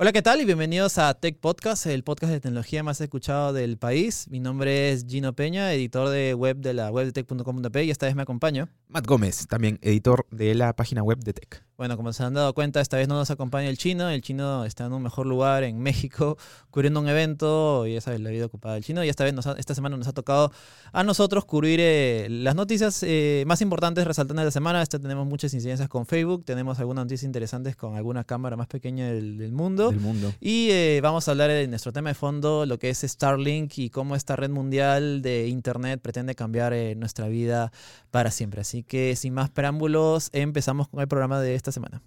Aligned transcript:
Hola, 0.00 0.12
¿qué 0.12 0.22
tal? 0.22 0.40
Y 0.40 0.44
bienvenidos 0.44 0.96
a 0.98 1.12
Tech 1.14 1.40
Podcast, 1.40 1.86
el 1.86 2.04
podcast 2.04 2.32
de 2.32 2.38
tecnología 2.38 2.84
más 2.84 3.00
escuchado 3.00 3.52
del 3.52 3.78
país. 3.78 4.28
Mi 4.30 4.38
nombre 4.38 4.92
es 4.92 5.04
Gino 5.08 5.32
Peña, 5.32 5.72
editor 5.72 6.08
de 6.08 6.34
web 6.34 6.58
de 6.58 6.72
la 6.72 6.92
web 6.92 7.06
de 7.06 7.12
tech.com.p 7.12 7.82
y 7.82 7.90
esta 7.90 8.06
vez 8.06 8.14
me 8.14 8.22
acompaño. 8.22 8.68
Matt 8.86 9.08
Gómez, 9.08 9.48
también 9.48 9.80
editor 9.82 10.24
de 10.30 10.54
la 10.54 10.76
página 10.76 11.02
web 11.02 11.18
de 11.18 11.32
Tech. 11.32 11.67
Bueno, 11.78 11.96
como 11.96 12.12
se 12.12 12.24
han 12.24 12.34
dado 12.34 12.54
cuenta, 12.54 12.80
esta 12.80 12.96
vez 12.96 13.06
no 13.06 13.14
nos 13.14 13.30
acompaña 13.30 13.68
el 13.68 13.78
chino. 13.78 14.10
El 14.10 14.20
chino 14.20 14.64
está 14.64 14.86
en 14.86 14.92
un 14.92 15.00
mejor 15.00 15.26
lugar 15.26 15.62
en 15.62 15.78
México, 15.78 16.36
cubriendo 16.72 16.98
un 16.98 17.08
evento 17.08 17.86
y 17.86 17.94
esa 17.94 18.12
es 18.12 18.20
la 18.20 18.30
vida 18.30 18.46
ocupada 18.46 18.74
del 18.74 18.82
chino. 18.82 19.04
Y 19.04 19.08
esta 19.08 19.22
vez, 19.22 19.32
nos 19.32 19.46
esta 19.46 19.76
semana 19.76 19.96
nos 19.96 20.08
ha 20.08 20.12
tocado 20.12 20.50
a 20.90 21.04
nosotros 21.04 21.44
cubrir 21.44 21.78
eh, 21.80 22.26
las 22.30 22.56
noticias 22.56 23.04
eh, 23.04 23.44
más 23.46 23.60
importantes 23.60 24.04
resaltantes 24.08 24.40
de 24.40 24.44
la 24.46 24.50
semana. 24.50 24.82
Esta 24.82 24.98
tenemos 24.98 25.24
muchas 25.28 25.54
incidencias 25.54 25.88
con 25.88 26.04
Facebook, 26.04 26.44
tenemos 26.44 26.80
algunas 26.80 27.04
noticias 27.04 27.22
interesantes 27.22 27.76
con 27.76 27.94
alguna 27.94 28.24
cámara 28.24 28.56
más 28.56 28.66
pequeña 28.66 29.12
del, 29.12 29.52
mundo. 29.52 29.90
Del 29.90 30.00
mundo. 30.00 30.34
Y 30.40 30.70
eh, 30.72 30.98
vamos 31.00 31.28
a 31.28 31.30
hablar 31.30 31.48
de 31.48 31.68
nuestro 31.68 31.92
tema 31.92 32.08
de 32.08 32.14
fondo, 32.14 32.66
lo 32.66 32.80
que 32.80 32.90
es 32.90 33.02
Starlink 33.02 33.78
y 33.78 33.90
cómo 33.90 34.16
esta 34.16 34.34
red 34.34 34.50
mundial 34.50 35.22
de 35.22 35.46
Internet 35.46 36.00
pretende 36.02 36.34
cambiar 36.34 36.74
nuestra 36.96 37.28
vida 37.28 37.70
para 38.10 38.32
siempre. 38.32 38.62
Así 38.62 38.82
que 38.82 39.14
sin 39.14 39.32
más 39.32 39.48
preámbulos, 39.48 40.30
empezamos 40.32 40.88
con 40.88 41.00
el 41.00 41.06
programa 41.06 41.40
de 41.40 41.54
esta 41.54 41.67
semana. 41.72 42.02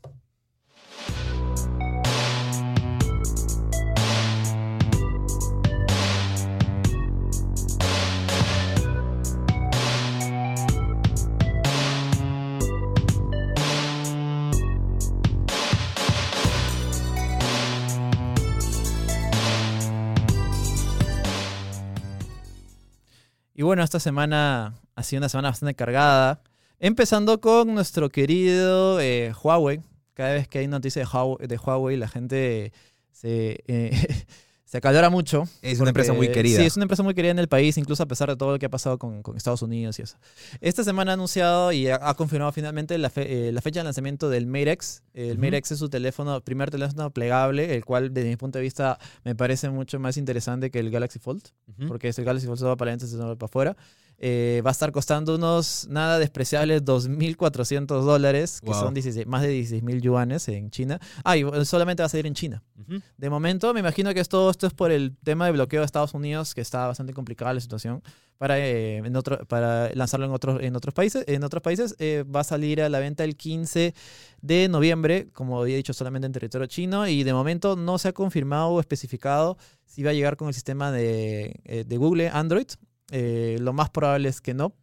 Y 23.61 23.63
bueno, 23.63 23.83
esta 23.83 23.99
semana 23.99 24.73
ha 24.95 25.03
sido 25.03 25.19
una 25.19 25.29
semana 25.29 25.49
bastante 25.49 25.75
cargada. 25.75 26.41
Empezando 26.83 27.39
con 27.39 27.75
nuestro 27.75 28.09
querido 28.09 28.99
eh, 28.99 29.31
Huawei. 29.43 29.81
Cada 30.15 30.33
vez 30.33 30.47
que 30.47 30.57
hay 30.57 30.67
noticias 30.67 31.07
de 31.39 31.57
Huawei, 31.57 31.95
la 31.95 32.07
gente 32.07 32.73
se, 33.11 33.59
eh, 33.67 34.25
se 34.65 34.77
acalora 34.77 35.11
mucho. 35.11 35.43
Es 35.61 35.79
una 35.79 35.91
empresa 35.91 36.11
muy 36.13 36.29
querida. 36.29 36.57
Sí, 36.57 36.65
es 36.65 36.77
una 36.77 36.85
empresa 36.85 37.03
muy 37.03 37.13
querida 37.13 37.29
en 37.29 37.37
el 37.37 37.47
país, 37.47 37.77
incluso 37.77 38.01
a 38.01 38.07
pesar 38.07 38.29
de 38.29 38.35
todo 38.35 38.53
lo 38.53 38.57
que 38.57 38.65
ha 38.65 38.69
pasado 38.69 38.97
con, 38.97 39.21
Estados 39.35 39.61
Unidos 39.61 39.99
y 39.99 40.01
eso. 40.01 40.17
Esta 40.59 40.83
semana 40.83 41.11
ha 41.11 41.13
anunciado 41.13 41.71
y 41.71 41.87
ha, 41.87 42.15
confirmado 42.15 42.51
finalmente 42.51 42.97
la, 42.97 43.11
eh, 43.15 43.51
la, 43.53 43.61
fecha 43.61 43.81
de 43.81 43.83
lanzamiento 43.83 44.31
del 44.31 44.47
Mate 44.47 44.71
X. 44.71 45.03
El 45.13 45.37
Mate 45.37 45.57
X 45.57 45.73
es 45.73 45.77
su 45.77 45.87
teléfono, 45.87 46.41
primer 46.41 46.71
teléfono 46.71 47.11
plegable, 47.11 47.75
el 47.75 47.85
cual 47.85 48.11
desde 48.11 48.29
mi 48.29 48.37
punto 48.37 48.57
de 48.57 48.63
vista 48.63 48.97
me 49.23 49.35
parece 49.35 49.69
mucho 49.69 49.99
más 49.99 50.17
interesante 50.17 50.71
que 50.71 50.79
el 50.79 50.89
Galaxy 50.89 51.19
Fold, 51.19 51.43
porque 51.87 52.07
es 52.07 52.17
el 52.17 52.25
Galaxy 52.25 52.47
Fold 52.47 52.57
se 52.57 52.65
va 52.65 52.75
para 52.75 52.89
adentro 52.89 53.07
y 53.07 53.11
se 53.11 53.17
va 53.17 53.35
para 53.35 53.45
afuera. 53.45 53.77
Eh, 54.23 54.61
va 54.63 54.69
a 54.69 54.71
estar 54.71 54.91
costando 54.91 55.33
unos 55.33 55.87
nada 55.89 56.19
despreciables 56.19 56.85
2.400 56.85 58.03
dólares, 58.03 58.61
que 58.61 58.71
son 58.71 58.93
más 59.25 59.41
de 59.41 59.59
16.000 59.59 59.99
yuanes 59.99 60.47
en 60.47 60.69
China. 60.69 60.99
Ah, 61.23 61.37
y 61.37 61.65
solamente 61.65 62.03
va 62.03 62.05
a 62.05 62.09
salir 62.09 62.27
en 62.27 62.35
China. 62.35 62.61
De 63.17 63.29
momento, 63.31 63.73
me 63.73 63.79
imagino 63.79 64.13
que 64.13 64.23
todo 64.25 64.51
esto 64.51 64.67
es 64.67 64.73
por 64.73 64.91
el 64.91 65.17
tema 65.23 65.47
de 65.47 65.53
bloqueo 65.53 65.79
de 65.79 65.87
Estados 65.87 66.13
Unidos, 66.13 66.53
que 66.53 66.61
está 66.61 66.85
bastante 66.85 67.13
complicada 67.13 67.51
la 67.55 67.61
situación. 67.61 68.03
Para, 68.37 68.59
eh, 68.59 68.97
en 68.97 69.15
otro, 69.15 69.43
para 69.45 69.91
lanzarlo 69.95 70.27
en 70.27 70.33
otros, 70.33 70.61
en 70.61 70.75
otros 70.75 70.93
países. 70.93 71.23
En 71.27 71.43
otros 71.43 71.63
países 71.63 71.95
eh, 71.97 72.23
va 72.23 72.41
a 72.41 72.43
salir 72.43 72.83
a 72.83 72.89
la 72.89 72.99
venta 72.99 73.23
el 73.23 73.35
15 73.35 73.95
de 74.41 74.69
noviembre, 74.69 75.29
como 75.33 75.59
había 75.59 75.77
dicho, 75.77 75.93
solamente 75.93 76.27
en 76.27 76.31
territorio 76.31 76.67
chino. 76.67 77.07
Y 77.07 77.23
de 77.23 77.33
momento 77.33 77.75
no 77.75 77.97
se 77.97 78.09
ha 78.09 78.13
confirmado 78.13 78.69
o 78.69 78.79
especificado 78.79 79.57
si 79.83 80.03
va 80.03 80.11
a 80.11 80.13
llegar 80.13 80.37
con 80.37 80.47
el 80.47 80.53
sistema 80.53 80.91
de, 80.91 81.85
de 81.87 81.97
Google 81.97 82.29
Android 82.29 82.67
eh, 83.11 83.57
lo 83.59 83.73
más 83.73 83.89
probable 83.89 84.29
es 84.29 84.41
que 84.41 84.53
no. 84.53 84.73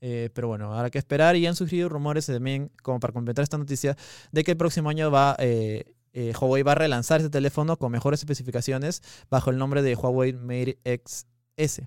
Eh, 0.00 0.30
pero 0.32 0.46
bueno, 0.46 0.72
habrá 0.72 0.90
que 0.90 0.98
esperar 0.98 1.34
y 1.34 1.46
han 1.46 1.56
surgido 1.56 1.88
rumores 1.88 2.26
también, 2.26 2.70
como 2.82 3.00
para 3.00 3.12
completar 3.12 3.42
esta 3.42 3.58
noticia, 3.58 3.96
de 4.30 4.44
que 4.44 4.52
el 4.52 4.56
próximo 4.56 4.90
año 4.90 5.10
va, 5.10 5.34
eh, 5.40 5.92
Huawei 6.40 6.62
va 6.62 6.72
a 6.72 6.76
relanzar 6.76 7.20
ese 7.20 7.30
teléfono 7.30 7.76
con 7.78 7.90
mejores 7.90 8.20
especificaciones 8.20 9.02
bajo 9.28 9.50
el 9.50 9.58
nombre 9.58 9.82
de 9.82 9.96
Huawei 9.96 10.34
Mate 10.34 10.78
XS. 10.84 11.82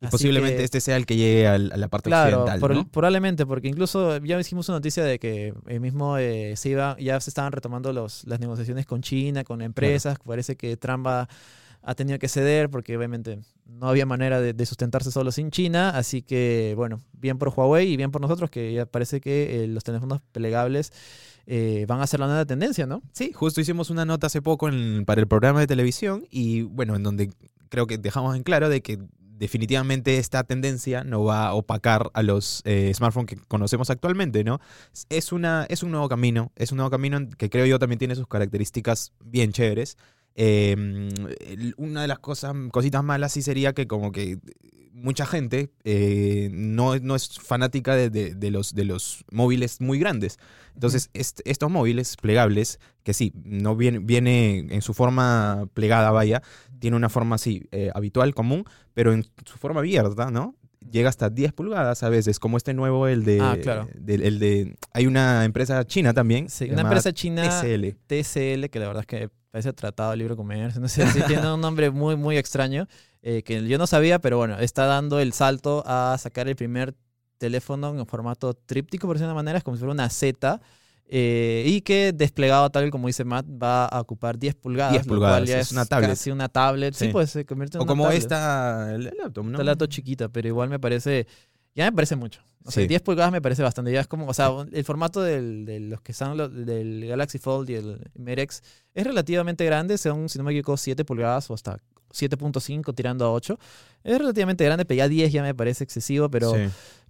Y 0.00 0.06
posiblemente 0.08 0.64
este 0.64 0.80
sea 0.80 0.96
el 0.96 1.06
que 1.06 1.14
llegue 1.14 1.46
a 1.46 1.58
la 1.58 1.88
parte 1.88 2.10
claro, 2.10 2.42
occidental, 2.42 2.86
probablemente, 2.90 3.46
porque 3.46 3.68
incluso 3.68 4.16
ya 4.18 4.40
hicimos 4.40 4.68
una 4.68 4.78
noticia 4.78 5.04
de 5.04 5.20
que 5.20 5.54
el 5.68 5.80
mismo 5.80 6.16
se 6.16 6.68
iba, 6.68 6.96
ya 6.98 7.20
se 7.20 7.30
estaban 7.30 7.52
retomando 7.52 7.92
los, 7.92 8.24
las 8.24 8.40
negociaciones 8.40 8.84
con 8.84 9.02
China, 9.02 9.44
con 9.44 9.62
empresas, 9.62 10.18
parece 10.24 10.56
que 10.56 10.76
Trump 10.76 11.06
va 11.06 11.28
ha 11.82 11.94
tenido 11.94 12.18
que 12.18 12.28
ceder 12.28 12.70
porque 12.70 12.96
obviamente 12.96 13.40
no 13.66 13.88
había 13.88 14.06
manera 14.06 14.40
de, 14.40 14.66
sustentarse 14.66 15.10
solo 15.10 15.32
sin 15.32 15.50
China. 15.50 15.90
Así 15.90 16.22
que, 16.22 16.74
bueno, 16.76 17.00
bien 17.12 17.38
por 17.38 17.48
Huawei 17.48 17.92
y 17.92 17.96
bien 17.96 18.10
por 18.10 18.20
nosotros, 18.20 18.50
que 18.50 18.72
ya 18.72 18.86
parece 18.86 19.20
que 19.20 19.64
eh, 19.64 19.66
los 19.66 19.84
teléfonos 19.84 20.20
plegables 20.32 20.92
eh, 21.46 21.84
van 21.88 22.00
a 22.00 22.06
ser 22.06 22.20
la 22.20 22.26
nueva 22.26 22.44
tendencia, 22.44 22.86
¿no? 22.86 23.02
Sí, 23.12 23.32
justo 23.32 23.60
hicimos 23.60 23.90
una 23.90 24.04
nota 24.04 24.28
hace 24.28 24.42
poco 24.42 24.68
para 25.04 25.20
el 25.20 25.26
programa 25.26 25.60
de 25.60 25.66
televisión 25.66 26.24
y, 26.30 26.62
bueno, 26.62 26.94
en 26.94 27.02
donde 27.02 27.32
creo 27.68 27.86
que 27.86 27.98
dejamos 27.98 28.36
en 28.36 28.42
claro 28.42 28.68
de 28.68 28.82
que 28.82 28.98
definitivamente 29.42 30.18
esta 30.18 30.44
tendencia 30.44 31.02
no 31.02 31.24
va 31.24 31.48
a 31.48 31.54
opacar 31.54 32.10
a 32.14 32.22
los 32.22 32.62
eh, 32.64 32.92
smartphones 32.94 33.28
que 33.28 33.36
conocemos 33.48 33.90
actualmente, 33.90 34.44
¿no? 34.44 34.60
Es, 35.08 35.32
una, 35.32 35.66
es 35.68 35.82
un 35.82 35.90
nuevo 35.90 36.08
camino, 36.08 36.52
es 36.54 36.70
un 36.70 36.76
nuevo 36.76 36.90
camino 36.90 37.18
que 37.36 37.50
creo 37.50 37.66
yo 37.66 37.80
también 37.80 37.98
tiene 37.98 38.14
sus 38.14 38.28
características 38.28 39.12
bien 39.24 39.50
chéveres. 39.50 39.96
Em, 40.34 41.08
una 41.76 42.02
de 42.02 42.08
las 42.08 42.18
cosas, 42.18 42.54
cositas 42.70 43.04
malas 43.04 43.32
sí 43.32 43.42
sería 43.42 43.72
que 43.72 43.86
como 43.86 44.12
que 44.12 44.38
mucha 45.02 45.26
gente 45.26 45.70
eh, 45.84 46.48
no, 46.52 46.98
no, 46.98 47.16
es 47.16 47.38
fanática 47.40 47.96
de, 47.96 48.50
los, 48.50 48.74
de 48.74 48.84
los 48.84 49.24
móviles 49.30 49.80
muy 49.80 49.98
grandes. 49.98 50.38
Entonces, 50.74 51.10
estos 51.12 51.70
móviles 51.70 52.16
plegables, 52.16 52.78
que 53.02 53.12
sí, 53.12 53.32
no 53.44 53.76
viene, 53.76 53.98
viene 53.98 54.58
en 54.70 54.82
su 54.82 54.94
forma 54.94 55.68
plegada, 55.74 56.10
vaya, 56.10 56.42
tiene 56.78 56.96
una 56.96 57.08
forma 57.08 57.36
así, 57.36 57.68
eh, 57.72 57.90
habitual, 57.94 58.34
común, 58.34 58.64
pero 58.94 59.12
en 59.12 59.24
su 59.44 59.58
forma 59.58 59.80
abierta, 59.80 60.30
¿no? 60.30 60.54
Llega 60.90 61.08
hasta 61.08 61.30
10 61.30 61.52
pulgadas 61.52 62.02
a 62.02 62.08
veces, 62.08 62.38
como 62.38 62.56
este 62.56 62.74
nuevo, 62.74 63.06
el 63.06 63.24
de... 63.24 63.40
Ah, 63.40 63.56
claro. 63.62 63.88
el 64.06 64.38
de 64.38 64.76
hay 64.92 65.06
una 65.06 65.44
empresa 65.44 65.84
china 65.86 66.12
también. 66.12 66.48
Sí, 66.48 66.70
una 66.70 66.82
empresa 66.82 67.12
china... 67.12 67.48
TCL. 67.48 67.96
TCL, 68.06 68.68
que 68.68 68.78
la 68.78 68.88
verdad 68.88 69.00
es 69.00 69.06
que 69.06 69.41
parece 69.52 69.72
Tratado 69.74 70.10
de 70.10 70.16
Libre 70.16 70.34
Comercio, 70.34 70.80
no 70.80 70.88
sé, 70.88 71.06
si 71.08 71.22
tiene 71.22 71.52
un 71.52 71.60
nombre 71.60 71.90
muy, 71.90 72.16
muy 72.16 72.38
extraño, 72.38 72.88
eh, 73.20 73.42
que 73.42 73.68
yo 73.68 73.78
no 73.78 73.86
sabía, 73.86 74.18
pero 74.18 74.38
bueno, 74.38 74.58
está 74.58 74.86
dando 74.86 75.20
el 75.20 75.34
salto 75.34 75.84
a 75.86 76.16
sacar 76.18 76.48
el 76.48 76.56
primer 76.56 76.94
teléfono 77.36 77.96
en 77.96 78.06
formato 78.06 78.54
tríptico, 78.54 79.06
por 79.06 79.16
decirlo 79.16 79.28
de 79.28 79.32
una 79.34 79.42
manera, 79.42 79.58
es 79.58 79.64
como 79.64 79.76
si 79.76 79.80
fuera 79.80 79.92
una 79.92 80.08
Z, 80.08 80.60
eh, 81.06 81.64
y 81.66 81.82
que 81.82 82.14
desplegado 82.14 82.70
tal 82.70 82.90
como 82.90 83.08
dice 83.08 83.24
Matt 83.24 83.44
va 83.46 83.84
a 83.84 84.00
ocupar 84.00 84.38
10 84.38 84.54
pulgadas. 84.54 84.92
10 84.92 85.06
pulgadas, 85.06 85.46
es, 85.46 85.70
una 85.70 85.84
tablet. 85.84 86.10
Casi 86.10 86.30
una 86.30 86.48
tablet, 86.48 86.94
sí, 86.94 87.08
pues 87.08 87.28
se 87.28 87.44
convierte 87.44 87.76
en 87.76 87.82
o 87.82 87.86
como 87.86 88.10
esta 88.10 88.96
laptop, 88.96 89.44
¿no? 89.44 89.52
Esta 89.52 89.64
laptop 89.64 89.88
chiquita, 89.88 90.28
pero 90.30 90.48
igual 90.48 90.70
me 90.70 90.78
parece, 90.78 91.26
ya 91.74 91.84
me 91.84 91.92
parece 91.92 92.16
mucho. 92.16 92.42
O 92.64 92.70
sea, 92.70 92.86
10 92.86 93.02
pulgadas 93.02 93.32
me 93.32 93.42
parece 93.42 93.62
bastante. 93.62 93.92
Ya 93.92 94.00
es 94.00 94.06
como, 94.06 94.26
o 94.26 94.34
sea, 94.34 94.50
el 94.72 94.84
formato 94.84 95.20
del, 95.20 95.64
de 95.64 95.80
los 95.80 96.00
que 96.00 96.12
son 96.12 96.36
del 96.64 97.06
Galaxy 97.06 97.38
Fold 97.38 97.70
y 97.70 97.74
el 97.74 98.10
Merex 98.14 98.62
es 98.94 99.04
relativamente 99.04 99.64
grande, 99.64 99.98
son, 99.98 100.28
si 100.28 100.38
no 100.38 100.44
me 100.44 100.52
equivoco, 100.52 100.76
7 100.76 101.04
pulgadas 101.04 101.50
o 101.50 101.54
hasta 101.54 101.78
7.5 102.12 102.94
tirando 102.94 103.24
a 103.24 103.32
8. 103.32 103.58
Es 104.04 104.18
relativamente 104.18 104.64
grande, 104.64 104.84
pero 104.84 104.98
ya 104.98 105.08
10 105.08 105.32
ya 105.32 105.42
me 105.42 105.54
parece 105.54 105.82
excesivo, 105.82 106.30
pero, 106.30 106.52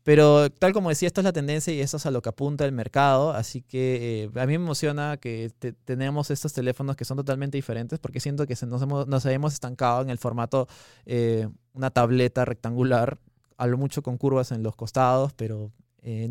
pero 0.03 0.49
tal 0.50 0.73
como 0.73 0.89
decía, 0.89 1.06
esto 1.06 1.21
es 1.21 1.25
la 1.25 1.33
tendencia 1.33 1.73
y 1.73 1.81
esto 1.81 1.99
es 1.99 2.06
a 2.06 2.11
lo 2.11 2.23
que 2.23 2.31
apunta 2.31 2.65
el 2.65 2.73
mercado. 2.73 3.33
Así 3.33 3.61
que 3.61 4.25
eh, 4.25 4.41
a 4.41 4.47
mí 4.47 4.59
me 4.59 4.65
emociona 4.65 5.19
que 5.19 5.50
tenemos 5.84 6.31
estos 6.31 6.53
teléfonos 6.55 6.97
que 6.97 7.05
son 7.05 7.19
totalmente 7.19 7.59
diferentes 7.59 7.99
porque 7.99 8.21
siento 8.21 8.47
que 8.47 8.56
nos, 8.67 8.81
hemos, 8.81 9.06
nos 9.06 9.26
hemos 9.26 9.53
estancado 9.53 10.03
en 10.03 10.09
el 10.09 10.19
formato 10.19 10.67
eh, 11.05 11.47
una 11.75 11.91
tableta 11.91 12.44
rectangular 12.44 13.19
hablo 13.62 13.79
mucho 13.79 14.03
con 14.03 14.19
curvas 14.19 14.50
en 14.50 14.62
los 14.62 14.75
costados, 14.75 15.32
pero 15.35 15.70
eh, 16.03 16.29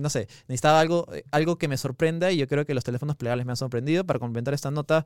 no 0.00 0.08
sé, 0.08 0.28
necesitaba 0.48 0.80
algo, 0.80 1.06
eh, 1.12 1.24
algo 1.30 1.58
que 1.58 1.68
me 1.68 1.76
sorprenda 1.76 2.32
y 2.32 2.38
yo 2.38 2.48
creo 2.48 2.64
que 2.64 2.72
los 2.72 2.84
teléfonos 2.84 3.16
plegables 3.16 3.44
me 3.44 3.52
han 3.52 3.56
sorprendido. 3.56 4.04
Para 4.04 4.18
complementar 4.18 4.54
esta 4.54 4.70
nota, 4.70 5.04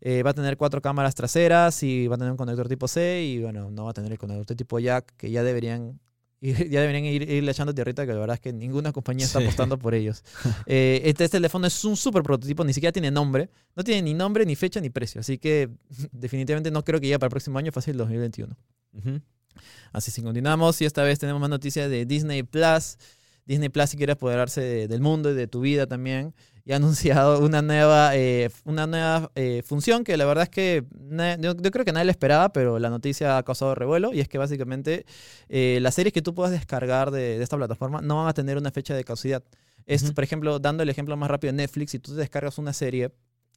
eh, 0.00 0.24
va 0.24 0.30
a 0.30 0.34
tener 0.34 0.56
cuatro 0.56 0.82
cámaras 0.82 1.14
traseras 1.14 1.80
y 1.84 2.08
va 2.08 2.16
a 2.16 2.18
tener 2.18 2.32
un 2.32 2.36
conector 2.36 2.68
tipo 2.68 2.88
C 2.88 3.22
y 3.22 3.40
bueno, 3.40 3.70
no 3.70 3.84
va 3.84 3.90
a 3.90 3.94
tener 3.94 4.10
el 4.10 4.18
conector 4.18 4.56
tipo 4.56 4.80
jack 4.80 5.14
que 5.16 5.30
ya 5.30 5.44
deberían 5.44 6.00
ya 6.40 6.80
deberían 6.80 7.04
ir, 7.04 7.22
irle 7.22 7.52
echando 7.52 7.72
tierrita, 7.72 8.04
que 8.04 8.12
la 8.12 8.18
verdad 8.18 8.34
es 8.34 8.40
que 8.40 8.52
ninguna 8.52 8.90
compañía 8.90 9.26
está 9.26 9.38
apostando 9.38 9.78
por 9.78 9.94
ellos. 9.94 10.24
este, 10.66 11.28
teléfono 11.28 11.68
es 11.68 11.84
un 11.84 11.96
súper 11.96 12.24
prototipo, 12.24 12.64
ni 12.64 12.72
siquiera 12.72 12.90
tiene 12.90 13.12
nombre. 13.12 13.48
No 13.76 13.84
tiene 13.84 14.02
ni 14.02 14.12
nombre, 14.12 14.44
ni 14.44 14.56
fecha, 14.56 14.80
ni 14.80 14.90
precio. 14.90 15.20
Así 15.20 15.38
que 15.38 15.70
definitivamente 16.10 16.72
no 16.72 16.82
creo 16.82 16.98
que 16.98 17.06
llegue 17.06 17.18
para 17.20 17.28
el 17.28 17.30
próximo 17.30 17.60
año, 17.60 17.70
fácil 17.70 17.96
2021. 17.96 18.56
Así 19.92 20.10
si 20.10 20.22
continuamos 20.22 20.80
y 20.80 20.84
esta 20.84 21.02
vez 21.02 21.18
tenemos 21.18 21.40
más 21.40 21.50
noticias 21.50 21.90
de 21.90 22.06
Disney 22.06 22.42
Plus. 22.42 22.98
Disney 23.44 23.68
Plus 23.68 23.90
si 23.90 23.96
quiere 23.96 24.12
apoderarse 24.12 24.88
del 24.88 25.00
mundo 25.00 25.30
y 25.30 25.34
de 25.34 25.46
tu 25.48 25.60
vida 25.60 25.86
también. 25.86 26.34
y 26.64 26.72
ha 26.72 26.76
anunciado 26.82 27.44
una 27.44 27.62
nueva, 27.62 28.16
eh, 28.16 28.50
una 28.64 28.86
nueva 28.86 29.30
eh, 29.34 29.62
función 29.64 30.04
que 30.04 30.16
la 30.16 30.24
verdad 30.24 30.44
es 30.44 30.50
que 30.50 30.84
yo, 31.40 31.56
creo 31.56 31.84
que 31.84 31.92
nadie 31.92 32.06
la 32.06 32.12
esperaba, 32.12 32.52
pero 32.52 32.78
la 32.78 32.90
noticia 32.90 33.36
ha 33.36 33.42
causado 33.42 33.74
revuelo 33.74 34.12
y 34.12 34.20
es 34.20 34.28
que 34.28 34.38
básicamente 34.38 35.04
eh, 35.48 35.78
las 35.82 35.94
series 35.94 36.12
que 36.12 36.22
tú 36.22 36.34
puedas 36.34 36.52
descargar 36.52 37.10
de, 37.10 37.38
de, 37.38 37.42
esta 37.42 37.56
plataforma 37.56 38.00
no 38.00 38.16
van 38.16 38.28
a 38.28 38.34
tener 38.34 38.56
una 38.56 38.70
fecha 38.70 38.94
de 38.94 39.04
caducidad. 39.04 39.42
Es, 39.86 40.10
por 40.12 40.24
ejemplo, 40.24 40.58
dando 40.58 40.82
el 40.82 40.88
ejemplo 40.88 41.16
más 41.16 41.28
rápido 41.30 41.52
de 41.52 41.56
Netflix, 41.56 41.90
si 41.90 41.98
tú 41.98 42.12
te 42.12 42.20
descargas 42.20 42.58
una 42.58 42.72
serie 42.72 43.10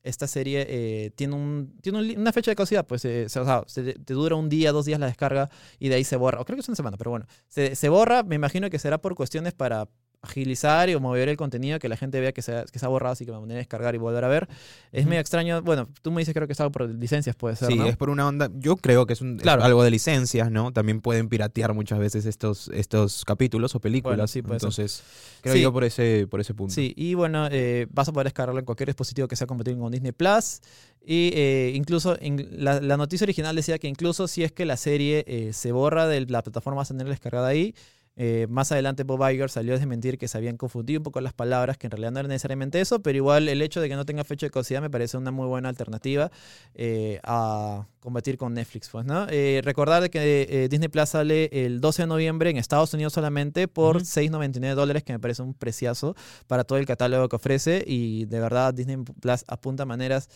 esta 0.05 0.27
serie 0.27 0.65
eh, 0.69 1.11
tiene, 1.15 1.35
un, 1.35 1.77
tiene 1.81 2.15
una 2.15 2.31
fecha 2.31 2.51
de 2.51 2.55
caducidad, 2.55 2.85
pues 2.85 3.03
eh, 3.05 3.25
o 3.25 3.29
sea, 3.29 3.63
te 3.65 4.13
dura 4.13 4.35
un 4.35 4.49
día, 4.49 4.71
dos 4.71 4.85
días 4.85 4.99
la 4.99 5.07
descarga 5.07 5.49
y 5.79 5.89
de 5.89 5.95
ahí 5.95 6.03
se 6.03 6.15
borra. 6.15 6.39
O 6.39 6.45
creo 6.45 6.55
que 6.55 6.61
es 6.61 6.69
una 6.69 6.75
semana, 6.75 6.97
pero 6.97 7.11
bueno, 7.11 7.25
se, 7.47 7.75
se 7.75 7.89
borra, 7.89 8.23
me 8.23 8.35
imagino 8.35 8.69
que 8.69 8.79
será 8.79 8.99
por 8.99 9.15
cuestiones 9.15 9.53
para 9.53 9.89
agilizar 10.25 10.89
y 10.89 10.99
mover 10.99 11.29
el 11.29 11.37
contenido, 11.37 11.79
que 11.79 11.89
la 11.89 11.97
gente 11.97 12.19
vea 12.19 12.31
que 12.31 12.41
se, 12.41 12.55
ha, 12.55 12.65
que 12.65 12.79
se 12.79 12.85
ha 12.85 12.89
borrado, 12.89 13.13
así 13.13 13.25
que 13.25 13.31
me 13.31 13.37
voy 13.37 13.51
a 13.51 13.55
descargar 13.55 13.95
y 13.95 13.97
volver 13.97 14.23
a 14.23 14.27
ver. 14.27 14.47
Es 14.91 15.05
medio 15.05 15.21
extraño. 15.21 15.61
Bueno, 15.61 15.87
tú 16.01 16.11
me 16.11 16.21
dices 16.21 16.33
creo 16.33 16.47
que 16.47 16.53
es 16.53 16.59
algo 16.59 16.71
por 16.71 16.89
licencias, 16.89 17.35
puede 17.35 17.55
ser. 17.55 17.69
Sí, 17.69 17.79
es 17.85 17.97
por 17.97 18.09
una 18.09 18.27
onda. 18.27 18.49
Yo 18.53 18.75
creo 18.77 19.05
que 19.05 19.13
es, 19.13 19.21
un, 19.21 19.37
claro. 19.37 19.63
algo 19.63 19.83
de 19.83 19.91
licencias, 19.91 20.51
¿no? 20.51 20.71
También 20.71 21.01
pueden 21.01 21.29
piratear 21.29 21.73
muchas 21.73 21.99
veces 21.99 22.25
estos, 22.25 22.69
estos 22.73 23.25
capítulos 23.25 23.75
o 23.75 23.79
películas. 23.79 24.31
sí, 24.31 24.39
Entonces, 24.39 25.03
creo 25.41 25.55
yo 25.55 25.73
por 25.73 25.83
ese, 25.83 26.27
por 26.29 26.39
ese 26.39 26.53
punto. 26.53 26.73
Sí, 26.73 26.93
y 26.95 27.13
bueno, 27.13 27.47
eh, 27.51 27.87
vas 27.91 28.07
a 28.07 28.13
poder 28.13 28.25
descargarlo 28.27 28.59
en 28.59 28.65
cualquier 28.65 28.87
dispositivo 28.87 29.27
que 29.27 29.35
sea 29.35 29.47
compatible 29.47 29.79
con 29.79 29.91
Disney 29.91 30.11
Plus. 30.11 30.61
Y 31.05 31.31
eh, 31.35 31.71
incluso 31.75 32.17
en 32.19 32.47
la, 32.63 32.79
noticia 32.97 33.25
original 33.25 33.55
decía 33.55 33.77
que 33.77 33.87
incluso 33.87 34.27
si 34.27 34.43
es 34.43 34.51
que 34.51 34.65
la 34.65 34.75
serie 34.77 35.23
eh, 35.27 35.53
se 35.53 35.71
borra 35.71 36.07
de 36.07 36.25
la 36.25 36.41
plataforma, 36.41 36.77
vas 36.77 36.91
a 36.91 36.93
tener 36.95 37.07
descargada 37.07 37.47
ahí. 37.47 37.75
Eh, 38.17 38.47
más 38.49 38.71
adelante 38.71 39.03
Bob 39.03 39.29
Iger 39.29 39.49
salió 39.49 39.73
a 39.73 39.77
desmentir 39.77 40.17
que 40.17 40.27
se 40.27 40.37
habían 40.37 40.57
confundido 40.57 40.99
un 40.99 41.03
poco 41.03 41.19
las 41.21 41.33
palabras, 41.33 41.77
que 41.77 41.87
en 41.87 41.91
realidad 41.91 42.11
no 42.11 42.19
era 42.19 42.29
necesariamente 42.29 42.79
eso, 42.79 43.01
pero 43.01 43.17
igual 43.17 43.49
el 43.49 43.61
hecho 43.61 43.81
de 43.81 43.89
que 43.89 43.95
no 43.95 44.05
tenga 44.05 44.23
fecha 44.23 44.45
de 44.45 44.51
caducidad 44.51 44.81
me 44.81 44.89
parece 44.89 45.17
una 45.17 45.31
muy 45.31 45.47
buena 45.47 45.69
alternativa 45.69 46.31
eh, 46.73 47.19
a 47.23 47.87
combatir 47.99 48.37
con 48.37 48.53
Netflix. 48.53 48.89
Pues, 48.89 49.05
¿no? 49.05 49.27
Eh, 49.29 49.61
recordar 49.63 50.09
que 50.09 50.67
Disney 50.69 50.89
Plus 50.89 51.09
sale 51.09 51.49
el 51.51 51.81
12 51.81 52.03
de 52.03 52.07
noviembre 52.07 52.49
en 52.49 52.57
Estados 52.57 52.93
Unidos 52.93 53.13
solamente 53.13 53.67
por 53.67 54.01
6,99 54.01 54.75
dólares, 54.75 55.03
que 55.03 55.13
me 55.13 55.19
parece 55.19 55.41
un 55.41 55.53
preciazo 55.53 56.15
para 56.47 56.63
todo 56.63 56.77
el 56.77 56.85
catálogo 56.85 57.27
que 57.27 57.35
ofrece 57.35 57.83
y 57.85 58.25
de 58.25 58.39
verdad 58.39 58.73
Disney 58.73 58.97
Plus 58.97 59.43
apunta 59.47 59.85
maneras 59.85 60.29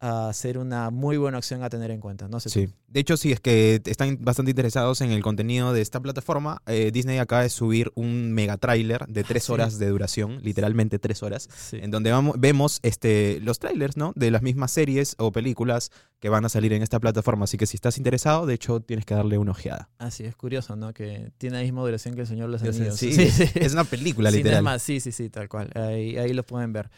a 0.00 0.32
ser 0.32 0.56
una 0.56 0.90
muy 0.90 1.18
buena 1.18 1.38
opción 1.38 1.62
a 1.62 1.68
tener 1.68 1.90
en 1.90 2.00
cuenta. 2.00 2.26
No 2.26 2.40
sé 2.40 2.48
sí. 2.48 2.68
De 2.88 3.00
hecho, 3.00 3.16
sí, 3.16 3.30
es 3.30 3.40
que 3.40 3.80
están 3.84 4.18
bastante 4.20 4.50
interesados 4.50 5.00
en 5.00 5.12
el 5.12 5.22
contenido 5.22 5.72
de 5.72 5.80
esta 5.80 6.00
plataforma. 6.00 6.62
Eh, 6.66 6.90
Disney 6.92 7.18
acaba 7.18 7.42
de 7.42 7.50
subir 7.50 7.92
un 7.94 8.32
mega 8.32 8.56
trailer 8.56 9.06
de 9.06 9.22
tres 9.22 9.48
horas 9.48 9.78
de 9.78 9.88
duración, 9.88 10.40
literalmente 10.42 10.98
tres 10.98 11.22
horas, 11.22 11.48
en 11.72 11.90
donde 11.90 12.10
vamos, 12.10 12.36
vemos 12.38 12.80
este, 12.82 13.38
los 13.42 13.60
trailers 13.60 13.96
¿no? 13.96 14.12
de 14.16 14.30
las 14.30 14.42
mismas 14.42 14.72
series 14.72 15.14
o 15.18 15.30
películas 15.30 15.92
que 16.18 16.28
van 16.28 16.44
a 16.44 16.48
salir 16.48 16.72
en 16.72 16.82
esta 16.82 16.98
plataforma. 16.98 17.44
Así 17.44 17.58
que 17.58 17.66
si 17.66 17.76
estás 17.76 17.96
interesado, 17.96 18.44
de 18.44 18.54
hecho, 18.54 18.80
tienes 18.80 19.06
que 19.06 19.14
darle 19.14 19.38
una 19.38 19.52
ojeada. 19.52 19.88
Así 19.98 20.24
es 20.24 20.34
curioso, 20.36 20.76
¿no? 20.76 20.92
Que 20.92 21.32
tiene 21.38 21.56
la 21.58 21.62
misma 21.62 21.82
duración 21.82 22.14
que 22.14 22.22
El 22.22 22.26
Señor 22.26 22.46
de 22.50 22.52
los 22.52 22.62
Anillos. 22.62 22.98
Sí, 23.00 23.12
sí, 23.12 23.44
es 23.54 23.72
una 23.72 23.84
película, 23.84 24.30
literal. 24.30 24.78
sí, 24.80 25.00
sí, 25.00 25.12
sí, 25.12 25.30
tal 25.30 25.48
cual. 25.48 25.70
Ahí, 25.74 26.18
ahí 26.18 26.32
lo 26.32 26.44
pueden 26.44 26.72
ver. 26.72 26.90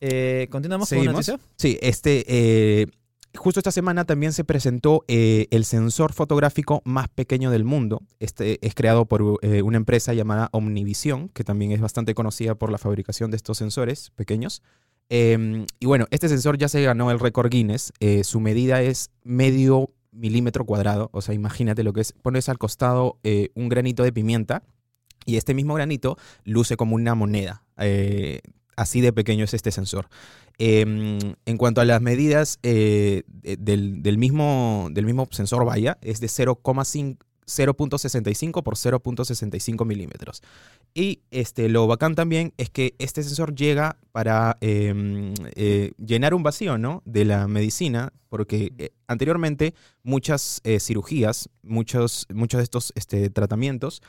Eh, 0.00 0.46
¿Continuamos 0.50 0.88
con 0.88 0.98
una 0.98 1.12
noticia? 1.12 1.40
Sí, 1.56 1.78
este 1.80 2.31
eh, 2.34 2.86
justo 3.34 3.60
esta 3.60 3.70
semana 3.70 4.06
también 4.06 4.32
se 4.32 4.42
presentó 4.42 5.04
eh, 5.06 5.48
el 5.50 5.66
sensor 5.66 6.14
fotográfico 6.14 6.80
más 6.86 7.08
pequeño 7.10 7.50
del 7.50 7.64
mundo. 7.64 8.00
Este 8.20 8.58
es 8.66 8.74
creado 8.74 9.04
por 9.04 9.38
eh, 9.42 9.60
una 9.60 9.76
empresa 9.76 10.14
llamada 10.14 10.48
Omnivisión, 10.52 11.28
que 11.28 11.44
también 11.44 11.72
es 11.72 11.82
bastante 11.82 12.14
conocida 12.14 12.54
por 12.54 12.72
la 12.72 12.78
fabricación 12.78 13.30
de 13.30 13.36
estos 13.36 13.58
sensores 13.58 14.12
pequeños. 14.16 14.62
Em, 15.10 15.66
y 15.78 15.84
bueno, 15.84 16.06
este 16.10 16.30
sensor 16.30 16.56
ya 16.56 16.68
se 16.68 16.82
ganó 16.82 17.10
el 17.10 17.20
récord 17.20 17.50
Guinness. 17.50 17.92
su 18.22 18.40
medida 18.40 18.80
es 18.80 19.10
medio 19.24 19.90
milímetro 20.10 20.64
cuadrado. 20.64 21.10
O 21.12 21.20
sea, 21.20 21.34
imagínate 21.34 21.82
lo 21.82 21.92
que 21.92 22.00
es. 22.00 22.14
Pones 22.14 22.48
al 22.48 22.56
costado 22.56 23.18
un 23.54 23.68
granito 23.68 24.04
de 24.04 24.12
pimienta 24.12 24.62
y 25.26 25.36
este 25.36 25.52
mismo 25.52 25.74
granito 25.74 26.16
luce 26.44 26.78
como 26.78 26.94
una 26.94 27.14
moneda. 27.14 27.62
Así 28.76 29.00
de 29.00 29.12
pequeño 29.12 29.44
es 29.44 29.54
este 29.54 29.70
sensor. 29.70 30.08
Em, 30.58 31.18
en 31.46 31.56
cuanto 31.56 31.80
a 31.80 31.84
las 31.84 32.00
medidas 32.00 32.58
eh, 32.62 33.22
del, 33.26 34.18
mismo, 34.18 34.88
del 34.90 35.06
mismo 35.06 35.28
sensor 35.30 35.64
vaya, 35.64 35.98
es 36.02 36.20
de 36.20 36.28
0,65 36.28 38.62
por 38.62 38.76
0.65 38.76 39.84
milímetros. 39.84 40.42
Y 40.94 41.20
este, 41.30 41.68
lo 41.68 41.86
bacán 41.86 42.14
también 42.14 42.54
es 42.58 42.70
que 42.70 42.94
este 42.98 43.22
sensor 43.22 43.54
llega 43.54 43.98
para 44.12 44.56
em, 44.60 45.34
eh, 45.56 45.92
llenar 45.98 46.34
un 46.34 46.42
vacío 46.42 46.78
¿no? 46.78 47.02
de 47.04 47.24
la 47.24 47.48
medicina, 47.48 48.12
porque 48.28 48.72
eh, 48.78 48.90
anteriormente 49.06 49.74
muchas 50.02 50.60
cirugías, 50.80 51.48
muchos, 51.62 52.26
muchos 52.32 52.58
de 52.58 52.64
estos 52.64 52.92
este, 52.94 53.30
tratamientos 53.30 54.02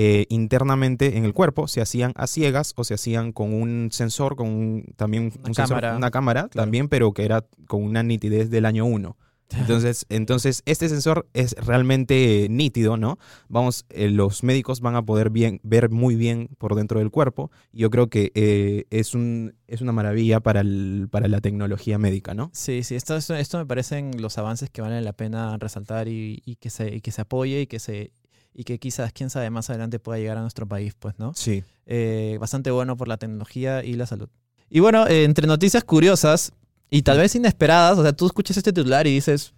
eh, 0.00 0.26
internamente 0.28 1.16
en 1.16 1.24
el 1.24 1.34
cuerpo 1.34 1.66
se 1.66 1.80
hacían 1.80 2.12
a 2.14 2.28
ciegas 2.28 2.72
o 2.76 2.84
se 2.84 2.94
hacían 2.94 3.32
con 3.32 3.52
un 3.52 3.88
sensor, 3.90 4.36
con 4.36 4.84
también 4.94 5.32
una, 5.44 5.52
cámara. 5.52 5.96
una 5.96 6.10
cámara, 6.12 6.48
también, 6.50 6.88
pero 6.88 7.12
que 7.12 7.24
era 7.24 7.44
con 7.66 7.82
una 7.82 8.04
nitidez 8.04 8.48
del 8.48 8.64
año 8.64 8.84
1. 8.86 9.16
Entonces, 9.58 10.06
entonces, 10.08 10.62
este 10.66 10.88
sensor 10.88 11.26
es 11.32 11.54
realmente 11.54 12.46
nítido, 12.48 12.96
¿no? 12.96 13.18
Vamos, 13.48 13.86
eh, 13.88 14.08
los 14.08 14.44
médicos 14.44 14.80
van 14.80 14.94
a 14.94 15.02
poder 15.02 15.30
bien, 15.30 15.58
ver 15.64 15.90
muy 15.90 16.14
bien 16.14 16.50
por 16.58 16.76
dentro 16.76 17.00
del 17.00 17.10
cuerpo. 17.10 17.50
Yo 17.72 17.90
creo 17.90 18.08
que 18.08 18.30
eh, 18.34 18.84
es, 18.90 19.14
un, 19.14 19.56
es 19.66 19.80
una 19.80 19.90
maravilla 19.90 20.38
para, 20.40 20.60
el, 20.60 21.08
para 21.10 21.26
la 21.26 21.40
tecnología 21.40 21.98
médica, 21.98 22.34
¿no? 22.34 22.50
Sí, 22.52 22.84
sí, 22.84 22.94
esto, 22.94 23.16
esto, 23.16 23.58
me 23.58 23.66
parecen 23.66 24.20
los 24.20 24.38
avances 24.38 24.70
que 24.70 24.82
valen 24.82 25.02
la 25.02 25.14
pena 25.14 25.56
resaltar 25.56 26.06
y, 26.06 26.42
y, 26.44 26.56
que, 26.56 26.70
se, 26.70 26.94
y 26.94 27.00
que 27.00 27.10
se 27.10 27.22
apoye 27.22 27.62
y 27.62 27.66
que 27.66 27.80
se 27.80 28.12
y 28.58 28.64
que 28.64 28.80
quizás, 28.80 29.12
quién 29.12 29.30
sabe, 29.30 29.50
más 29.50 29.70
adelante 29.70 30.00
pueda 30.00 30.18
llegar 30.18 30.36
a 30.36 30.40
nuestro 30.40 30.66
país, 30.66 30.92
pues, 30.98 31.14
¿no? 31.16 31.32
Sí. 31.32 31.62
Eh, 31.86 32.38
bastante 32.40 32.72
bueno 32.72 32.96
por 32.96 33.06
la 33.06 33.16
tecnología 33.16 33.84
y 33.84 33.94
la 33.94 34.04
salud. 34.04 34.28
Y 34.68 34.80
bueno, 34.80 35.06
eh, 35.06 35.22
entre 35.22 35.46
noticias 35.46 35.84
curiosas 35.84 36.50
y 36.90 37.02
tal 37.02 37.18
vez 37.18 37.36
inesperadas, 37.36 37.96
o 37.96 38.02
sea, 38.02 38.12
tú 38.12 38.26
escuchas 38.26 38.56
este 38.56 38.72
titular 38.72 39.06
y 39.06 39.14
dices, 39.14 39.54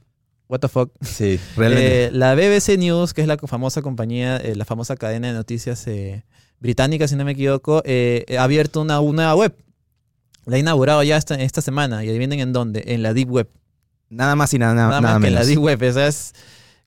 what 0.49 0.61
the 0.61 0.69
fuck. 0.69 0.93
Sí, 1.01 1.41
realmente. 1.57 2.05
Eh, 2.05 2.11
la 2.13 2.35
BBC 2.35 2.77
News, 2.77 3.15
que 3.15 3.23
es 3.23 3.27
la 3.27 3.39
famosa 3.39 3.81
compañía, 3.81 4.39
la 4.55 4.67
famosa 4.67 4.97
cadena 4.97 5.29
de 5.29 5.33
noticias 5.33 5.87
británica, 6.59 7.09
si 7.09 7.17
no 7.17 7.25
me 7.25 7.33
equivoco, 7.33 7.79
ha 7.79 8.43
abierto 8.43 8.83
una, 8.83 9.01
nueva 9.01 9.35
web. 9.35 9.57
La 10.45 10.57
ha 10.57 10.59
inaugurado 10.59 11.03
ya 11.05 11.17
esta, 11.17 11.37
esta 11.37 11.63
semana 11.63 12.05
y 12.05 12.11
adivinen 12.11 12.39
en 12.41 12.53
dónde, 12.53 12.85
en 12.87 13.03
la 13.03 13.15
Deep 13.15 13.31
Web. 13.31 13.49
Nada 14.11 14.37
más 14.37 14.53
y 14.53 14.59
nada, 14.59 14.75
nada, 14.75 15.01
más 15.01 15.21
que 15.23 15.29
en 15.29 15.35
la 15.35 15.45
Deep 15.47 15.59
Web. 15.59 15.83
Esa 15.85 16.07
es 16.07 16.35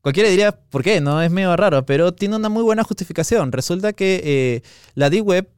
Cualquiera 0.04 0.28
diría, 0.28 0.52
¿por 0.52 0.84
qué? 0.84 1.00
No, 1.00 1.22
es 1.22 1.32
medio 1.32 1.56
raro, 1.56 1.86
pero 1.86 2.14
tiene 2.14 2.36
una 2.36 2.50
muy 2.50 2.62
buena 2.62 2.84
justificación. 2.84 3.54
Resulta 3.54 3.94
que 3.94 4.22
eh, 4.22 4.62
la 4.96 5.10
Deep 5.10 5.26
Web, 5.26 5.50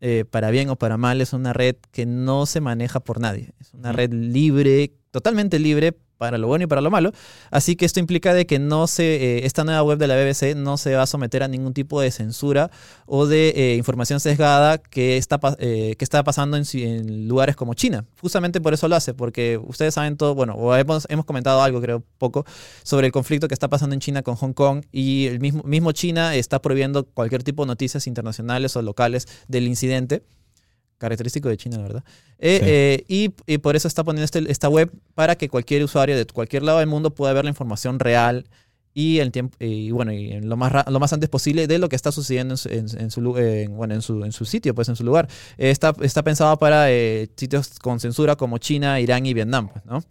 eh, 0.00 0.24
para 0.24 0.50
bien 0.50 0.70
o 0.70 0.76
para 0.76 0.96
mal, 0.96 1.20
es 1.20 1.34
una 1.34 1.52
red 1.52 1.76
que 1.92 2.06
no 2.06 2.46
se 2.46 2.62
maneja 2.62 3.00
por 3.00 3.20
nadie. 3.20 3.52
Es 3.60 3.74
una 3.74 3.92
red 3.92 4.10
libre, 4.10 4.94
totalmente 5.10 5.58
libre 5.58 5.98
para 6.20 6.36
lo 6.36 6.48
bueno 6.48 6.64
y 6.64 6.66
para 6.66 6.82
lo 6.82 6.90
malo. 6.90 7.12
Así 7.50 7.76
que 7.76 7.86
esto 7.86 7.98
implica 7.98 8.34
de 8.34 8.44
que 8.44 8.58
no 8.58 8.86
se, 8.86 9.38
eh, 9.38 9.46
esta 9.46 9.64
nueva 9.64 9.82
web 9.82 9.96
de 9.96 10.06
la 10.06 10.16
BBC 10.16 10.54
no 10.54 10.76
se 10.76 10.94
va 10.94 11.04
a 11.04 11.06
someter 11.06 11.42
a 11.42 11.48
ningún 11.48 11.72
tipo 11.72 11.98
de 11.98 12.10
censura 12.10 12.70
o 13.06 13.24
de 13.26 13.48
eh, 13.56 13.76
información 13.76 14.20
sesgada 14.20 14.76
que 14.76 15.16
está, 15.16 15.40
eh, 15.58 15.96
que 15.98 16.04
está 16.04 16.22
pasando 16.22 16.58
en, 16.58 17.26
lugares 17.26 17.56
como 17.56 17.72
China. 17.72 18.04
Justamente 18.20 18.60
por 18.60 18.74
eso 18.74 18.86
lo 18.86 18.96
hace, 18.96 19.14
porque 19.14 19.58
ustedes 19.64 19.94
saben 19.94 20.18
todo, 20.18 20.34
bueno, 20.34 20.76
hemos, 20.76 21.06
hemos 21.08 21.24
comentado 21.24 21.62
algo, 21.62 21.80
creo, 21.80 22.04
poco, 22.18 22.44
sobre 22.82 23.06
el 23.06 23.12
conflicto 23.12 23.48
que 23.48 23.54
está 23.54 23.68
pasando 23.68 23.94
en 23.94 24.00
China 24.00 24.22
con 24.22 24.36
Hong 24.36 24.52
Kong 24.52 24.84
y 24.92 25.26
el 25.26 25.40
mismo, 25.40 25.62
mismo 25.62 25.92
China 25.92 26.34
está 26.34 26.60
prohibiendo 26.60 27.06
cualquier 27.06 27.42
tipo 27.44 27.62
de 27.62 27.68
noticias 27.68 28.06
internacionales 28.06 28.76
o 28.76 28.82
locales 28.82 29.26
del 29.48 29.66
incidente 29.66 30.22
característico 31.00 31.48
de 31.48 31.56
China, 31.56 31.78
¿verdad? 31.78 32.04
Eh, 32.38 32.60
eh, 33.08 33.32
y, 33.46 33.58
por 33.58 33.74
eso 33.74 33.88
está 33.88 34.04
poniendo 34.04 34.24
este, 34.24 34.50
esta 34.52 34.68
web 34.68 34.92
para 35.14 35.34
que 35.34 35.48
cualquier 35.48 35.82
usuario 35.82 36.16
de 36.16 36.26
cualquier 36.26 36.62
lado 36.62 36.78
del 36.78 36.88
mundo 36.88 37.14
pueda 37.14 37.32
ver 37.32 37.44
la 37.44 37.50
información 37.50 37.98
real 37.98 38.46
y 38.92 39.18
el 39.20 39.30
tiempo 39.32 39.56
y 39.60 39.92
bueno 39.92 40.12
y 40.12 40.40
lo 40.40 40.56
más 40.56 40.72
lo 40.88 40.98
más 40.98 41.12
antes 41.12 41.30
posible 41.30 41.66
de 41.68 41.78
lo 41.78 41.88
que 41.88 41.94
está 41.96 42.10
sucediendo 42.10 42.56
en 42.68 43.10
su, 43.10 43.20
bueno 43.70 43.94
en 43.94 44.02
su, 44.02 44.24
en 44.24 44.32
su 44.32 44.44
sitio 44.44 44.74
pues 44.74 44.88
en 44.88 44.96
su 44.96 45.04
lugar. 45.04 45.28
Está 45.56 45.94
está 46.02 46.22
pensado 46.22 46.58
para 46.58 46.90
eh, 46.90 47.30
sitios 47.34 47.78
con 47.78 47.98
censura 47.98 48.36
como 48.36 48.58
China 48.58 49.00
Irán 49.00 49.24
y 49.24 49.32
Vietnam 49.32 49.68
pues, 49.68 49.84
no 49.86 50.04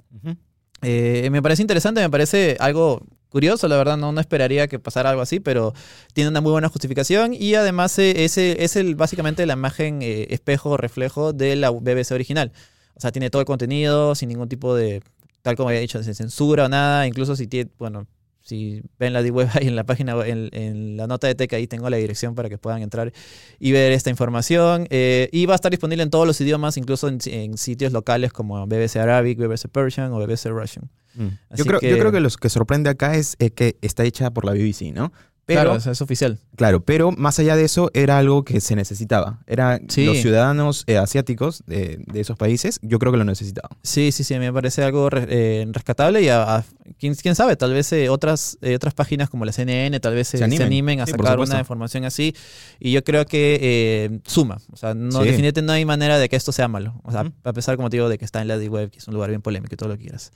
me 0.82 1.42
parece 1.42 1.62
interesante 1.62 2.02
me 2.02 2.10
parece 2.10 2.58
algo 2.60 3.04
curioso, 3.30 3.68
la 3.68 3.78
verdad, 3.78 3.98
no, 3.98 4.18
esperaría 4.20 4.68
que 4.68 4.80
pasara 4.80 5.10
algo 5.10 5.22
así, 5.22 5.40
pero 5.40 5.74
tiene 6.14 6.30
una 6.30 6.42
muy 6.42 6.52
buena 6.52 6.70
justificación 6.70 7.34
y 7.34 7.56
además 7.56 7.98
eh, 8.00 8.26
es, 8.26 8.38
es 8.38 8.76
el, 8.76 8.96
básicamente 8.96 9.46
la 9.46 9.54
imagen 9.54 10.02
eh, 10.02 10.28
espejo 10.32 10.78
reflejo 10.78 11.34
de 11.34 11.56
la 11.56 11.70
BBC 11.70 12.12
original. 12.12 12.52
O 12.96 13.02
sea, 13.02 13.12
tiene 13.12 13.30
todo 13.30 13.42
el 13.42 13.46
contenido 13.46 14.16
sin 14.16 14.30
ningún 14.30 14.50
tipo 14.50 14.76
de, 14.76 15.02
tal 15.42 15.56
como 15.56 15.70
había 15.70 15.82
dicho, 15.82 16.02
de 16.02 16.14
censura 16.14 16.66
o 16.66 16.70
nada, 16.70 17.08
incluso 17.08 17.36
si 17.36 17.48
tiene, 17.48 17.72
bueno, 17.80 18.08
si 18.50 18.82
ven 18.98 19.14
la 19.14 19.22
web 19.22 19.48
ahí 19.54 19.68
en 19.68 19.76
la 19.76 19.86
página, 19.86 20.14
en, 20.26 20.50
en, 20.52 20.98
la 20.98 21.08
nota 21.08 21.28
de 21.28 21.36
Tech, 21.36 21.54
ahí 21.54 21.68
tengo 21.68 21.90
la 21.90 21.98
dirección 21.98 22.36
para 22.36 22.50
que 22.50 22.58
puedan 22.58 22.82
entrar 22.82 23.14
y 23.60 23.72
ver 23.72 23.92
esta 23.92 24.10
información. 24.10 24.88
Eh, 24.90 25.30
y 25.32 25.46
va 25.46 25.54
a 25.54 25.56
estar 25.56 25.72
disponible 25.72 26.04
en 26.04 26.10
todos 26.10 26.26
los 26.26 26.42
idiomas, 26.42 26.78
incluso 26.78 27.08
en, 27.08 27.58
sitios 27.58 27.94
locales 27.94 28.34
como 28.34 28.66
BBC 28.66 28.98
Arabic, 28.98 29.38
BBC 29.38 29.68
Persian 29.72 30.12
o 30.12 30.20
BBC 30.20 30.48
Russian. 30.48 30.90
Mm. 31.16 31.28
Yo, 31.56 31.66
creo, 31.66 31.80
que, 31.80 31.90
yo 31.90 31.98
creo 31.98 32.12
que 32.12 32.20
lo 32.20 32.30
que 32.30 32.50
sorprende 32.50 32.90
acá 32.90 33.16
es 33.16 33.36
que 33.38 33.78
está 33.82 34.04
hecha 34.04 34.32
por 34.32 34.46
la 34.46 34.54
BBC, 34.54 34.94
¿no? 34.94 35.12
Claro, 35.54 35.76
es 35.76 36.02
oficial. 36.02 36.40
Claro, 36.56 36.82
pero 36.84 37.12
más 37.12 37.40
allá 37.40 37.56
de 37.56 37.64
eso, 37.64 37.90
era 37.94 38.18
algo 38.18 38.44
que 38.44 38.62
se 38.62 38.76
necesitaba. 38.76 39.40
Era 39.48 39.80
los 39.80 40.18
ciudadanos 40.18 40.84
eh, 40.88 40.98
asiáticos 40.98 41.64
de, 41.66 42.04
esos 42.14 42.38
países, 42.38 42.80
yo 42.82 43.00
creo 43.00 43.12
que 43.12 43.18
lo 43.18 43.24
necesitaban. 43.24 43.78
Sí, 43.84 44.12
sí, 44.12 44.24
sí, 44.24 44.38
me 44.40 44.52
parece 44.52 44.84
algo 44.84 45.10
eh, 45.14 45.66
rescatable 45.72 46.22
y 46.22 46.30
a, 46.30 46.64
¿quién, 46.98 47.16
sabe, 47.36 47.56
tal 47.56 47.74
vez 47.74 47.92
eh, 47.94 48.10
otras, 48.10 48.58
otras 48.76 48.94
páginas 48.94 49.30
como 49.30 49.46
la 49.46 49.52
CNN 49.52 50.00
tal 50.00 50.16
vez 50.16 50.28
se, 50.28 50.44
animen. 50.44 51.02
a 51.02 51.06
sacar 51.06 51.40
una 51.40 51.60
información 51.60 52.06
así. 52.06 52.36
Y 52.80 52.92
yo 52.92 53.04
creo 53.04 53.26
que 53.26 54.20
suma. 54.26 54.58
O 54.72 54.78
sea, 54.78 54.94
no, 54.94 55.20
definitivamente 55.20 55.62
no 55.62 55.74
hay 55.74 55.86
manera 55.86 56.18
de 56.18 56.30
que 56.30 56.36
esto 56.36 56.52
sea 56.52 56.68
malo. 56.68 57.00
O 57.04 57.12
sea, 57.12 57.32
a 57.44 57.54
pesar, 57.54 57.76
como 57.76 57.90
te 57.90 57.98
digo, 57.98 58.10
de 58.10 58.18
que 58.18 58.26
está 58.26 58.42
en 58.42 58.48
la 58.48 58.58
D-Web, 58.58 58.92
que 58.92 59.00
es 59.00 59.08
un 59.08 59.14
lugar 59.14 59.30
bien 59.30 59.42
polémico 59.42 59.74
y 59.74 59.78
todo 59.78 59.90
lo 59.90 59.98
que 59.98 60.04
quieras 60.04 60.32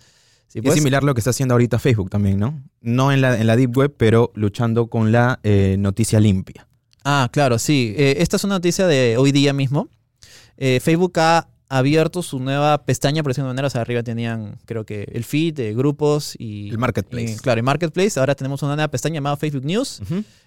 es 0.60 0.64
pues. 0.64 0.76
similar 0.76 1.04
lo 1.04 1.14
que 1.14 1.20
está 1.20 1.32
haciendo 1.32 1.56
ahorita 1.56 1.80
Facebook 1.80 2.10
también, 2.10 2.40
¿no? 2.40 2.62
No 2.82 3.12
en 3.12 3.22
la, 3.22 3.40
en 3.40 3.48
la 3.48 3.56
Deep 3.56 3.76
Web, 3.76 3.96
pero 3.98 4.32
luchando 4.36 4.88
con 4.88 5.12
la 5.12 5.40
eh, 5.44 5.76
noticia 5.80 6.20
limpia. 6.20 6.68
Ah, 7.04 7.30
claro, 7.32 7.60
sí. 7.60 7.94
Eh, 7.98 8.16
esta 8.20 8.38
es 8.38 8.44
una 8.44 8.56
noticia 8.56 8.88
de 8.88 9.18
hoy 9.18 9.32
día 9.32 9.54
mismo. 9.54 9.90
Eh, 10.58 10.80
Facebook 10.82 11.14
ha 11.18 11.48
abierto 11.78 12.22
su 12.22 12.40
nueva 12.40 12.84
pestaña, 12.86 13.24
por 13.24 13.32
decirlo 13.32 13.48
de 13.48 13.54
manera. 13.54 13.68
O 13.68 13.70
sea, 13.70 13.82
arriba 13.82 14.04
tenían, 14.04 14.58
creo 14.66 14.86
que, 14.86 15.08
el 15.12 15.24
feed 15.24 15.56
de 15.56 15.74
grupos 15.74 16.36
y. 16.38 16.70
El 16.70 16.78
marketplace. 16.78 17.38
claro, 17.42 17.60
el 17.60 17.64
marketplace. 17.64 18.20
Ahora 18.20 18.36
tenemos 18.36 18.62
una 18.62 18.76
nueva 18.76 18.90
pestaña 18.90 19.16
llamada 19.16 19.38
Facebook 19.38 19.66
News, 19.66 20.02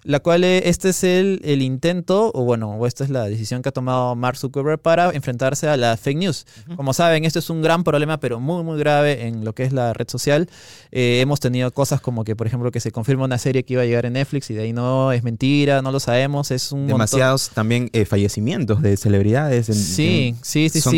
la 0.05 0.21
cual 0.21 0.45
eh, 0.45 0.69
este 0.69 0.91
es 0.91 1.03
el, 1.03 1.41
el, 1.45 1.63
intento, 1.63 2.31
o 2.33 2.45
bueno, 2.45 2.77
o 2.77 2.87
esta 2.87 3.05
es 3.05 3.11
la 3.11 3.25
decisión 3.25 3.63
que 3.63 3.71
ha 3.71 3.73
tomado 3.73 4.15
Mark 4.15 4.37
Zuckerberg 4.37 4.79
para 4.79 5.11
enfrentarse 5.11 5.69
a 5.69 5.77
la 5.77 5.97
fake 5.97 6.19
news. 6.19 6.47
Como 6.77 6.93
saben, 6.93 7.25
esto 7.25 7.39
es 7.39 7.51
un 7.51 7.63
gran 7.63 7.83
problema, 7.83 8.19
pero 8.21 8.39
muy, 8.39 8.63
muy 8.63 8.79
grave 8.79 9.27
en 9.27 9.45
lo 9.45 9.55
que 9.55 9.65
es 9.65 9.73
la 9.73 9.93
red 9.93 10.09
social. 10.09 10.49
Eh, 10.93 11.21
hemos 11.21 11.41
tenido 11.41 11.73
cosas 11.73 12.01
como 12.01 12.25
que, 12.25 12.37
por 12.37 12.47
ejemplo, 12.47 12.71
que 12.71 12.81
se 12.81 12.93
confirma 12.93 13.25
una 13.25 13.39
serie 13.39 13.65
que 13.65 13.75
iba 13.75 13.83
a 13.83 13.87
llegar 13.87 14.07
en 14.07 14.13
Netflix 14.13 14.51
y 14.51 14.55
de 14.55 14.63
ahí 14.63 14.73
no 14.73 15.13
es 15.13 15.25
mentira, 15.25 15.83
no 15.83 15.91
lo 15.91 15.99
sabemos. 15.99 16.51
Es 16.51 16.71
un. 16.71 16.87
Demasiados 16.87 17.51
también 17.51 17.91
eh, 17.93 18.05
fallecimientos 18.05 18.83
de 18.83 18.97
celebridades. 18.97 19.67
sí, 19.67 20.37
sí, 20.43 20.69
sí, 20.69 20.81
son 20.81 20.97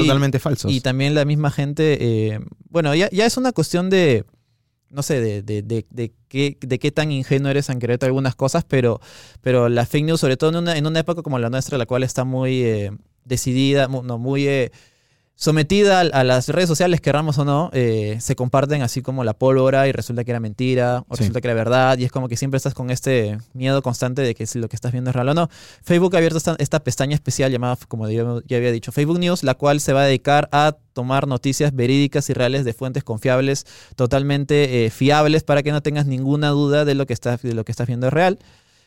Y 0.71 0.81
también 0.81 1.15
la 1.15 1.25
misma 1.25 1.51
gente, 1.51 1.99
eh, 2.01 2.41
bueno, 2.71 2.95
ya, 2.95 3.09
ya, 3.11 3.27
es 3.27 3.37
una 3.37 3.53
cuestión 3.53 3.91
de, 3.91 4.25
no 4.91 5.03
sé, 5.03 5.21
de, 5.21 5.43
de, 5.43 5.63
de, 5.63 6.13
qué, 6.29 6.57
de 6.61 6.79
qué 6.79 6.91
tan 6.91 7.13
ingenuo 7.13 7.51
eres 7.51 7.69
en 7.69 7.79
creerte 7.79 8.07
algunas 8.07 8.35
cosas, 8.35 8.65
pero, 8.65 9.01
pero 9.41 9.69
la 9.69 9.87
fake 9.87 10.05
news, 10.05 10.21
sobre 10.21 10.37
todo 10.37 10.51
en 10.51 10.57
una, 10.57 10.77
en 10.77 10.87
una 10.87 11.01
época 11.01 11.23
como 11.23 11.39
la 11.39 11.51
nuestra, 11.51 11.79
la 11.79 11.87
cual 11.87 12.03
está 12.03 12.25
muy 12.25 12.63
eh, 12.63 12.91
decidida, 13.25 13.89
no, 13.89 14.19
muy... 14.19 14.47
Eh, 14.49 14.73
sometida 15.39 16.01
a, 16.01 16.25
las 16.25 16.49
redes 16.49 16.69
sociales, 16.69 17.01
querramos 17.01 17.39
o 17.39 17.45
no, 17.45 17.71
eh, 17.73 18.17
se 18.21 18.35
comparten 18.35 18.83
así 18.83 19.03
como 19.03 19.23
la 19.23 19.35
pólvora 19.35 19.87
y 19.87 19.93
resulta 19.93 20.25
que 20.25 20.33
era 20.33 20.41
mentira 20.41 21.05
o 21.07 21.15
resulta 21.15 21.41
que 21.41 21.47
era 21.47 21.55
verdad 21.55 21.97
y 21.97 22.05
es 22.05 22.11
como 22.11 22.29
que 22.29 22.37
siempre 22.37 22.57
estás 22.57 22.75
con 22.75 22.91
este 22.91 23.39
miedo 23.53 23.81
constante 23.81 24.23
de 24.23 24.35
que 24.35 24.49
si 24.49 24.59
lo 24.59 24.69
que 24.69 24.75
estás 24.75 24.91
viendo 24.91 25.11
es 25.11 25.15
real 25.15 25.29
o 25.29 25.35
no. 25.35 25.49
Facebook 25.85 26.17
ha 26.17 26.19
abierto 26.19 26.39
esta, 26.59 26.81
pestaña 26.81 27.15
especial 27.15 27.53
llamada, 27.53 27.79
como 27.87 28.09
ya, 28.09 28.23
había 28.23 28.73
dicho, 28.73 28.91
Facebook 28.91 29.21
News, 29.21 29.45
la 29.45 29.55
cual 29.55 29.81
se 29.81 29.93
va 29.93 30.03
a 30.03 30.07
dedicar 30.07 30.49
a 30.51 30.77
tomar 30.93 31.29
noticias 31.29 31.73
verídicas 31.73 32.29
y 32.31 32.33
reales 32.33 32.65
de 32.65 32.73
fuentes 32.73 33.05
confiables, 33.05 33.65
totalmente 33.95 34.87
eh, 34.87 34.91
fiables 34.91 35.45
para 35.45 35.63
que 35.63 35.71
no 35.71 35.83
tengas 35.83 36.07
ninguna 36.07 36.49
duda 36.49 36.85
de 36.85 36.97
lo 36.97 37.07
que 37.07 37.13
estás, 37.13 37.43
de 37.43 37.55
lo 37.55 37.65
que 37.65 37.71
estás 37.71 37.87
viendo 37.87 38.09
es 38.09 38.13
real. 38.13 38.41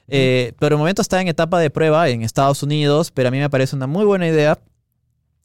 Eh, 0.10 0.52
pero 0.60 0.76
el 0.76 0.80
momento 0.80 1.02
está 1.02 1.22
en 1.22 1.30
etapa 1.30 1.60
de 1.60 1.70
prueba 1.70 2.10
en 2.10 2.24
Estados 2.24 2.62
Unidos, 2.62 3.10
pero 3.12 3.30
a 3.30 3.32
mí 3.32 3.40
me 3.40 3.50
parece 3.50 3.78
una 3.78 3.88
muy 3.88 4.04
buena 4.04 4.28
idea 4.28 4.60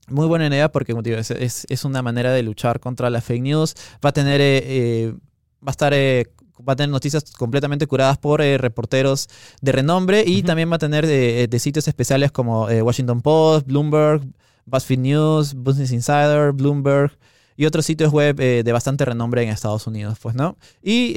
muy 0.09 0.27
buena 0.27 0.47
idea 0.47 0.71
porque 0.71 0.95
es, 1.17 1.67
es, 1.69 1.85
una 1.85 2.03
manera 2.03 2.33
de 2.33 2.43
luchar 2.43 2.81
contra 2.81 3.11
la 3.11 3.21
fake 3.21 3.43
news. 3.43 3.75
Va 4.05 4.11
a 4.11 4.13
tener, 4.13 4.41
eh, 4.41 4.63
eh, 4.65 5.15
va 5.63 5.69
a 5.69 5.71
estar, 5.71 5.93
eh, 5.95 6.27
va 6.67 6.75
a 6.75 6.77
tener 6.77 6.91
noticias 6.91 7.25
completamente 7.33 7.87
curadas 7.87 8.19
por 8.19 8.41
reporteros 8.41 9.29
de 9.61 9.73
renombre 9.73 10.25
y 10.27 10.43
también 10.43 10.71
va 10.71 10.77
a 10.77 10.79
tener 10.79 11.07
de, 11.07 11.59
sitios 11.59 11.89
especiales 11.89 12.33
como 12.33 12.67
Washington 12.67 13.21
Post, 13.21 13.67
Bloomberg, 13.67 14.23
BuzzFeed 14.65 14.99
News, 14.99 15.55
Business 15.55 15.93
Insider, 15.93 16.53
Bloomberg 16.53 17.17
y 17.57 17.67
otros 17.67 17.87
sitios 17.87 18.13
web 18.13 18.37
de 18.37 18.73
bastante 18.73 19.05
renombre 19.05 19.43
en 19.43 19.51
Estados 19.51 19.87
Unidos, 19.87 20.19
pues, 20.21 20.35
¿no? 20.35 20.57
Y 20.83 21.13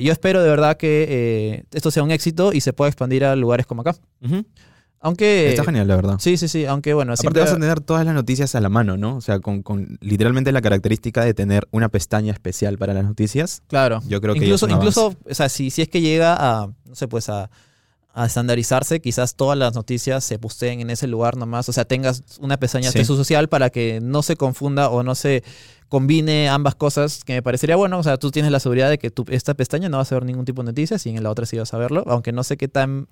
yo 0.00 0.12
espero 0.12 0.42
de 0.42 0.48
verdad 0.48 0.76
que 0.76 1.64
esto 1.72 1.90
sea 1.90 2.02
un 2.02 2.10
éxito 2.10 2.52
y 2.52 2.60
se 2.60 2.72
pueda 2.72 2.88
expandir 2.88 3.24
a 3.24 3.34
lugares 3.34 3.66
como 3.66 3.82
acá. 3.82 3.96
Aunque. 5.04 5.50
Está 5.50 5.64
genial, 5.64 5.86
la 5.86 5.96
verdad. 5.96 6.16
Sí, 6.18 6.38
sí, 6.38 6.48
sí. 6.48 6.64
Aunque 6.64 6.94
bueno. 6.94 7.12
Aparte 7.12 7.40
vas 7.40 7.52
a 7.52 7.54
tener 7.54 7.80
todas 7.80 8.06
las 8.06 8.14
noticias 8.14 8.54
a 8.54 8.60
la 8.60 8.70
mano, 8.70 8.96
¿no? 8.96 9.16
O 9.16 9.20
sea, 9.20 9.38
con, 9.38 9.62
literalmente 10.00 10.50
la 10.50 10.62
característica 10.62 11.22
de 11.22 11.34
tener 11.34 11.68
una 11.72 11.90
pestaña 11.90 12.32
especial 12.32 12.78
para 12.78 12.94
las 12.94 13.04
noticias. 13.04 13.62
Claro. 13.68 14.02
Yo 14.08 14.20
creo 14.22 14.32
que. 14.32 14.40
Incluso, 14.40 14.66
incluso 14.66 15.14
o 15.28 15.34
sea, 15.34 15.48
si, 15.50 15.70
si 15.70 15.82
es 15.82 15.88
que 15.88 16.00
llega 16.00 16.34
a. 16.38 16.70
No 16.86 16.94
sé, 16.94 17.06
pues 17.06 17.28
a 17.28 17.50
a 18.14 18.26
estandarizarse, 18.26 19.00
quizás 19.00 19.34
todas 19.34 19.58
las 19.58 19.74
noticias 19.74 20.22
se 20.22 20.38
posteen 20.38 20.80
en 20.80 20.90
ese 20.90 21.08
lugar 21.08 21.36
nomás, 21.36 21.68
o 21.68 21.72
sea, 21.72 21.84
tengas 21.84 22.22
una 22.38 22.56
pestaña 22.58 22.92
de 22.92 23.04
su 23.04 23.16
social 23.16 23.48
para 23.48 23.70
que 23.70 23.98
no 24.00 24.22
se 24.22 24.36
confunda 24.36 24.88
o 24.88 25.02
no 25.02 25.16
se 25.16 25.42
combine 25.88 26.48
ambas 26.48 26.76
cosas, 26.76 27.24
que 27.24 27.34
me 27.34 27.42
parecería 27.42 27.74
bueno, 27.74 27.98
o 27.98 28.02
sea, 28.04 28.16
tú 28.16 28.30
tienes 28.30 28.52
la 28.52 28.60
seguridad 28.60 28.88
de 28.88 28.98
que 28.98 29.10
tu, 29.10 29.24
esta 29.30 29.54
pestaña 29.54 29.88
no 29.88 29.96
va 29.96 30.04
a 30.04 30.06
ser 30.06 30.24
ningún 30.24 30.44
tipo 30.44 30.62
de 30.62 30.66
noticias 30.66 31.04
y 31.06 31.10
en 31.10 31.22
la 31.24 31.30
otra 31.30 31.44
sí 31.44 31.58
vas 31.58 31.74
a 31.74 31.78
verlo, 31.78 32.04
aunque 32.06 32.30
no 32.30 32.44
sé 32.44 32.56
qué 32.56 32.68
tan 32.68 33.08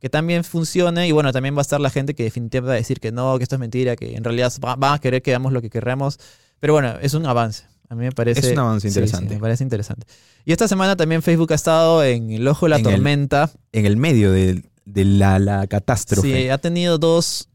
que 0.00 0.10
también 0.10 0.44
funcione 0.44 1.08
y 1.08 1.12
bueno, 1.12 1.32
también 1.32 1.54
va 1.54 1.60
a 1.60 1.62
estar 1.62 1.80
la 1.80 1.90
gente 1.90 2.14
que 2.14 2.24
definitivamente 2.24 2.68
va 2.68 2.74
a 2.74 2.76
decir 2.76 3.00
que 3.00 3.12
no, 3.12 3.36
que 3.38 3.44
esto 3.44 3.56
es 3.56 3.60
mentira, 3.60 3.96
que 3.96 4.14
en 4.14 4.24
realidad 4.24 4.52
van 4.60 4.94
a 4.94 4.98
querer 4.98 5.22
que 5.22 5.30
hagamos 5.30 5.52
lo 5.52 5.62
que 5.62 5.70
queremos. 5.70 6.18
Pero 6.60 6.74
bueno, 6.74 6.94
es 7.00 7.14
un 7.14 7.26
avance. 7.26 7.64
A 7.88 7.94
mí 7.94 8.04
me 8.04 8.12
parece... 8.12 8.40
Es 8.40 8.52
un 8.52 8.58
avance 8.58 8.88
interesante. 8.88 9.34
me 9.34 9.40
parece 9.40 9.62
interesante. 9.62 10.06
Y 10.44 10.52
esta 10.52 10.68
semana 10.68 10.96
también 10.96 11.22
Facebook 11.22 11.52
ha 11.52 11.54
estado 11.54 12.04
en 12.04 12.30
el 12.30 12.46
ojo 12.48 12.66
de 12.66 12.70
la 12.70 12.82
tormenta. 12.82 13.50
en 13.72 13.86
el 13.86 13.96
medio 13.96 14.32
de, 14.32 14.62
la, 14.84 15.66
catástrofe. 15.68 16.42
Sí, 16.42 16.48
ha 16.48 16.58
tenido 16.58 16.98
dos, 16.98 17.48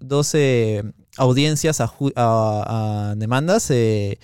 audiencias 1.17 1.81
a, 1.81 3.13
demandas. 3.17 3.69
Eh, 3.69 4.19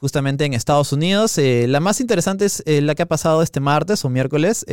justamente 0.00 0.44
en 0.44 0.52
Estados 0.52 0.92
Unidos. 0.92 1.38
Eh, 1.38 1.66
la 1.68 1.78
más 1.78 2.00
interesante 2.00 2.44
es 2.44 2.64
eh, 2.66 2.80
la 2.80 2.96
que 2.96 3.02
ha 3.02 3.06
pasado 3.06 3.40
este 3.40 3.60
martes 3.60 4.04
o 4.04 4.10
miércoles. 4.10 4.66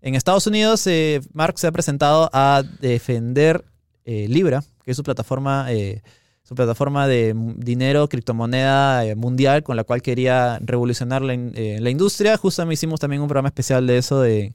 En 0.00 0.14
Estados 0.14 0.46
Unidos, 0.46 0.86
eh, 0.86 1.20
Mark 1.32 1.58
se 1.58 1.66
ha 1.66 1.72
presentado 1.72 2.30
a 2.32 2.62
defender 2.80 3.64
eh, 4.04 4.26
Libra, 4.28 4.62
que 4.84 4.92
es 4.92 4.96
su 4.96 5.02
plataforma, 5.02 5.66
eh, 5.72 6.02
su 6.44 6.54
plataforma 6.54 7.08
de 7.08 7.34
dinero, 7.56 8.08
criptomoneda 8.08 9.14
mundial, 9.16 9.64
con 9.64 9.76
la 9.76 9.84
cual 9.84 10.00
quería 10.00 10.60
revolucionar 10.62 11.22
la, 11.22 11.34
industria. 11.34 12.36
Justamente 12.36 12.74
hicimos 12.74 13.00
también 13.00 13.22
un 13.22 13.28
programa 13.28 13.48
especial 13.48 13.86
de 13.86 13.98
eso 13.98 14.20
de, 14.20 14.54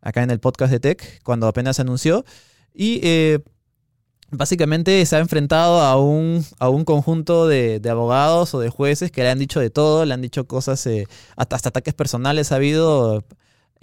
acá 0.00 0.22
en 0.22 0.30
el 0.30 0.38
podcast 0.38 0.72
de 0.72 0.80
Tech, 0.80 1.22
cuando 1.22 1.48
apenas 1.48 1.76
se 1.76 1.82
anunció. 1.82 2.24
Y 2.72 3.02
básicamente 4.30 5.04
se 5.04 5.16
ha 5.16 5.18
enfrentado 5.18 5.80
a 5.80 6.00
un, 6.00 6.46
a 6.58 6.70
un 6.70 6.84
conjunto 6.84 7.46
de, 7.46 7.82
abogados 7.90 8.54
o 8.54 8.60
de 8.60 8.70
jueces 8.70 9.10
que 9.10 9.22
le 9.22 9.30
han 9.30 9.38
dicho 9.38 9.60
de 9.60 9.68
todo, 9.68 10.06
le 10.06 10.14
han 10.14 10.22
dicho 10.22 10.46
cosas, 10.46 10.88
hasta, 11.36 11.56
hasta, 11.56 11.68
ataques 11.68 11.92
personales 11.92 12.52
ha 12.52 12.56
habido 12.56 13.22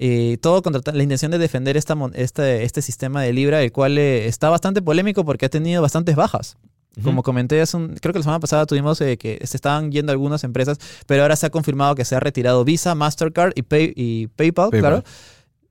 eh, 0.04 0.40
todo 0.42 0.64
contra 0.64 0.94
la 0.94 1.04
intención 1.04 1.30
de 1.30 1.38
defender 1.38 1.78
esta, 1.78 1.96
este, 2.16 2.64
este 2.64 2.82
sistema 2.82 3.22
de 3.22 3.34
Libra, 3.34 3.62
el 3.62 3.72
cual 3.72 4.00
eh, 4.00 4.26
está 4.26 4.50
bastante 4.50 4.82
polémico 4.82 5.24
porque 5.24 5.46
ha 5.46 5.50
tenido 5.50 5.80
bastantes 5.80 6.16
bajas. 6.16 6.58
Como 7.04 7.22
comenté, 7.22 7.62
hace 7.62 7.78
un, 7.78 7.96
creo 8.02 8.12
que 8.12 8.18
la 8.20 8.24
semana 8.24 8.40
pasada 8.40 8.66
tuvimos 8.66 9.00
eh, 9.00 9.16
que 9.18 9.40
se 9.46 9.56
estaban 9.56 9.92
yendo 9.92 10.12
algunas 10.12 10.44
empresas, 10.44 10.80
pero 11.06 11.22
ahora 11.22 11.36
se 11.36 11.46
ha 11.46 11.50
confirmado 11.52 11.94
que 11.94 12.04
se 12.04 12.16
ha 12.16 12.20
retirado 12.20 12.66
Visa, 12.66 12.96
Mastercard 12.96 13.54
y, 13.56 13.64
y 13.96 14.28
PayPal, 14.28 14.72
claro, 14.72 15.04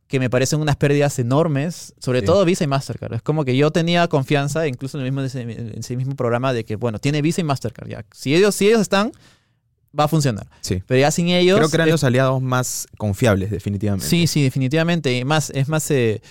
que 0.06 0.20
me 0.20 0.30
parecen 0.30 0.60
unas 0.60 0.76
pérdidas 0.76 1.18
enormes, 1.18 1.92
sobre 1.98 2.22
todo 2.22 2.44
Visa 2.44 2.62
y 2.62 2.68
Mastercard. 2.68 3.14
Es 3.14 3.22
como 3.22 3.44
que 3.44 3.56
yo 3.56 3.72
tenía 3.72 4.06
confianza, 4.06 4.68
incluso 4.68 4.96
en 4.96 5.04
el 5.04 5.12
mismo, 5.12 5.40
en 5.40 5.78
ese 5.78 5.96
mismo 5.96 6.14
programa, 6.14 6.52
de 6.52 6.64
que, 6.64 6.76
bueno, 6.76 7.00
tiene 7.00 7.20
Visa 7.20 7.40
y 7.40 7.44
Mastercard. 7.44 7.88
Ya. 7.88 8.04
Si, 8.12 8.34
ellos, 8.34 8.54
si 8.54 8.68
ellos 8.68 8.80
están, 8.80 9.10
va 9.98 10.04
a 10.04 10.08
funcionar. 10.08 10.46
Sí. 10.60 10.82
Pero 10.86 11.00
ya 11.00 11.10
sin 11.10 11.28
ellos. 11.28 11.58
Creo 11.58 11.68
que 11.68 11.76
eran 11.76 11.90
los 11.90 12.04
aliados 12.04 12.40
más 12.40 12.86
confiables, 12.96 13.50
definitivamente. 13.50 14.06
Sí, 14.06 14.26
sí, 14.26 14.42
definitivamente. 14.42 15.16
Y 15.16 15.24
más, 15.24 15.50
es 15.50 15.68
más. 15.68 15.90
Eh, 15.90 16.22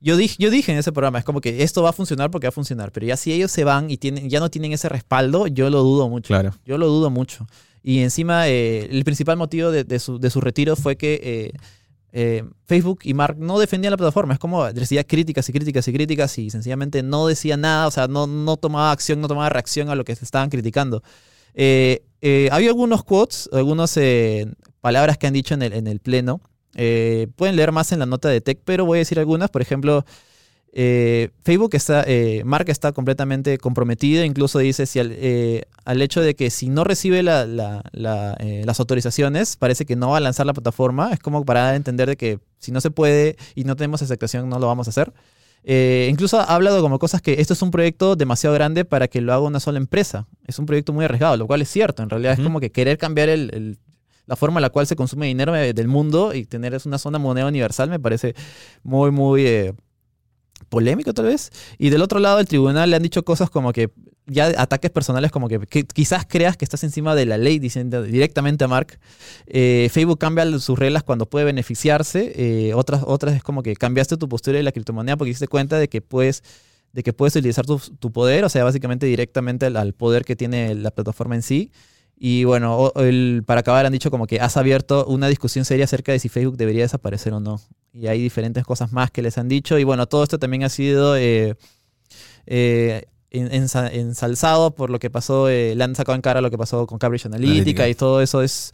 yo, 0.00 0.16
dije, 0.16 0.36
yo 0.38 0.50
dije 0.50 0.72
en 0.72 0.78
ese 0.78 0.92
programa, 0.92 1.18
es 1.18 1.24
como 1.24 1.40
que 1.40 1.62
esto 1.62 1.82
va 1.82 1.90
a 1.90 1.92
funcionar 1.92 2.30
porque 2.30 2.46
va 2.46 2.50
a 2.50 2.52
funcionar. 2.52 2.92
Pero 2.92 3.06
ya 3.06 3.16
si 3.16 3.32
ellos 3.32 3.50
se 3.50 3.64
van 3.64 3.90
y 3.90 3.96
tienen, 3.96 4.28
ya 4.28 4.40
no 4.40 4.50
tienen 4.50 4.72
ese 4.72 4.88
respaldo, 4.88 5.46
yo 5.46 5.70
lo 5.70 5.82
dudo 5.82 6.08
mucho. 6.08 6.28
Claro. 6.28 6.54
Yo 6.64 6.78
lo 6.78 6.86
dudo 6.86 7.10
mucho. 7.10 7.46
Y 7.82 8.00
encima, 8.00 8.48
eh, 8.48 8.88
el 8.90 9.04
principal 9.04 9.36
motivo 9.36 9.70
de, 9.70 9.98
su, 9.98 10.18
de, 10.18 10.30
su, 10.30 10.40
retiro 10.40 10.76
fue 10.76 10.96
que. 10.96 11.20
Eh, 11.22 11.52
Facebook 12.64 13.00
y 13.02 13.12
Mark 13.12 13.36
no 13.38 13.58
defendían 13.58 13.90
la 13.90 13.98
plataforma, 13.98 14.32
es 14.32 14.40
como 14.40 14.64
decía 14.72 15.04
críticas 15.04 15.46
y 15.50 15.52
críticas 15.52 15.86
y 15.86 15.92
críticas 15.92 16.38
y 16.38 16.48
sencillamente 16.48 17.02
no 17.02 17.26
decía 17.26 17.58
nada, 17.58 17.86
o 17.86 17.90
sea, 17.90 18.08
no, 18.08 18.26
no 18.26 18.56
tomaba 18.56 18.92
acción, 18.92 19.20
no 19.20 19.28
tomaba 19.28 19.50
reacción 19.50 19.90
a 19.90 19.94
lo 19.94 20.04
que 20.04 20.16
se 20.16 20.24
estaban 20.24 20.48
criticando. 20.48 21.02
Eh, 21.54 22.02
eh, 22.20 22.48
había 22.52 22.68
algunos 22.70 23.04
quotes, 23.04 23.48
algunas 23.52 23.96
eh, 23.96 24.46
palabras 24.80 25.18
que 25.18 25.26
han 25.26 25.32
dicho 25.34 25.54
en 25.54 25.62
el, 25.62 25.72
en 25.72 25.86
el 25.86 26.00
pleno 26.00 26.40
Eh, 26.80 27.26
pueden 27.36 27.56
leer 27.56 27.72
más 27.72 27.90
en 27.92 27.98
la 27.98 28.06
nota 28.06 28.28
de 28.28 28.40
tech, 28.40 28.60
pero 28.64 28.84
voy 28.86 28.98
a 28.98 29.00
decir 29.00 29.18
algunas. 29.18 29.50
Por 29.50 29.62
ejemplo, 29.62 30.04
eh, 30.72 31.30
Facebook 31.42 31.70
está, 31.74 32.04
eh, 32.06 32.42
Mark 32.44 32.68
está 32.68 32.92
completamente 32.92 33.58
comprometido, 33.58 34.22
incluso 34.24 34.58
dice 34.60 34.86
si 34.86 35.00
al, 35.00 35.16
al 35.84 36.02
hecho 36.02 36.20
de 36.20 36.36
que 36.36 36.50
si 36.50 36.68
no 36.68 36.84
recibe 36.84 37.22
la- 37.22 37.46
la- 37.46 37.82
la, 37.92 38.36
las 38.64 38.78
autorizaciones, 38.80 39.56
parece 39.56 39.86
que 39.86 39.96
no 39.96 40.10
va 40.10 40.18
a 40.18 40.20
lanzar 40.20 40.46
la 40.46 40.52
plataforma, 40.52 41.10
es 41.12 41.18
como 41.20 41.44
para 41.44 41.74
entender 41.74 42.08
de 42.08 42.16
que 42.16 42.38
si 42.58 42.70
no 42.70 42.80
se 42.80 42.90
puede 42.90 43.36
y 43.56 43.64
no 43.64 43.74
tenemos 43.74 44.02
aceptación 44.02 44.48
no 44.48 44.58
lo 44.58 44.66
vamos 44.68 44.86
a 44.86 44.90
hacer. 44.90 45.12
Eh, 45.64 46.08
incluso 46.10 46.38
ha 46.40 46.44
hablado 46.44 46.80
como 46.80 46.98
cosas 46.98 47.20
que 47.20 47.40
esto 47.40 47.52
es 47.52 47.62
un 47.62 47.70
proyecto 47.70 48.16
demasiado 48.16 48.54
grande 48.54 48.84
para 48.84 49.08
que 49.08 49.20
lo 49.20 49.32
haga 49.32 49.42
una 49.42 49.60
sola 49.60 49.78
empresa. 49.78 50.26
Es 50.46 50.58
un 50.58 50.66
proyecto 50.66 50.92
muy 50.92 51.04
arriesgado, 51.04 51.36
lo 51.36 51.46
cual 51.46 51.60
es 51.62 51.68
cierto. 51.68 52.02
En 52.02 52.10
realidad 52.10 52.34
es 52.34 52.40
como 52.40 52.60
que 52.60 52.70
querer 52.70 52.96
cambiar 52.98 53.28
el- 53.28 53.50
el- 53.54 53.78
la 54.26 54.36
forma 54.36 54.60
en 54.60 54.62
la 54.62 54.70
cual 54.70 54.86
se 54.86 54.94
consume 54.96 55.26
dinero 55.26 55.56
eh, 55.56 55.72
del 55.72 55.88
mundo 55.88 56.34
y 56.34 56.44
tener 56.44 56.78
una 56.84 56.98
zona 56.98 57.18
moneda 57.18 57.46
universal 57.46 57.88
me 57.88 57.98
parece 57.98 58.34
muy, 58.82 59.10
muy 59.10 59.46
eh, 59.46 59.74
polémico 60.68 61.12
tal 61.14 61.26
vez. 61.26 61.50
Y 61.78 61.90
del 61.90 62.02
otro 62.02 62.18
lado, 62.18 62.40
el 62.40 62.46
tribunal 62.46 62.90
le 62.90 62.96
han 62.96 63.02
dicho 63.02 63.24
cosas 63.24 63.50
como 63.50 63.72
que 63.72 63.90
ya 64.26 64.52
ataques 64.58 64.90
personales 64.90 65.30
como 65.30 65.48
que, 65.48 65.58
que 65.60 65.84
quizás 65.84 66.26
creas 66.28 66.56
que 66.56 66.64
estás 66.64 66.84
encima 66.84 67.14
de 67.14 67.26
la 67.26 67.38
ley 67.38 67.58
diciendo 67.58 68.02
directamente 68.02 68.64
a 68.64 68.68
Mark. 68.68 68.98
Eh, 69.46 69.88
Facebook 69.90 70.18
cambia 70.18 70.46
sus 70.58 70.78
reglas 70.78 71.02
cuando 71.02 71.26
puede 71.26 71.46
beneficiarse. 71.46 72.32
eh, 72.36 72.74
otras, 72.74 73.02
otras 73.06 73.34
es 73.34 73.42
como 73.42 73.62
que 73.62 73.74
cambiaste 73.74 74.16
tu 74.16 74.28
postura 74.28 74.58
de 74.58 74.62
la 74.62 74.72
criptomoneda 74.72 75.16
porque 75.16 75.30
hiciste 75.30 75.48
cuenta 75.48 75.78
de 75.78 75.88
que 75.88 76.00
puedes 76.00 76.42
de 76.92 77.02
que 77.02 77.12
puedes 77.12 77.36
utilizar 77.36 77.66
tu, 77.66 77.78
tu 77.78 78.10
poder, 78.12 78.44
o 78.44 78.48
sea, 78.48 78.64
básicamente 78.64 79.04
directamente 79.04 79.66
al, 79.66 79.76
al 79.76 79.92
poder 79.92 80.24
que 80.24 80.36
tiene 80.36 80.74
la 80.74 80.90
plataforma 80.90 81.34
en 81.34 81.42
sí. 81.42 81.70
Y 82.20 82.42
bueno, 82.44 82.92
el- 82.96 83.44
para 83.46 83.60
acabar 83.60 83.86
han 83.86 83.92
dicho 83.92 84.10
como 84.10 84.26
que 84.26 84.40
has 84.40 84.56
abierto 84.56 85.06
una 85.06 85.28
discusión 85.28 85.64
seria 85.64 85.84
acerca 85.84 86.10
de 86.12 86.18
si 86.18 86.28
Facebook 86.28 86.56
debería 86.56 86.82
desaparecer 86.82 87.32
o 87.32 87.38
no. 87.40 87.60
Y 87.92 88.08
hay 88.08 88.20
diferentes 88.20 88.64
cosas 88.64 88.92
más 88.92 89.10
que 89.12 89.22
les 89.22 89.38
han 89.38 89.48
dicho. 89.48 89.78
Y 89.78 89.84
bueno, 89.84 90.06
todo 90.08 90.24
esto 90.24 90.38
también 90.38 90.64
ha 90.64 90.68
sido 90.68 91.16
eh, 91.16 91.54
eh, 92.46 93.04
en- 93.30 93.48
ensa- 93.50 93.90
ensalzado 93.92 94.74
por 94.74 94.90
lo 94.90 94.98
que 94.98 95.10
pasó, 95.10 95.48
eh, 95.48 95.74
le 95.76 95.84
han 95.84 95.94
sacado 95.94 96.16
en 96.16 96.22
cara 96.22 96.40
lo 96.40 96.50
que 96.50 96.58
pasó 96.58 96.86
con 96.86 96.98
Cambridge 96.98 97.26
Analytica, 97.26 97.52
Analytica. 97.52 97.88
y 97.88 97.94
todo 97.94 98.20
eso 98.22 98.42
es... 98.42 98.72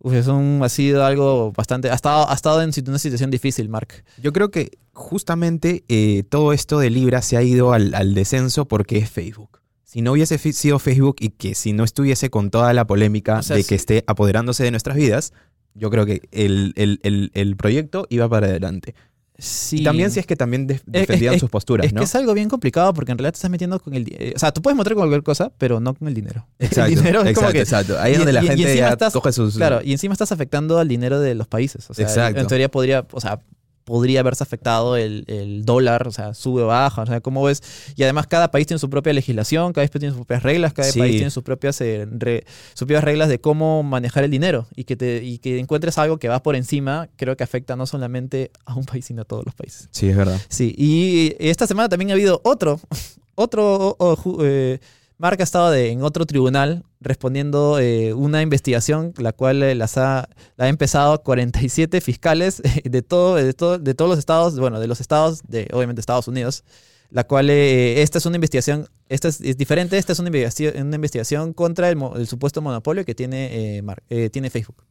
uf, 0.00 0.12
es 0.12 0.26
un- 0.26 0.60
ha 0.62 0.68
sido 0.68 1.04
algo 1.06 1.52
bastante... 1.52 1.90
Ha 1.90 1.94
estado, 1.94 2.28
ha 2.28 2.34
estado 2.34 2.60
en 2.62 2.70
una 2.88 2.98
situación 2.98 3.30
difícil, 3.30 3.68
Mark. 3.68 4.04
Yo 4.20 4.32
creo 4.32 4.50
que 4.50 4.72
justamente 4.92 5.84
eh, 5.88 6.24
todo 6.28 6.52
esto 6.52 6.78
de 6.80 6.90
Libra 6.90 7.22
se 7.22 7.36
ha 7.36 7.42
ido 7.42 7.72
al, 7.72 7.94
al 7.94 8.14
descenso 8.14 8.66
porque 8.66 8.98
es 8.98 9.08
Facebook. 9.08 9.60
Si 9.94 10.02
no 10.02 10.10
hubiese 10.10 10.36
sido 10.38 10.80
Facebook 10.80 11.16
y 11.20 11.28
que 11.28 11.54
si 11.54 11.72
no 11.72 11.84
estuviese 11.84 12.28
con 12.28 12.50
toda 12.50 12.72
la 12.72 12.84
polémica 12.84 13.38
O 13.38 13.42
sea, 13.44 13.54
de 13.54 13.62
sí. 13.62 13.68
que 13.68 13.74
esté 13.76 14.02
apoderándose 14.08 14.64
de 14.64 14.72
nuestras 14.72 14.96
vidas, 14.96 15.32
yo 15.74 15.88
creo 15.88 16.04
que 16.04 16.20
el, 16.32 16.72
el- 16.74 16.98
el- 17.04 17.30
el 17.32 17.54
proyecto 17.56 18.04
iba 18.10 18.28
para 18.28 18.48
adelante. 18.48 18.96
Sí. 19.38 19.82
Y 19.82 19.84
también 19.84 20.10
si 20.10 20.18
es 20.18 20.26
que 20.26 20.34
también 20.34 20.66
def- 20.66 20.82
defendían 20.84 21.34
es- 21.34 21.40
sus 21.40 21.48
posturas, 21.48 21.86
Es 21.86 21.92
¿no? 21.92 22.00
que 22.00 22.06
es 22.06 22.14
algo 22.16 22.34
bien 22.34 22.48
complicado 22.48 22.92
porque 22.92 23.12
en 23.12 23.18
realidad 23.18 23.34
te 23.34 23.36
estás 23.36 23.52
metiendo 23.52 23.78
con 23.78 23.94
el... 23.94 24.04
eh, 24.10 24.32
o 24.34 24.38
sea, 24.40 24.50
tú 24.52 24.62
puedes 24.62 24.76
mostrar 24.76 24.96
con 24.96 25.02
cualquier 25.02 25.22
cosa, 25.22 25.52
pero 25.58 25.78
no 25.78 25.94
con 25.94 26.08
el 26.08 26.14
dinero. 26.14 26.44
Exacto, 26.58 26.90
el 26.90 26.96
dinero 26.96 27.20
es 27.20 27.26
exacto, 27.28 27.40
como 27.40 27.52
que... 27.52 27.60
exacto. 27.60 28.00
Ahí 28.00 28.12
es 28.14 28.18
donde 28.18 28.32
la 28.32 28.42
y- 28.42 28.48
gente 28.48 28.76
ya 28.76 28.88
estás- 28.90 29.12
coge 29.12 29.30
sus... 29.32 29.54
Claro, 29.54 29.80
y 29.80 29.92
encima 29.92 30.14
estás 30.14 30.32
afectando 30.32 30.78
al 30.80 30.88
dinero 30.88 31.20
de 31.20 31.36
los 31.36 31.46
países. 31.46 31.88
O 31.88 31.94
sea, 31.94 32.04
Exacto. 32.04 32.40
en 32.40 32.48
teoría 32.48 32.68
podría, 32.68 33.06
o 33.12 33.20
sea, 33.20 33.38
podría 33.84 34.20
haberse 34.20 34.42
afectado 34.42 34.96
el, 34.96 35.24
el 35.26 35.64
dólar, 35.64 36.08
o 36.08 36.10
sea, 36.10 36.32
sube 36.34 36.62
o 36.62 36.66
baja, 36.68 37.02
o 37.02 37.06
sea, 37.06 37.20
¿cómo 37.20 37.42
ves? 37.42 37.62
Y 37.96 38.02
además 38.02 38.26
cada 38.26 38.50
país 38.50 38.66
tiene 38.66 38.78
su 38.78 38.88
propia 38.90 39.12
legislación, 39.12 39.72
cada 39.72 39.86
país 39.86 39.90
tiene 40.00 40.08
sus 40.14 40.16
propias 40.24 40.42
reglas, 40.42 40.72
cada 40.72 40.90
Sí. 40.90 40.98
país 40.98 41.16
tiene 41.16 41.30
sus 41.30 41.42
propias, 41.42 41.80
eh, 41.82 42.06
re- 42.10 42.44
sus 42.70 42.86
propias 42.86 43.04
reglas 43.04 43.28
de 43.28 43.40
cómo 43.40 43.82
manejar 43.82 44.24
el 44.24 44.30
dinero 44.30 44.66
y 44.74 44.84
que, 44.84 44.96
te, 44.96 45.22
y 45.22 45.38
que 45.38 45.58
encuentres 45.58 45.98
algo 45.98 46.18
que 46.18 46.28
va 46.28 46.42
por 46.42 46.56
encima, 46.56 47.08
creo 47.16 47.36
que 47.36 47.44
afecta 47.44 47.76
no 47.76 47.86
solamente 47.86 48.50
a 48.64 48.74
un 48.74 48.84
país, 48.84 49.04
sino 49.04 49.22
a 49.22 49.24
todos 49.24 49.44
los 49.44 49.54
países. 49.54 49.88
Sí, 49.90 50.08
es 50.08 50.16
verdad. 50.16 50.40
Sí, 50.48 50.74
y 50.78 51.34
esta 51.38 51.66
semana 51.66 51.88
también 51.88 52.10
ha 52.10 52.14
habido 52.14 52.40
otro, 52.44 52.80
otro, 53.34 53.76
o- 53.76 53.96
o 53.98 54.16
ju- 54.16 54.38
eh, 54.44 54.78
Mark 55.18 55.40
ha 55.40 55.44
estado 55.44 55.70
de- 55.70 55.90
en 55.90 56.02
otro 56.02 56.26
tribunal 56.26 56.84
respondiendo 57.00 57.78
eh, 57.78 58.12
una 58.14 58.42
investigación, 58.42 59.12
la 59.18 59.32
cual 59.32 59.62
eh, 59.62 59.74
las 59.74 59.96
ha, 59.96 60.28
la 60.56 60.64
ha 60.64 60.68
empezado 60.68 61.22
47 61.22 62.00
fiscales 62.00 62.60
de, 62.84 63.02
todo, 63.02 63.36
de, 63.36 63.52
todo, 63.54 63.78
de 63.78 63.94
todos 63.94 64.08
los 64.10 64.18
estados, 64.18 64.58
bueno, 64.58 64.80
de 64.80 64.86
los 64.88 65.00
estados, 65.00 65.42
de 65.46 65.68
obviamente 65.72 66.00
Estados 66.00 66.26
Unidos, 66.28 66.64
la 67.10 67.24
cual 67.24 67.48
eh, 67.50 68.02
esta 68.02 68.18
es 68.18 68.26
una 68.26 68.36
investigación, 68.36 68.88
esta 69.08 69.28
es, 69.28 69.40
es 69.40 69.56
diferente, 69.56 69.96
esta 69.98 70.12
es 70.12 70.18
una 70.18 70.28
investigación, 70.28 70.86
una 70.88 70.96
investigación 70.96 71.52
contra 71.52 71.88
el, 71.90 71.98
el 72.16 72.26
supuesto 72.26 72.60
monopolio 72.60 73.04
que 73.04 73.14
tiene, 73.14 73.76
eh, 73.76 73.82
Mark- 73.82 74.02
eh, 74.10 74.30
tiene 74.30 74.50
Facebook. 74.50 74.84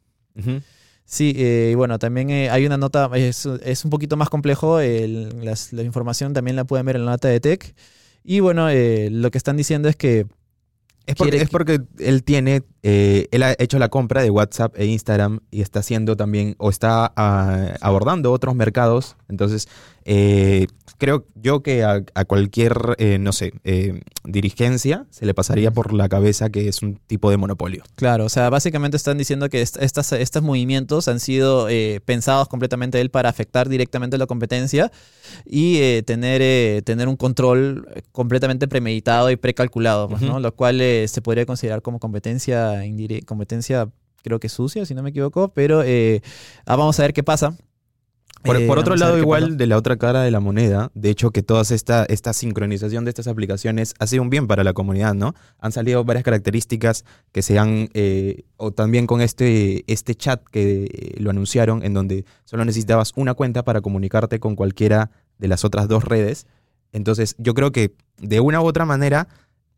Sí, 1.06 1.34
eh, 1.36 1.70
y 1.74 1.76
bueno, 1.76 2.00
también 2.00 2.30
eh, 2.30 2.50
hay 2.50 2.66
una 2.66 2.78
nota, 2.78 3.10
es, 3.16 3.46
es 3.46 3.84
un 3.84 3.90
poquito 3.92 4.16
más 4.16 4.30
complejo, 4.30 4.80
el- 4.80 5.44
las- 5.44 5.74
la 5.74 5.84
información 5.84 6.32
también 6.34 6.56
la 6.56 6.64
pueden 6.64 6.86
ver 6.86 6.96
en 6.96 7.06
la 7.06 7.12
nota 7.12 7.28
de 7.28 7.42
Tech. 7.42 7.76
Y 8.24 8.40
bueno, 8.40 8.70
eh, 8.70 9.10
lo 9.12 9.32
que 9.32 9.38
están 9.38 9.58
diciendo 9.58 9.90
es 9.90 9.96
que... 9.96 10.26
Es 11.06 11.16
porque, 11.16 11.38
es 11.38 11.50
porque 11.50 11.82
él 12.00 12.24
tiene, 12.24 12.64
eh, 12.82 13.28
él 13.32 13.44
ha 13.44 13.54
hecho 13.60 13.78
la 13.78 13.90
compra 13.90 14.22
de 14.22 14.30
WhatsApp 14.30 14.74
e 14.78 14.86
Instagram 14.86 15.42
y 15.52 15.62
está 15.62 15.80
haciendo 15.80 16.16
también, 16.16 16.56
o 16.60 16.70
está 16.70 17.12
ah, 17.18 17.74
abordando 17.82 18.32
otros 18.32 18.56
mercados. 18.56 19.18
Entonces, 19.28 19.68
eh, 20.06 20.68
creo 20.98 21.26
yo 21.36 21.62
que 21.64 21.84
a, 21.84 22.04
a 22.14 22.26
cualquier, 22.26 22.74
eh, 22.98 23.18
no 23.20 23.32
sé, 23.34 23.54
eh, 23.64 24.02
dirigencia 24.24 25.06
se 25.10 25.26
le 25.26 25.34
pasaría 25.34 25.72
por 25.72 25.94
la 25.94 26.08
cabeza 26.10 26.50
que 26.50 26.68
es 26.68 26.82
un 26.82 26.96
tipo 27.08 27.30
de 27.30 27.38
monopolio. 27.38 27.84
Claro, 27.96 28.26
o 28.26 28.30
sea, 28.30 28.50
básicamente 28.50 28.98
están 28.98 29.18
diciendo 29.18 29.50
que 29.50 29.62
est- 29.62 29.78
estas, 29.82 30.12
estos 30.14 30.44
movimientos 30.44 31.08
han 31.08 31.20
sido 31.20 31.68
eh, 31.70 32.00
pensados 32.06 32.48
completamente 32.48 33.00
él 33.02 33.10
para 33.10 33.30
afectar 33.30 33.70
directamente 33.70 34.18
la 34.18 34.26
competencia 34.28 34.92
y 35.46 35.78
eh, 35.78 36.04
tener, 36.06 36.42
eh, 36.42 36.82
tener 36.86 37.08
un 37.08 37.16
control 37.18 37.88
completamente 38.12 38.68
premeditado 38.68 39.30
y 39.32 39.36
precalculado, 39.36 40.08
pues, 40.10 40.22
¿no? 40.22 40.40
Lo 40.40 40.56
cual 40.56 40.80
eh, 40.82 41.08
se 41.08 41.22
podría 41.22 41.46
considerar 41.46 41.82
como 41.82 42.00
competencia 42.00 42.86
indire- 42.86 43.26
competencia 43.26 43.90
creo 44.24 44.40
que 44.40 44.48
sucia, 44.48 44.86
si 44.86 44.94
no 44.96 45.04
me 45.04 45.10
equivoco, 45.10 45.50
pero 45.50 45.84
eh, 45.84 46.22
ah, 46.66 46.78
vamos 46.78 46.98
a 47.00 47.04
ver 47.04 47.14
qué 47.14 47.24
pasa. 47.24 47.58
Por, 48.44 48.58
Eh, 48.58 48.68
por 48.68 48.78
otro 48.78 48.96
lado, 48.96 49.18
igual 49.18 49.58
de 49.58 49.68
la 49.68 49.78
otra 49.78 49.96
cara 49.98 50.22
de 50.22 50.30
la 50.30 50.40
moneda, 50.40 50.92
de 50.94 51.10
hecho 51.10 51.32
que 51.32 51.44
toda 51.44 51.62
esta, 51.62 52.06
esta 52.06 52.34
sincronización 52.34 53.06
de 53.06 53.10
estas 53.10 53.28
aplicaciones 53.28 53.94
ha 54.00 54.08
sido 54.08 54.22
un 54.22 54.30
bien 54.30 54.48
para 54.48 54.64
la 54.64 54.74
comunidad, 54.74 55.14
¿no? 55.14 55.34
Han 55.60 55.72
salido 55.72 56.04
varias 56.04 56.24
características 56.24 57.06
que 57.32 57.42
se 57.42 57.58
han, 57.58 57.90
eh, 57.94 58.44
o 58.58 58.72
también 58.72 59.08
con 59.08 59.22
este, 59.22 59.84
este 59.92 60.16
chat 60.16 60.44
que 60.52 60.84
eh, 60.86 61.16
lo 61.20 61.30
anunciaron, 61.30 61.84
en 61.84 61.94
donde 61.94 62.26
solo 62.44 62.66
necesitabas 62.66 63.14
una 63.16 63.34
cuenta 63.34 63.64
para 63.64 63.82
comunicarte 63.82 64.40
con 64.40 64.56
cualquiera 64.56 65.10
de 65.38 65.48
las 65.48 65.64
otras 65.64 65.88
dos 65.88 66.04
redes. 66.04 66.46
Entonces, 66.92 67.36
yo 67.38 67.54
creo 67.54 67.72
que 67.72 67.96
de 68.18 68.40
una 68.40 68.62
u 68.62 68.66
otra 68.66 68.86
manera 68.86 69.28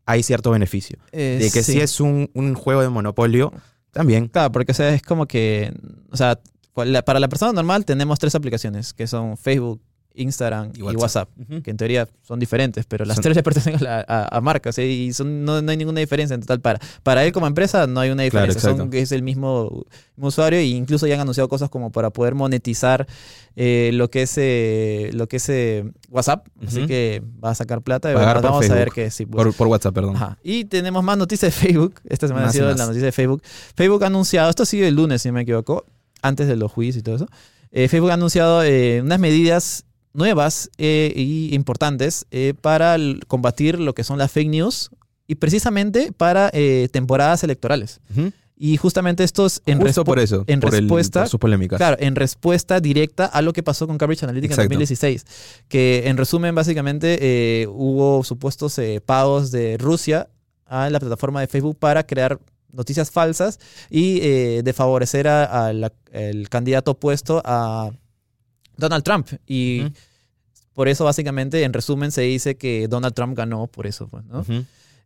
hay 0.04 0.22
cierto 0.22 0.50
beneficio. 0.50 0.98
De 1.12 1.50
que 1.52 1.62
sí. 1.62 1.72
si 1.72 1.80
es 1.80 2.00
un, 2.00 2.30
un 2.34 2.54
juego 2.54 2.82
de 2.82 2.88
monopolio, 2.88 3.52
también. 3.96 4.28
Claro, 4.28 4.52
porque 4.52 4.72
o 4.72 4.74
sea, 4.74 4.90
es 4.90 5.02
como 5.02 5.26
que, 5.26 5.72
o 6.10 6.16
sea, 6.16 6.38
para 6.76 6.90
la- 6.90 7.02
para 7.02 7.18
la 7.18 7.28
persona 7.28 7.52
normal 7.52 7.84
tenemos 7.84 8.18
tres 8.20 8.34
aplicaciones, 8.36 8.92
que 8.94 9.06
son 9.08 9.36
Facebook, 9.36 9.80
Instagram 10.18 10.72
y 10.74 10.78
Y 10.78 10.82
WhatsApp, 10.82 11.28
que 11.62 11.70
en 11.70 11.76
teoría 11.76 12.08
son 12.22 12.38
diferentes, 12.40 12.86
pero 12.86 13.04
las 13.04 13.16
Son- 13.16 13.22
tres 13.22 13.36
le 13.36 13.42
pertenecen 13.42 13.76
a, 13.76 13.80
la- 13.82 14.04
a- 14.08 14.36
a 14.38 14.40
marcas 14.40 14.78
¿eh? 14.78 14.86
y 14.86 15.12
son, 15.12 15.44
no, 15.44 15.60
no 15.60 15.70
hay 15.70 15.76
ninguna 15.76 16.00
diferencia 16.00 16.32
en 16.34 16.40
total. 16.40 16.60
Para, 16.62 16.80
para 17.02 17.22
él 17.26 17.32
como 17.32 17.46
empresa 17.46 17.86
no 17.86 18.00
hay 18.00 18.08
una 18.08 18.22
Claro, 18.30 18.46
diferencia, 18.46 18.60
son- 18.62 18.80
exacto. 18.80 18.96
es 18.96 19.12
el 19.12 19.22
mismo, 19.22 19.84
mismo 20.16 20.28
usuario 20.28 20.58
e 20.58 20.64
incluso 20.64 21.06
ya 21.06 21.16
han 21.16 21.20
anunciado 21.20 21.50
cosas 21.50 21.68
como 21.68 21.90
para 21.92 22.08
poder 22.08 22.34
monetizar 22.34 23.06
eh, 23.56 23.90
lo 23.92 24.08
que 24.10 24.22
es, 24.22 24.32
eh, 24.38 25.10
lo 25.12 25.28
que 25.28 25.36
es 25.36 25.48
eh, 25.50 25.84
WhatsApp, 26.08 26.46
así 26.66 26.86
que 26.86 27.22
va 27.44 27.50
a 27.50 27.54
sacar 27.54 27.82
plata 27.82 28.10
y 28.10 28.14
Pagar 28.14 28.36
bueno, 28.36 28.40
por 28.40 28.50
vamos 28.52 28.70
a 28.70 28.74
ver 28.74 28.84
Facebook. 28.90 28.94
que 28.94 29.10
sí. 29.10 29.26
pues, 29.26 29.44
Por, 29.44 29.54
por 29.54 29.66
WhatsApp, 29.68 29.94
perdón. 29.94 30.16
Ajá. 30.16 30.38
Y 30.42 30.64
tenemos 30.64 31.02
más 31.04 31.18
noticias 31.18 31.54
de 31.54 31.60
Facebook. 31.66 32.00
Esta 32.04 32.26
semana 32.26 32.46
Más 32.46 32.54
ha 32.54 32.58
sido 32.58 32.68
la 32.74 32.86
noticia 32.86 33.04
de 33.06 33.12
Facebook. 33.12 33.42
Facebook 33.74 34.02
ha 34.04 34.06
anunciado, 34.06 34.48
esto 34.48 34.62
ha 34.62 34.66
sido 34.66 34.86
el 34.86 34.94
lunes, 34.94 35.20
si 35.20 35.28
no 35.28 35.34
me 35.34 35.42
equivoco, 35.42 35.84
antes 36.22 36.48
de 36.48 36.56
los 36.56 36.72
juicios 36.72 37.00
y 37.00 37.02
todo 37.02 37.16
eso. 37.16 37.26
Eh, 37.72 37.88
Facebook 37.88 38.10
ha 38.10 38.14
anunciado 38.14 38.62
eh, 38.62 39.00
unas 39.02 39.18
medidas 39.20 39.84
nuevas 40.12 40.70
e 40.78 41.48
importantes 41.52 42.26
para 42.62 42.94
el- 42.94 43.20
combatir 43.26 43.78
lo 43.80 43.94
que 43.94 44.02
son 44.04 44.18
las 44.18 44.32
fake 44.32 44.48
news 44.48 44.90
y 45.26 45.34
precisamente 45.34 46.10
para 46.12 46.50
temporadas 46.90 47.42
electorales. 47.44 48.00
Y 48.58 48.78
justamente 48.78 49.22
estos 49.24 49.60
en 49.66 49.78
Justo 49.82 50.00
respo- 50.02 50.06
por 50.06 50.18
eso, 50.18 50.44
en 50.46 50.60
por, 50.60 50.74
el- 50.74 50.80
respuesta- 50.84 51.20
por 51.20 51.28
sus 51.28 51.38
polémicas. 51.40 51.76
Claro, 51.76 51.98
en 52.00 52.14
respuesta 52.16 52.80
directa 52.80 53.26
a 53.26 53.42
lo 53.42 53.52
que 53.52 53.62
pasó 53.62 53.86
con 53.86 53.98
Cambridge 53.98 54.22
Analytica 54.22 54.54
Exacto. 54.54 54.72
en 54.72 54.78
2016. 54.78 55.26
Que 55.68 56.04
en 56.06 56.16
resumen, 56.16 56.54
básicamente, 56.54 57.66
hubo 57.68 58.24
supuestos 58.24 58.80
pagos 59.04 59.50
de 59.50 59.76
Rusia 59.76 60.30
a 60.64 60.88
la 60.88 60.98
plataforma 60.98 61.42
de 61.42 61.48
Facebook 61.48 61.76
para 61.78 62.06
crear 62.06 62.40
noticias 62.76 63.10
falsas 63.10 63.58
y 63.90 64.20
eh, 64.22 64.62
de 64.62 64.72
favorecer 64.72 65.26
a- 65.28 65.66
al 65.66 65.90
candidato 66.48 66.92
opuesto 66.92 67.42
a 67.44 67.90
Donald 68.76 69.02
Trump. 69.04 69.28
Y 69.46 69.86
por 70.74 70.88
eso, 70.88 71.04
básicamente, 71.04 71.62
en 71.62 71.72
resumen, 71.72 72.12
se 72.12 72.22
dice 72.22 72.56
que 72.56 72.86
Donald 72.88 73.14
Trump 73.14 73.36
ganó 73.36 73.66
por 73.66 73.86
eso. 73.86 74.06
Pues, 74.08 74.24
¿no? 74.26 74.44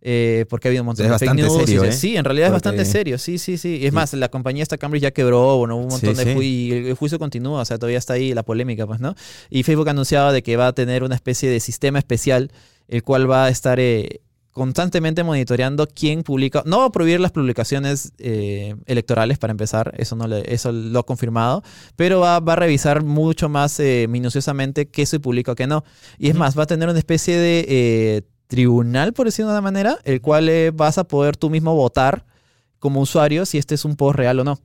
Eh, 0.02 0.46
porque 0.48 0.66
ha 0.66 0.70
habido 0.70 0.82
un 0.82 0.86
montón 0.86 1.04
Es 1.04 1.12
de 1.12 1.18
fake 1.18 1.34
news. 1.34 1.52
serio, 1.58 1.84
¿eh? 1.84 1.92
Sí, 1.92 2.16
en 2.16 2.24
realidad 2.24 2.46
es 2.48 2.52
bastante 2.54 2.86
serio, 2.86 3.18
sí, 3.18 3.36
sí, 3.38 3.58
sí. 3.58 3.76
Y 3.76 3.84
es 3.84 3.90
Sí. 3.90 3.94
más, 3.94 4.12
la 4.14 4.30
compañía 4.30 4.62
esta 4.62 4.78
Cambridge 4.78 5.02
ya 5.02 5.10
quebró, 5.10 5.58
bueno, 5.58 5.76
hubo 5.76 5.82
un 5.84 5.90
montón 5.90 6.16
Sí, 6.16 6.24
de 6.24 6.32
sí. 6.32 6.38
ju- 6.38 6.42
y 6.42 6.72
el, 6.88 6.94
juicio 6.94 7.18
continúa, 7.18 7.60
o 7.60 7.64
sea, 7.66 7.76
todavía 7.78 7.98
está 7.98 8.14
ahí 8.14 8.32
la 8.32 8.42
polémica, 8.42 8.86
pues, 8.86 8.98
¿no? 9.00 9.14
Y 9.50 9.62
Facebook 9.62 9.88
ha 9.88 9.90
anunciado 9.90 10.32
de 10.32 10.42
que 10.42 10.56
va 10.56 10.68
a 10.68 10.72
tener 10.72 11.02
una 11.04 11.14
especie 11.16 11.50
de 11.50 11.60
sistema 11.60 11.98
especial, 11.98 12.50
el 12.88 13.02
cual 13.02 13.30
va 13.30 13.44
a 13.44 13.48
estar 13.50 13.78
eh, 13.78 14.22
constantemente 14.52 15.22
monitoreando 15.22 15.86
quién 15.86 16.22
publica. 16.22 16.62
No 16.66 16.78
va 16.80 16.86
a 16.86 16.90
prohibir 16.90 17.20
las 17.20 17.30
publicaciones 17.30 18.12
eh, 18.18 18.74
electorales 18.86 19.38
para 19.38 19.52
empezar, 19.52 19.94
eso, 19.96 20.16
no 20.16 20.26
le- 20.26 20.52
eso 20.52 20.72
lo 20.72 20.98
ha 20.98 21.06
confirmado, 21.06 21.62
pero 21.96 22.20
va, 22.20 22.40
va 22.40 22.54
a 22.54 22.56
revisar 22.56 23.04
mucho 23.04 23.48
más 23.48 23.78
eh, 23.78 24.06
minuciosamente 24.08 24.88
qué 24.88 25.06
se 25.06 25.20
publica 25.20 25.52
o 25.52 25.54
qué 25.54 25.66
no. 25.66 25.84
Y 26.18 26.28
es 26.30 26.34
más, 26.34 26.58
va 26.58 26.64
a 26.64 26.66
tener 26.66 26.88
una 26.88 26.98
especie 26.98 27.36
de 27.38 27.64
eh, 27.68 28.22
tribunal, 28.48 29.12
por 29.12 29.26
decirlo 29.26 29.50
de 29.52 29.54
una 29.58 29.62
manera, 29.62 29.98
el 30.04 30.20
cual 30.20 30.50
vas 30.74 30.98
a 30.98 31.04
poder 31.04 31.36
tú 31.36 31.48
mismo 31.50 31.74
votar 31.76 32.26
como 32.80 33.00
usuario 33.00 33.46
si 33.46 33.58
este 33.58 33.76
es 33.76 33.84
un 33.84 33.94
post 33.94 34.16
real 34.16 34.40
o 34.40 34.44
no. 34.44 34.58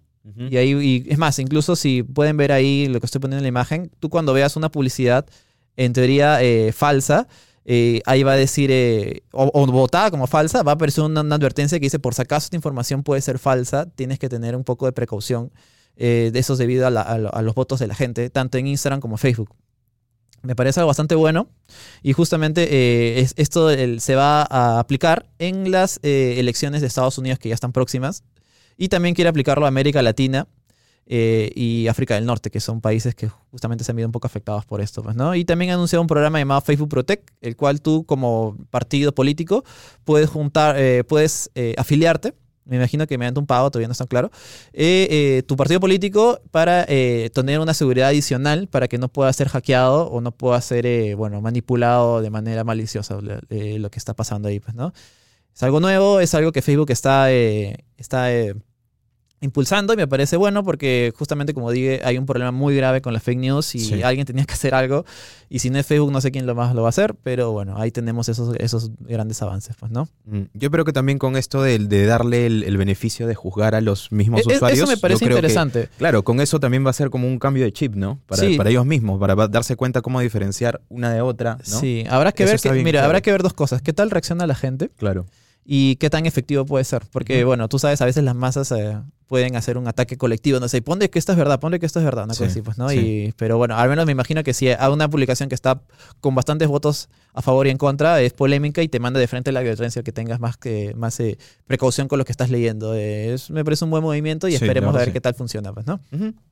Y 0.50 0.58
ahí, 0.58 0.72
y 0.72 1.06
es 1.12 1.20
más, 1.20 1.38
incluso 1.38 1.76
si 1.76 2.02
pueden 2.02 2.36
ver 2.38 2.52
ahí 2.52 2.88
lo 2.88 3.00
que 3.00 3.06
estoy 3.06 3.22
poniendo 3.22 3.38
en 3.38 3.44
la 3.44 3.50
imagen, 3.50 3.92
tú 4.00 4.10
cuando 4.10 4.34
veas 4.34 4.56
una 4.56 4.72
publicidad, 4.72 5.28
en 5.78 5.94
teoría 5.94 6.40
falsa, 6.74 7.28
eh, 7.66 8.02
ahí 8.06 8.24
va 8.24 8.34
a 8.34 8.36
decir, 8.36 8.70
eh, 8.72 9.24
o, 9.32 9.50
o 9.54 9.66
votada 9.68 10.12
como 10.12 10.28
falsa, 10.28 10.62
va 10.64 10.74
a 10.74 10.76
aparecer 10.76 11.04
una, 11.04 11.22
advertencia 11.22 11.80
que 11.80 11.86
dice, 11.88 12.00
por 12.00 12.14
si 12.14 12.22
acaso 12.22 12.46
esta 12.46 12.56
información 12.56 13.02
puede 13.04 13.22
ser 13.22 13.40
falsa, 13.40 13.88
tienes 13.96 14.20
que 14.20 14.30
tener 14.30 14.56
un 14.56 14.64
poco 14.64 14.86
de 14.86 14.92
precaución. 14.92 15.52
eh, 15.98 16.30
de 16.34 16.40
eso 16.40 16.54
es 16.54 16.60
debido 16.60 16.86
a, 16.88 17.42
los 17.42 17.56
votos 17.56 17.80
de 17.80 17.88
la 17.88 17.96
gente, 17.96 18.30
tanto 18.30 18.58
en 18.58 18.68
Instagram 18.68 19.00
como 19.00 19.18
Facebook. 19.18 19.50
Me 20.44 20.56
parece 20.56 20.80
algo 20.80 20.90
bastante 20.90 21.16
bueno 21.16 21.48
y 22.04 22.14
justamente 22.14 23.20
es- 23.20 23.34
esto 23.38 23.70
se 24.00 24.16
va 24.16 24.44
a 24.44 24.80
aplicar 24.80 25.26
en 25.40 25.72
las 25.72 26.00
elecciones 26.04 26.82
de 26.82 26.88
Estados 26.88 27.18
Unidos 27.18 27.40
que 27.40 27.50
ya 27.50 27.56
están 27.56 27.72
próximas 27.72 28.24
y 28.78 28.90
también 28.90 29.16
quiere 29.16 29.30
aplicarlo 29.30 29.66
a 29.66 29.70
América 29.70 30.02
Latina 30.02 30.48
eh, 31.08 31.52
y 31.56 31.88
África 31.88 32.16
del 32.16 32.26
Norte, 32.26 32.50
que 32.50 32.60
son 32.60 32.82
países 32.82 33.16
que 33.16 33.30
justamente 33.52 33.84
se 33.84 33.92
han 33.92 33.98
visto 33.98 34.08
un 34.08 34.12
poco 34.12 34.28
afectados 34.28 34.66
por 34.66 34.82
esto. 34.82 35.04
Pues, 35.04 35.16
¿no? 35.16 35.36
Y 35.36 35.46
también 35.46 35.72
ha 35.72 35.76
anunciado 35.76 36.02
un 36.02 36.08
programa 36.08 36.40
llamado 36.40 36.62
Facebook 36.62 36.90
Protect, 36.90 37.30
el 37.42 37.56
cual 37.56 37.82
tú 37.82 38.06
como 38.06 38.58
partido 38.70 39.14
político 39.14 39.64
puedes 40.04 40.30
juntar, 40.30 40.76
eh, 40.80 41.04
puedes 41.04 41.52
eh, 41.56 41.76
afiliarte. 41.78 42.34
Me 42.68 42.78
imagino 42.78 43.06
que 43.06 43.16
mediante 43.20 43.40
un 43.40 43.46
pago, 43.46 43.70
todavía 43.70 43.88
no 43.88 43.92
está 43.92 44.08
claro. 44.08 44.32
eh, 44.74 45.08
eh, 45.12 45.44
tu 45.44 45.56
partido 45.56 45.80
político 45.80 46.40
para 46.50 46.84
eh, 46.88 47.30
tener 47.32 47.60
una 47.60 47.76
seguridad 47.76 48.08
adicional 48.08 48.68
para 48.68 48.88
que 48.88 48.98
no 48.98 49.08
pueda 49.08 49.32
ser 49.34 49.50
hackeado 49.50 50.08
o 50.10 50.20
no 50.20 50.32
pueda 50.32 50.60
ser 50.62 51.16
bueno, 51.16 51.42
manipulado 51.42 52.22
de 52.22 52.32
manera 52.32 52.64
maliciosa 52.64 53.20
lo 53.22 53.90
que 53.92 54.00
está 54.00 54.16
pasando 54.16 54.48
ahí. 54.48 54.60
Pues, 54.60 54.74
¿no? 54.74 54.94
Es 55.54 55.62
algo 55.62 55.80
nuevo, 55.80 56.20
es 56.20 56.34
algo 56.34 56.52
que 56.52 56.64
Facebook 56.64 56.90
está, 56.90 57.32
está 57.32 58.30
impulsando 59.46 59.94
y 59.94 59.98
me 59.98 60.08
parece 60.08 60.36
bueno 60.38 60.64
porque 60.64 61.14
justamente 61.18 61.54
como 61.54 61.72
dije 61.72 62.02
hay 62.04 62.18
un 62.18 62.26
problema 62.26 62.52
muy 62.52 62.76
grave 62.76 63.02
con 63.02 63.14
las 63.14 63.24
fake 63.24 63.40
news 63.40 63.76
y 63.76 63.80
Sí. 63.80 64.04
alguien 64.04 64.26
tenía 64.26 64.44
que 64.46 64.54
hacer 64.54 64.76
algo 64.76 65.06
y 65.50 65.60
si 65.60 65.70
no 65.70 65.80
es 65.80 65.86
Facebook 65.86 66.12
no 66.12 66.20
sé 66.20 66.32
quién 66.32 66.46
lo 66.46 66.56
más 66.56 66.76
lo 66.76 66.82
va 66.82 66.88
a 66.88 66.90
hacer 66.90 67.16
pero 67.24 67.52
bueno 67.52 67.76
ahí 67.78 67.92
tenemos 67.92 68.28
esos, 68.28 68.56
esos 68.58 68.92
grandes 69.00 69.42
avances 69.42 69.76
pues 69.80 69.92
no 69.92 70.10
Mm, 70.26 70.42
Yo 70.54 70.72
creo 70.72 70.84
que 70.86 70.92
también 70.92 71.20
con 71.20 71.38
esto 71.38 71.62
de, 71.62 71.78
de 71.80 72.06
darle 72.06 72.48
el, 72.48 72.64
el 72.64 72.78
beneficio 72.78 73.28
de 73.28 73.36
juzgar 73.36 73.76
a 73.76 73.82
los 73.82 74.12
mismos 74.12 74.42
E- 74.48 74.52
e- 74.52 74.56
usuarios. 74.56 74.80
eso 74.80 74.88
me 74.92 74.98
parece 74.98 75.20
que- 75.26 75.32
interesante 75.32 75.90
claro, 75.98 76.24
con 76.24 76.42
eso 76.42 76.60
también 76.60 76.86
va 76.86 76.90
a 76.90 76.94
ser 76.94 77.10
como 77.10 77.28
un 77.28 77.38
cambio 77.40 77.64
de 77.64 77.72
chip, 77.72 77.96
¿no? 77.96 78.20
Para, 78.26 78.42
Sí. 78.42 78.58
para 78.58 78.70
ellos 78.72 78.86
mismos, 78.86 79.20
para 79.20 79.36
darse 79.48 79.76
cuenta 79.76 80.02
cómo 80.02 80.20
diferenciar 80.20 80.82
una 80.90 81.14
de 81.14 81.22
otra, 81.22 81.60
¿no? 81.70 81.80
sí 81.80 82.04
habrá 82.10 82.32
que 82.32 82.44
Eso 82.44 82.54
ver 82.54 82.78
que, 82.78 82.84
mira 82.84 82.92
claro. 83.00 83.06
habrá 83.06 83.22
que 83.22 83.32
ver 83.32 83.44
dos 83.44 83.54
cosas 83.54 83.82
qué 83.84 83.94
tal 83.94 84.10
reacciona 84.10 84.48
la 84.48 84.56
gente 84.56 84.90
Claro. 84.98 85.26
Y 85.68 85.96
qué 85.96 86.10
tan 86.12 86.26
efectivo 86.28 86.64
puede 86.66 86.84
ser. 86.86 87.02
Porque, 87.12 87.44
bueno, 87.44 87.68
tú 87.68 87.80
sabes, 87.80 88.00
a 88.02 88.06
veces 88.06 88.24
las 88.24 88.36
masas 88.36 88.72
eh, 88.72 89.00
pueden 89.26 89.56
hacer 89.56 89.80
un 89.80 89.88
ataque 89.88 90.16
colectivo, 90.16 90.60
no 90.60 90.68
sé, 90.68 90.84
ponle 90.84 91.10
que 91.10 91.18
esto 91.18 91.32
es 91.32 91.38
verdad, 91.40 91.60
ponle 91.60 91.80
que 91.80 91.88
esto 91.88 91.98
es 91.98 92.06
verdad, 92.06 92.26
una 92.26 92.36
Sí, 92.36 92.40
cosa 92.42 92.52
así, 92.52 92.62
pues, 92.62 92.78
¿no? 92.78 92.90
sí. 92.90 93.00
Y, 93.00 93.32
pero 93.36 93.58
bueno, 93.58 93.76
al 93.76 93.90
menos 93.90 94.06
me 94.06 94.12
imagino 94.12 94.44
que 94.44 94.54
si 94.54 94.68
hay 94.70 94.92
una 94.92 95.10
publicación 95.10 95.50
que 95.50 95.56
está 95.56 95.82
con 96.22 96.36
bastantes 96.36 96.68
votos 96.68 97.10
a 97.34 97.42
favor 97.42 97.66
y 97.66 97.72
en 97.72 97.78
contra, 97.80 98.22
es 98.22 98.34
polémica 98.34 98.84
y 98.84 98.88
te 98.88 99.00
manda 99.00 99.20
de 99.20 99.28
frente 99.28 99.52
la 99.52 99.62
advertencia 99.62 100.04
que 100.04 100.12
tengas 100.12 100.40
más 100.40 100.58
que 100.58 100.94
más 100.96 101.20
eh, 101.20 101.40
precaución 101.66 102.08
con 102.08 102.20
lo 102.20 102.26
que 102.26 102.32
estás 102.32 102.52
leyendo. 102.52 102.94
Es- 102.94 103.50
me 103.50 103.64
parece 103.66 103.84
un 103.86 103.90
buen 103.92 104.04
movimiento 104.04 104.48
y 104.48 104.52
Sí, 104.52 104.58
esperemos 104.58 104.96
a 104.96 105.00
ver 105.00 105.12
qué 105.12 105.20
tal 105.22 105.34
funciona, 105.34 105.74
pues, 105.74 105.88
¿no? 105.88 106.00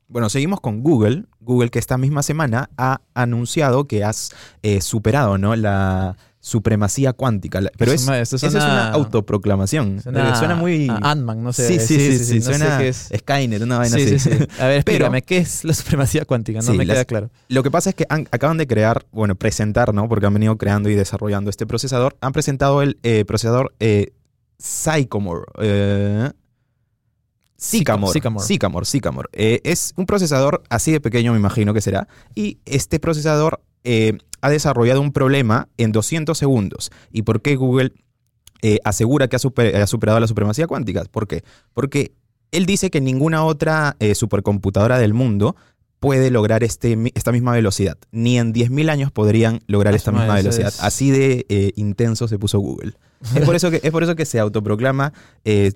Bueno, 0.08 0.28
seguimos 0.28 0.60
con 0.60 0.82
Google. 0.82 1.26
Google 1.40 1.70
que 1.70 1.78
esta 1.78 1.96
misma 1.98 2.24
semana 2.24 2.68
ha 2.76 3.00
anunciado 3.14 3.86
que 3.86 4.02
has 4.02 4.32
eh, 4.64 4.80
superado, 4.80 5.38
¿no? 5.38 5.54
La 5.54 6.16
supremacía 6.44 7.14
cuántica. 7.14 7.62
Pero 7.78 7.92
Es 7.92 8.06
una- 8.06 8.20
esa 8.20 8.36
es 8.36 8.42
una 8.54 8.90
autoproclamación. 8.90 10.02
Suena, 10.02 10.36
Suena, 10.36 10.54
muy... 10.54 10.88
Ant-Man, 10.90 11.42
no 11.42 11.54
sé. 11.54 11.66
sí, 11.66 11.80
sí, 11.80 12.18
sí, 12.18 12.22
sí, 12.22 12.34
no 12.34 12.40
sé 12.42 12.58
suena 12.58 12.76
qué 12.78 12.88
es. 12.88 13.08
Skynet, 13.16 13.62
una 13.62 13.78
vaina 13.78 13.96
Sí, 13.96 14.02
así. 14.02 14.18
sí, 14.18 14.30
sí. 14.30 14.46
A 14.60 14.66
ver, 14.66 14.76
explícame, 14.80 15.22
¿qué 15.22 15.38
es 15.38 15.64
la 15.64 15.72
supremacía 15.72 16.26
cuántica? 16.26 16.58
No 16.60 16.70
Sí, 16.72 16.76
me 16.76 16.84
las- 16.84 16.96
queda 16.96 17.04
claro. 17.06 17.30
Lo 17.48 17.62
que 17.62 17.70
pasa 17.70 17.88
es 17.88 17.96
que 17.96 18.04
han- 18.10 18.28
acaban 18.30 18.58
de 18.58 18.66
crear, 18.66 19.06
bueno, 19.10 19.36
presentar, 19.36 19.94
¿no? 19.94 20.06
Porque 20.06 20.26
han 20.26 20.34
venido 20.34 20.58
creando 20.58 20.90
y 20.90 20.94
desarrollando 20.94 21.48
este 21.48 21.66
procesador. 21.66 22.14
Han 22.20 22.32
presentado 22.32 22.82
el 22.82 22.98
eh, 23.02 23.24
procesador 23.24 23.74
eh, 23.80 24.12
Sycamore. 24.58 25.44
eh, 25.60 26.30
Sycamore. 27.56 28.12
Sycamore. 28.12 28.46
Sycamore, 28.46 28.84
Sycamore. 28.86 29.28
Eh, 29.32 29.60
es 29.64 29.94
un 29.96 30.04
procesador 30.04 30.62
así 30.68 30.92
de 30.92 31.00
pequeño, 31.00 31.32
me 31.32 31.38
imagino 31.38 31.72
que 31.72 31.80
será. 31.80 32.06
Y 32.34 32.58
este 32.66 33.00
procesador 33.00 33.62
eh, 33.84 34.18
ha 34.40 34.50
desarrollado 34.50 35.00
un 35.00 35.12
problema 35.12 35.68
en 35.78 35.92
200 35.92 36.36
segundos. 36.36 36.90
¿Y 37.12 37.22
por 37.22 37.40
qué 37.42 37.56
Google 37.56 37.92
eh, 38.62 38.78
asegura 38.84 39.28
que 39.28 39.36
ha, 39.36 39.38
super- 39.38 39.76
ha 39.76 39.86
superado 39.86 40.18
la 40.20 40.26
supremacía 40.26 40.66
cuántica? 40.66 41.04
¿Por 41.10 41.26
qué? 41.28 41.44
Porque 41.72 42.12
él 42.50 42.66
dice 42.66 42.90
que 42.90 43.00
ninguna 43.00 43.44
otra 43.44 43.96
eh, 44.00 44.14
supercomputadora 44.14 44.98
del 44.98 45.14
mundo 45.14 45.56
puede 46.00 46.30
lograr 46.30 46.62
este, 46.64 46.98
esta 47.14 47.32
misma 47.32 47.52
velocidad. 47.52 47.96
Ni 48.12 48.38
en 48.38 48.52
10.000 48.52 48.90
años 48.90 49.10
podrían 49.10 49.60
lograr 49.66 49.94
Ah, 49.94 49.96
esta 49.96 50.12
misma 50.12 50.34
velocidad. 50.34 50.68
es- 50.68 50.80
Así 50.82 51.10
de 51.10 51.46
eh, 51.48 51.72
intenso 51.76 52.28
se 52.28 52.38
puso 52.38 52.58
Google. 52.58 52.92
es, 53.34 53.40
por 53.46 53.54
eso 53.56 53.70
que, 53.70 53.80
es 53.82 53.90
por 53.90 54.02
eso 54.02 54.14
que 54.14 54.26
se 54.26 54.38
autoproclama 54.38 55.14
eh, 55.46 55.72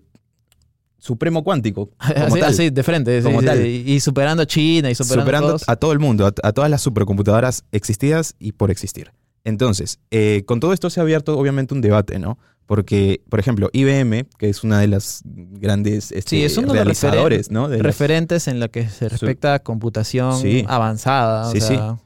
supremo 0.99 1.45
cuántico. 1.45 1.91
Como 1.99 2.27
Así, 2.27 2.41
tal. 2.41 2.51
así, 2.51 2.71
de 2.71 2.83
frente. 2.83 3.19
sí, 3.21 3.25
Como 3.25 3.41
sí, 3.41 3.47
tal. 3.47 3.59
sí. 3.63 3.85
Y 3.87 4.01
superando 4.01 4.43
a 4.43 4.47
China 4.47 4.91
y 4.91 4.95
superando, 4.95 5.23
superando 5.23 5.49
todos. 5.49 5.69
a 5.69 5.77
todo 5.77 5.93
el 5.93 5.99
mundo, 5.99 6.27
a, 6.27 6.33
a 6.43 6.53
todas 6.53 6.71
las 6.71 6.83
supercomputadoras 6.83 7.65
existidas 7.73 8.35
y 8.39 8.53
por 8.53 8.71
existir. 8.71 9.13
Entonces, 9.45 9.99
eh, 10.11 10.43
con 10.47 10.61
todo 10.61 10.73
esto 10.73 10.91
se 10.91 11.01
ha 11.01 11.03
abierto 11.05 11.39
obviamente 11.39 11.73
un 11.75 11.81
debate, 11.81 12.19
¿no? 12.19 12.39
Porque, 12.67 13.23
por 13.31 13.41
ejemplo, 13.41 13.71
IBM, 13.73 14.27
que 14.37 14.51
es 14.51 14.63
una 14.63 14.79
de 14.81 14.89
las 14.89 15.23
grandes 15.25 16.13
este, 16.13 16.29
Sí, 16.37 16.45
es 16.45 16.59
uno 16.59 16.67
de 16.69 16.75
los 16.75 16.85
realizadores, 16.85 17.51
¿no? 17.51 17.67
De 17.69 17.79
referentes 17.83 18.47
en 18.47 18.61
lo 18.61 18.71
que 18.71 18.89
se 18.91 19.09
respecta 19.09 19.55
a 19.55 19.59
computación 19.61 20.39
Sí. 20.39 20.67
avanzada. 20.69 21.49
o 21.49 21.53
Sí, 21.53 21.63
sea, 21.63 21.97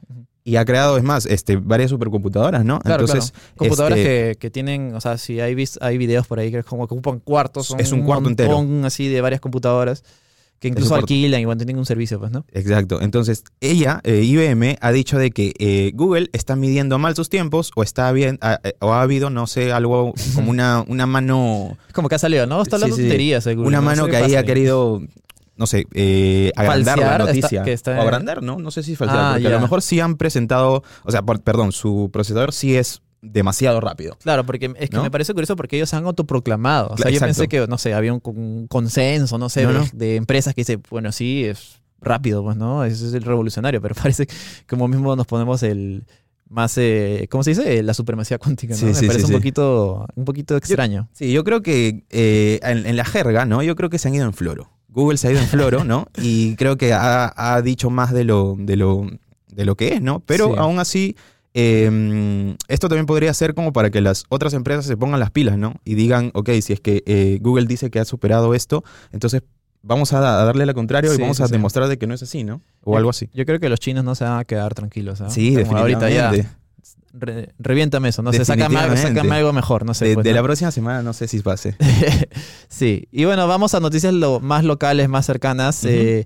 y 0.45 0.57
ha 0.57 0.65
creado, 0.65 0.97
es 0.97 1.03
más, 1.03 1.25
este, 1.25 1.55
varias 1.57 1.89
supercomputadoras, 1.89 2.65
¿no? 2.65 2.79
Claro, 2.79 3.03
Entonces, 3.05 3.31
claro. 3.31 3.47
Computadoras 3.57 3.97
este, 3.99 4.09
que, 4.31 4.35
que 4.37 4.49
tienen, 4.49 4.93
o 4.95 4.99
sea, 5.01 5.17
si 5.17 5.39
hay, 5.39 5.55
vis- 5.55 5.77
hay 5.81 5.97
videos 5.97 6.27
por 6.27 6.39
ahí 6.39 6.51
que 6.51 6.63
como 6.63 6.87
que 6.87 6.93
ocupan 6.95 7.19
cuartos, 7.19 7.67
son 7.67 7.79
Es 7.79 7.91
un 7.91 8.03
cuarto 8.03 8.27
entero. 8.29 8.49
montón 8.57 8.85
así 8.85 9.07
de 9.07 9.21
varias 9.21 9.39
computadoras 9.41 10.03
que 10.59 10.69
un 10.69 10.73
incluso 10.75 10.95
alquilan 10.95 11.41
y 11.41 11.45
bueno, 11.45 11.57
tienen 11.59 11.77
un 11.77 11.85
servicio, 11.85 12.19
pues, 12.19 12.31
¿no? 12.31 12.45
Exacto. 12.53 13.01
Entonces, 13.01 13.43
ella, 13.59 13.99
eh, 14.05 14.21
IBM, 14.23 14.77
ha 14.79 14.91
dicho 14.93 15.17
de 15.17 15.31
que 15.31 15.53
eh, 15.59 15.91
Google 15.93 16.29
está 16.31 16.55
midiendo 16.55 16.97
mal 16.99 17.15
sus 17.17 17.27
tiempos 17.29 17.71
o 17.75 17.83
está 17.83 18.09
bien, 18.13 18.37
a- 18.41 18.59
eh, 18.63 18.73
o 18.79 18.93
ha 18.93 19.01
habido, 19.01 19.29
no 19.29 19.45
sé, 19.45 19.71
algo 19.73 20.13
como 20.35 20.49
una, 20.51 20.83
una 20.87 21.05
mano, 21.05 21.77
Es 21.87 21.93
como 21.93 22.07
que 22.07 22.15
ha 22.15 22.19
salido, 22.19 22.47
¿no? 22.47 22.61
Está 22.61 22.77
hablando 22.77 22.95
Sí, 22.95 23.01
sí. 23.01 23.07
tonterías, 23.07 23.43
seguro. 23.43 23.67
una 23.67 23.77
no 23.79 23.83
mano 23.83 24.05
sé 24.05 24.11
que 24.11 24.17
ahí 24.17 24.35
ha 24.35 24.43
querido, 24.43 25.01
no 25.55 25.67
sé, 25.67 25.85
eh, 25.93 26.51
agrandar 26.55 26.97
Falsear, 26.97 27.19
la 27.19 27.25
está- 27.25 27.35
noticia. 27.41 27.63
que 27.63 27.73
está- 27.73 27.97
O 27.99 28.01
agrandar, 28.01 28.41
¿no? 28.41 28.57
No 28.57 28.71
sé 28.71 28.81
si 28.83 28.95
falsear, 28.95 29.19
Ah, 29.19 29.31
porque 29.33 29.47
a 29.47 29.51
lo 29.51 29.59
mejor 29.61 29.81
sí 29.81 29.99
han 29.99 30.15
presentado, 30.17 30.83
o 31.03 31.11
sea, 31.11 31.21
por- 31.21 31.41
perdón, 31.41 31.71
su 31.71 32.09
procesador 32.11 32.53
sí 32.53 32.75
es 32.75 33.01
demasiado 33.21 33.79
rápido. 33.79 34.17
Claro, 34.21 34.45
porque 34.45 34.73
es 34.77 34.89
que 34.89 34.97
¿No? 34.97 35.03
me 35.03 35.11
parece 35.11 35.33
curioso 35.33 35.55
porque 35.55 35.77
ellos 35.77 35.89
se 35.89 35.95
han 35.95 36.05
autoproclamado. 36.05 36.89
O 36.89 36.97
sea, 36.97 37.09
yo 37.09 37.19
pensé 37.19 37.47
que, 37.47 37.65
no 37.67 37.77
sé, 37.77 37.93
había 37.93 38.11
un, 38.13 38.21
un 38.25 38.67
consenso, 38.67 39.37
no 39.37 39.47
sé, 39.47 39.63
No, 39.63 39.69
de, 39.73 39.79
no. 39.79 39.85
de 39.93 40.15
empresas 40.17 40.53
que 40.53 40.61
dicen, 40.61 40.81
bueno, 40.89 41.11
sí, 41.13 41.45
es 41.45 41.79
rápido, 42.01 42.43
pues, 42.43 42.57
¿no? 42.57 42.83
Eso 42.83 43.07
es 43.07 43.13
el 43.13 43.23
revolucionario, 43.23 43.81
pero 43.81 43.95
parece 44.13 44.25
que 44.27 44.33
como 44.67 44.87
mismo 44.89 45.15
nos 45.15 45.25
ponemos 45.25 45.63
el 45.63 46.03
más, 46.49 46.77
eh, 46.77 47.27
¿cómo 47.31 47.43
se 47.43 47.51
dice? 47.51 47.81
La 47.81 47.93
supremacía 47.93 48.37
cuántica, 48.39 48.73
¿no? 48.73 48.79
Sí, 48.79 48.85
me 48.87 48.93
sí, 48.93 49.07
parece 49.07 49.25
sí, 49.27 49.31
un 49.33 49.39
poquito, 49.39 50.05
un 50.15 50.25
poquito 50.25 50.57
extraño. 50.57 51.07
Sí, 51.13 51.31
yo 51.31 51.43
creo 51.45 51.61
que 51.61 52.03
eh, 52.09 52.59
en, 52.61 52.85
en 52.85 52.97
la 52.97 53.05
jerga, 53.05 53.45
¿no? 53.45 53.63
Yo 53.63 53.75
creo 53.77 53.89
que 53.89 53.97
se 53.99 54.09
han 54.09 54.15
ido 54.15 54.25
en 54.25 54.33
floro. 54.33 54.69
Google 54.93 55.17
se 55.17 55.27
ha 55.27 55.31
ido 55.31 55.41
en 55.41 55.47
floro, 55.47 55.83
¿no? 55.83 56.07
Y 56.21 56.55
creo 56.55 56.77
que 56.77 56.93
ha, 56.93 57.33
ha 57.35 57.61
dicho 57.61 57.89
más 57.89 58.13
de 58.13 58.23
lo, 58.23 58.55
de 58.57 58.75
lo, 58.77 59.07
de 59.47 59.65
lo 59.65 59.75
que 59.75 59.95
es, 59.95 60.01
¿no? 60.01 60.21
Pero 60.21 60.47
Sí. 60.47 60.53
aún 60.57 60.79
así, 60.79 61.15
eh, 61.55 62.55
esto 62.67 62.89
también 62.89 63.05
podría 63.05 63.33
ser 63.33 63.53
como 63.53 63.73
para 63.73 63.89
que 63.89 64.01
las 64.01 64.23
otras 64.29 64.53
empresas 64.53 64.85
se 64.85 64.97
pongan 64.97 65.19
las 65.19 65.31
pilas, 65.31 65.57
¿no? 65.57 65.75
Y 65.85 65.95
digan, 65.95 66.31
ok, 66.33 66.49
si 66.61 66.73
es 66.73 66.79
que 66.79 67.03
eh, 67.05 67.39
Google 67.41 67.65
dice 67.65 67.89
que 67.89 67.99
ha 67.99 68.05
superado 68.05 68.53
esto, 68.53 68.83
entonces 69.11 69.43
vamos 69.81 70.13
a, 70.13 70.19
darle 70.19 70.65
lo 70.65 70.73
contrario 70.73 71.13
y 71.13 71.17
vamos 71.17 71.37
sí, 71.37 71.43
a 71.43 71.47
demostrar 71.47 71.87
de 71.89 71.97
que 71.97 72.07
no 72.07 72.13
es 72.13 72.23
así, 72.23 72.43
¿no? 72.43 72.61
O 72.83 72.97
algo 72.97 73.09
así. 73.09 73.29
Yo 73.33 73.45
creo 73.45 73.59
que 73.59 73.69
los 73.69 73.79
chinos 73.79 74.03
no 74.03 74.15
se 74.15 74.23
van 74.23 74.39
a 74.39 74.45
quedar 74.45 74.73
tranquilos, 74.73 75.21
¿ah? 75.21 75.29
Sí, 75.29 75.55
Como 75.65 75.77
ahorita 75.77 76.09
ya. 76.09 76.31
Re- 77.13 77.53
reviéntame 77.59 78.09
eso, 78.09 78.21
no 78.21 78.31
sé, 78.33 78.43
sácame, 78.45 78.97
sácame 78.97 79.35
algo 79.35 79.53
mejor, 79.53 79.85
no 79.85 79.93
sé. 79.93 80.05
de 80.09 80.13
pues, 80.15 80.23
de 80.23 80.31
¿no? 80.31 80.35
la 80.37 80.43
próxima 80.43 80.71
semana 80.71 81.01
no 81.03 81.13
sé 81.13 81.27
si 81.27 81.39
pase. 81.39 81.75
sí, 82.69 83.07
y 83.11 83.25
bueno, 83.25 83.47
vamos 83.47 83.73
a 83.73 83.79
noticias 83.79 84.13
lo, 84.13 84.39
más 84.39 84.63
locales, 84.63 85.09
más 85.09 85.25
cercanas. 85.25 85.83
Eh, 85.85 86.25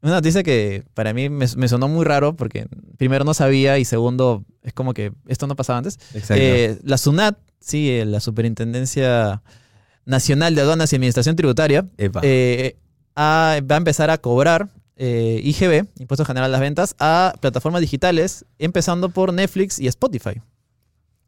una 0.00 0.12
noticia 0.12 0.42
que 0.42 0.84
para 0.94 1.12
mí 1.12 1.28
me, 1.28 1.46
me 1.56 1.68
sonó 1.68 1.88
muy 1.88 2.04
raro 2.04 2.36
porque 2.36 2.66
primero 2.96 3.24
no 3.24 3.34
sabía 3.34 3.78
y 3.78 3.84
segundo 3.84 4.44
es 4.62 4.72
como 4.72 4.94
que 4.94 5.12
esto 5.26 5.46
no 5.46 5.56
pasaba 5.56 5.78
antes. 5.78 5.98
Exacto. 6.14 6.34
Eh, 6.42 6.78
la 6.84 6.98
SUNAT, 6.98 7.36
sí, 7.60 7.90
eh, 7.90 8.04
la 8.04 8.20
Superintendencia 8.20 9.42
Nacional 10.04 10.54
de 10.54 10.60
Aduanas 10.62 10.92
y 10.92 10.96
Administración 10.96 11.34
Tributaria, 11.36 11.86
eh, 11.98 12.76
a- 13.16 13.58
va 13.68 13.74
a 13.74 13.78
empezar 13.78 14.10
a 14.10 14.18
cobrar 14.18 14.68
eh, 14.98 15.40
IGB, 15.42 15.86
Impuesto 16.00 16.24
General 16.24 16.50
a 16.50 16.52
las 16.52 16.60
Ventas, 16.60 16.94
a 16.98 17.32
plataformas 17.40 17.80
digitales, 17.80 18.44
empezando 18.58 19.08
por 19.08 19.32
Netflix 19.32 19.78
y 19.78 19.86
Spotify. 19.86 20.40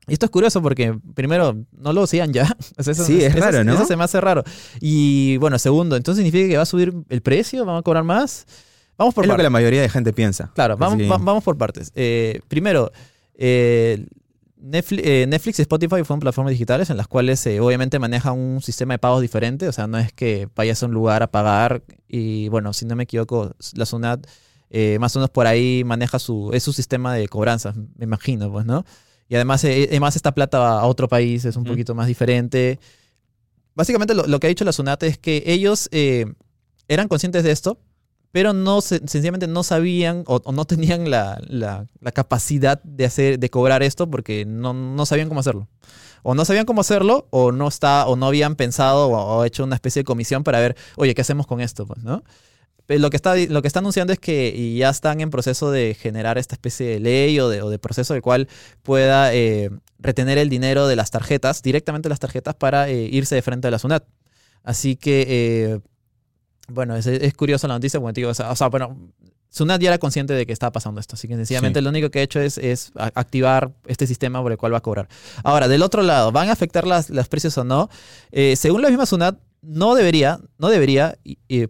Y 0.08 0.12
esto 0.14 0.26
es 0.26 0.30
curioso 0.30 0.60
porque, 0.60 0.98
primero, 1.14 1.56
no 1.72 1.92
lo 1.92 2.02
hacían 2.02 2.32
ya. 2.32 2.44
O 2.78 2.82
sea, 2.82 2.92
eso- 2.92 3.04
Sí, 3.04 3.22
es 3.22 3.34
eso- 3.34 3.44
raro, 3.44 3.62
¿no? 3.64 3.74
Eso 3.74 3.86
se 3.86 3.96
me 3.96 4.04
hace 4.04 4.20
raro. 4.20 4.42
Y 4.80 5.36
bueno, 5.36 5.58
segundo, 5.58 5.96
entonces 5.96 6.22
significa 6.24 6.48
que 6.48 6.56
va 6.56 6.62
a 6.64 6.66
subir 6.66 6.92
el 7.08 7.22
precio, 7.22 7.64
van 7.64 7.76
a 7.76 7.82
cobrar 7.82 8.02
más. 8.04 8.44
Vamos 8.98 9.14
por 9.14 9.24
es 9.24 9.28
lo 9.28 9.32
que 9.32 9.36
partes. 9.36 9.44
la 9.44 9.50
mayoría 9.50 9.80
de 9.82 9.88
gente 9.88 10.12
piensa. 10.12 10.50
Claro, 10.54 10.76
vamos, 10.76 11.00
va- 11.10 11.18
vamos 11.18 11.42
por 11.44 11.56
partes. 11.56 11.92
Eh, 11.94 12.40
primero, 12.48 12.90
eh, 13.34 14.04
Netflix, 14.60 15.02
eh, 15.06 15.26
Netflix 15.28 15.58
y 15.58 15.62
Spotify 15.62 16.04
fueron 16.04 16.20
plataformas 16.20 16.52
digitales 16.52 16.90
en 16.90 16.96
las 16.96 17.08
cuales 17.08 17.44
eh, 17.46 17.60
obviamente 17.60 17.98
manejan 17.98 18.38
un 18.38 18.62
sistema 18.62 18.94
de 18.94 18.98
pagos 18.98 19.22
diferente. 19.22 19.68
O 19.68 19.72
sea, 19.72 19.86
no 19.86 19.98
es 19.98 20.12
que 20.12 20.48
vayas 20.54 20.82
a 20.82 20.86
un 20.86 20.92
lugar 20.92 21.22
a 21.22 21.30
pagar 21.30 21.82
y, 22.08 22.48
bueno, 22.48 22.72
si 22.72 22.84
no 22.84 22.96
me 22.96 23.04
equivoco, 23.04 23.54
la 23.74 23.86
SUNAT 23.86 24.26
eh, 24.70 24.98
más 25.00 25.14
o 25.16 25.18
menos 25.18 25.30
por 25.30 25.48
ahí 25.48 25.82
maneja 25.84 26.20
su, 26.20 26.50
es 26.52 26.62
su 26.62 26.72
sistema 26.72 27.12
de 27.14 27.26
cobranzas, 27.26 27.76
me 27.76 28.04
imagino, 28.04 28.50
pues, 28.52 28.64
¿no? 28.64 28.84
Y 29.28 29.34
además, 29.34 29.64
eh, 29.64 29.86
además 29.90 30.14
esta 30.14 30.32
plata 30.32 30.60
va 30.60 30.80
a 30.80 30.86
otro 30.86 31.08
país, 31.08 31.44
es 31.44 31.56
un 31.56 31.64
poquito 31.64 31.94
más 31.94 32.06
diferente. 32.06 32.78
Básicamente 33.74 34.14
lo, 34.14 34.26
lo 34.26 34.38
que 34.38 34.46
ha 34.46 34.48
dicho 34.48 34.64
la 34.64 34.72
SUNAT 34.72 35.02
es 35.02 35.18
que 35.18 35.42
ellos 35.46 35.88
eh, 35.90 36.26
eran 36.86 37.08
conscientes 37.08 37.42
de 37.42 37.50
esto, 37.50 37.80
pero 38.32 38.52
no 38.52 38.80
se- 38.80 38.98
sencillamente 39.06 39.46
no 39.46 39.62
sabían 39.62 40.24
o, 40.26 40.40
no 40.52 40.64
tenían 40.64 41.10
la, 41.10 41.40
la- 41.48 41.86
capacidad 42.12 42.82
de 42.82 43.04
hacer 43.04 43.38
de 43.38 43.50
cobrar 43.50 43.82
esto 43.82 44.10
porque 44.10 44.44
no, 44.46 44.72
no 44.74 45.06
sabían 45.06 45.28
cómo 45.28 45.40
hacerlo. 45.40 45.68
O 46.22 46.34
no 46.34 46.44
sabían 46.44 46.66
cómo 46.66 46.82
hacerlo 46.82 47.26
o 47.30 47.50
no 47.50 47.66
está 47.68 48.06
o 48.06 48.14
no 48.16 48.26
habían 48.26 48.54
pensado 48.56 49.08
o, 49.08 49.44
hecho 49.44 49.64
una 49.64 49.74
especie 49.76 50.00
de 50.00 50.04
comisión 50.04 50.44
para 50.44 50.60
ver 50.60 50.76
oye 50.96 51.14
qué 51.14 51.22
hacemos 51.22 51.46
con 51.46 51.60
esto 51.62 51.86
pues 51.86 52.02
no 52.02 52.22
lo 52.88 53.08
que 53.08 53.16
está 53.16 53.36
lo 53.36 53.62
que 53.62 53.68
está 53.68 53.78
anunciando 53.78 54.12
es 54.12 54.18
que 54.18 54.74
ya 54.76 54.90
están 54.90 55.20
en 55.20 55.30
proceso 55.30 55.70
de 55.70 55.94
generar 55.94 56.38
esta 56.38 56.56
especie 56.56 56.86
de 56.88 56.98
ley 57.00 57.38
o 57.38 57.48
de, 57.48 57.62
o 57.62 57.70
de 57.70 57.78
proceso 57.78 58.14
del 58.14 58.22
cual 58.22 58.48
pueda 58.82 59.32
eh, 59.32 59.70
retener 60.00 60.38
el 60.38 60.48
dinero 60.48 60.88
de 60.88 60.96
las 60.96 61.12
tarjetas 61.12 61.62
directamente 61.62 62.08
las 62.08 62.18
tarjetas 62.18 62.56
para 62.56 62.88
eh, 62.88 63.08
irse 63.12 63.36
de 63.36 63.42
frente 63.42 63.68
a 63.68 63.70
la 63.70 63.78
SUNAT. 63.78 64.04
Así 64.64 64.96
que 64.96 65.24
eh, 65.28 65.80
bueno, 66.72 66.96
es, 66.96 67.06
es 67.06 67.34
curioso 67.34 67.66
la 67.68 67.74
noticia, 67.74 68.00
porque 68.00 68.14
te 68.14 68.20
digo, 68.20 68.30
o 68.30 68.34
sea, 68.34 68.50
o 68.50 68.56
sea, 68.56 68.68
bueno, 68.68 68.96
Sunat 69.52 69.80
ya 69.80 69.88
era 69.88 69.98
consciente 69.98 70.32
de 70.32 70.46
que 70.46 70.52
estaba 70.52 70.70
pasando 70.70 71.00
esto, 71.00 71.16
así 71.16 71.26
que 71.26 71.34
sencillamente 71.36 71.80
Sí. 71.80 71.84
lo 71.84 71.90
único 71.90 72.08
que 72.10 72.20
ha 72.20 72.22
hecho 72.22 72.40
es, 72.40 72.58
activar 73.14 73.72
este 73.86 74.06
sistema 74.06 74.40
por 74.42 74.52
el 74.52 74.58
cual 74.58 74.72
va 74.72 74.78
a 74.78 74.82
cobrar. 74.82 75.08
Ahora, 75.42 75.66
del 75.66 75.82
otro 75.82 76.02
lado, 76.02 76.30
¿van 76.32 76.48
a 76.48 76.52
afectar 76.52 76.86
las, 76.86 77.10
los 77.10 77.28
precios 77.28 77.58
o 77.58 77.64
no? 77.64 77.88
Eh, 78.30 78.54
según 78.56 78.82
la 78.82 78.88
misma 78.88 79.06
Sunat, 79.06 79.38
no 79.62 79.94
debería, 79.94 80.38
no 80.58 80.68
debería. 80.70 81.18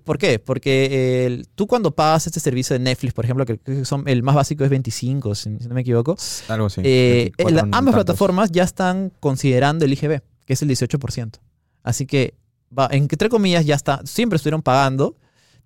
¿Por 0.05 0.19
qué? 0.19 0.39
Porque 0.39 0.89
eh, 0.93 1.43
tú 1.57 1.67
cuando 1.67 1.91
pagas 1.93 2.27
este 2.27 2.39
servicio 2.39 2.75
de 2.75 2.81
Netflix, 2.81 3.15
por 3.15 3.25
ejemplo, 3.25 3.45
que, 3.47 3.59
que 3.59 3.85
son, 3.85 4.07
el 4.07 4.23
más 4.23 4.35
básico 4.37 4.63
es 4.63 4.71
25, 4.71 5.35
si, 5.35 5.59
si 5.59 5.67
no 5.67 5.75
me 5.75 5.81
equivoco, 5.81 6.17
Algo 6.49 6.67
así. 6.67 6.83
eh, 6.85 7.33
24 7.39 7.57
la- 7.57 7.63
no 7.63 7.67
ambas 7.77 7.93
tantos. 7.95 7.95
plataformas 8.05 8.53
ya 8.53 8.63
están 8.63 9.11
considerando 9.21 9.85
el 9.87 9.93
IGB, 9.95 10.21
que 10.45 10.53
es 10.53 10.63
el 10.63 10.69
18%. 10.69 11.41
Así 11.83 12.05
que, 12.07 12.35
entre 12.90 13.28
comillas, 13.28 13.64
ya 13.66 13.74
está, 13.74 14.00
siempre 14.04 14.37
estuvieron 14.37 14.62
pagando, 14.62 15.16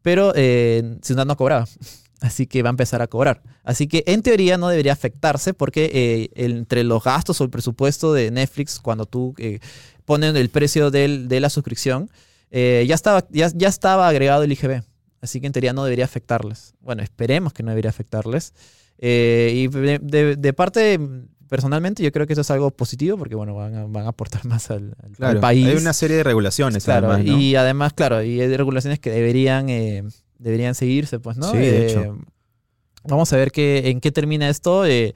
pero 0.03 0.33
eh, 0.35 0.99
Ciudad 1.03 1.27
no 1.27 1.37
cobraba. 1.37 1.67
Así 2.21 2.47
que 2.47 2.63
va 2.63 2.71
a 2.71 2.71
empezar 2.71 3.03
a 3.03 3.07
cobrar. 3.07 3.43
Así 3.65 3.87
que 3.87 4.03
en 4.07 4.23
teoría 4.23 4.57
no 4.57 4.69
debería 4.69 4.95
afectarse 4.95 5.53
porque 5.53 5.91
eh, 5.93 6.31
entre 6.43 6.83
los 6.83 7.03
gastos 7.05 7.39
o 7.41 7.45
el 7.45 7.51
presupuesto 7.51 8.15
de 8.15 8.31
Netflix, 8.31 8.81
cuando 8.81 9.05
tú 9.05 9.35
eh, 9.37 9.59
pones 10.07 10.35
el 10.35 10.49
precio 10.49 10.91
del- 10.91 11.29
de 11.29 11.41
la 11.41 11.51
suscripción, 11.51 12.09
eh, 12.51 12.85
ya, 12.89 12.95
estaba, 12.95 13.27
ya, 13.31 13.51
ya 13.55 13.69
estaba 13.69 14.09
agregado 14.09 14.43
el 14.45 14.53
IGB. 14.53 14.83
Así 15.21 15.41
que 15.41 15.47
en 15.49 15.53
teoría 15.53 15.75
no 15.75 15.85
debería 15.85 16.07
afectarles. 16.07 16.75
Bueno, 16.81 17.03
esperemos 17.03 17.53
que 17.53 17.63
no 17.63 17.71
debería 17.73 17.91
afectarles. 17.91 18.55
Eh, 18.99 19.53
y 19.55 19.69
de 19.69 20.53
parte, 20.55 20.99
personalmente, 21.55 22.03
yo 22.03 22.11
creo 22.11 22.27
que 22.27 22.33
eso 22.33 22.43
es 22.43 22.51
algo 22.51 22.73
positivo 22.73 23.17
porque, 23.17 23.37
bueno, 23.37 23.55
van 23.55 23.75
a, 23.77 23.87
van 23.87 24.07
a 24.07 24.09
aportar 24.09 24.45
más 24.53 24.71
al, 24.73 24.97
al- 25.01 25.09
al 25.11 25.15
Claro, 25.17 25.41
país. 25.41 25.69
Hay 25.69 25.77
una 25.77 25.93
serie 25.93 26.17
de 26.17 26.25
regulaciones, 26.25 26.83
Claro, 26.85 27.13
además, 27.13 27.25
¿no? 27.27 27.39
y 27.41 27.55
además, 27.55 27.93
claro, 27.93 28.25
y 28.25 28.41
hay 28.41 28.57
regulaciones 28.57 28.99
que 28.99 29.11
deberían, 29.11 29.69
eh, 29.69 30.03
deberían 30.39 30.75
seguirse, 30.75 31.21
pues, 31.21 31.37
¿no? 31.37 31.49
Sí, 31.49 31.59
de 31.59 31.79
Eh, 31.79 31.91
hecho. 31.93 32.19
Vamos 33.05 33.33
a 33.33 33.37
ver 33.37 33.53
qué, 33.53 33.91
en 33.91 34.01
qué 34.01 34.11
termina 34.11 34.49
esto. 34.49 34.85
eh, 34.85 35.15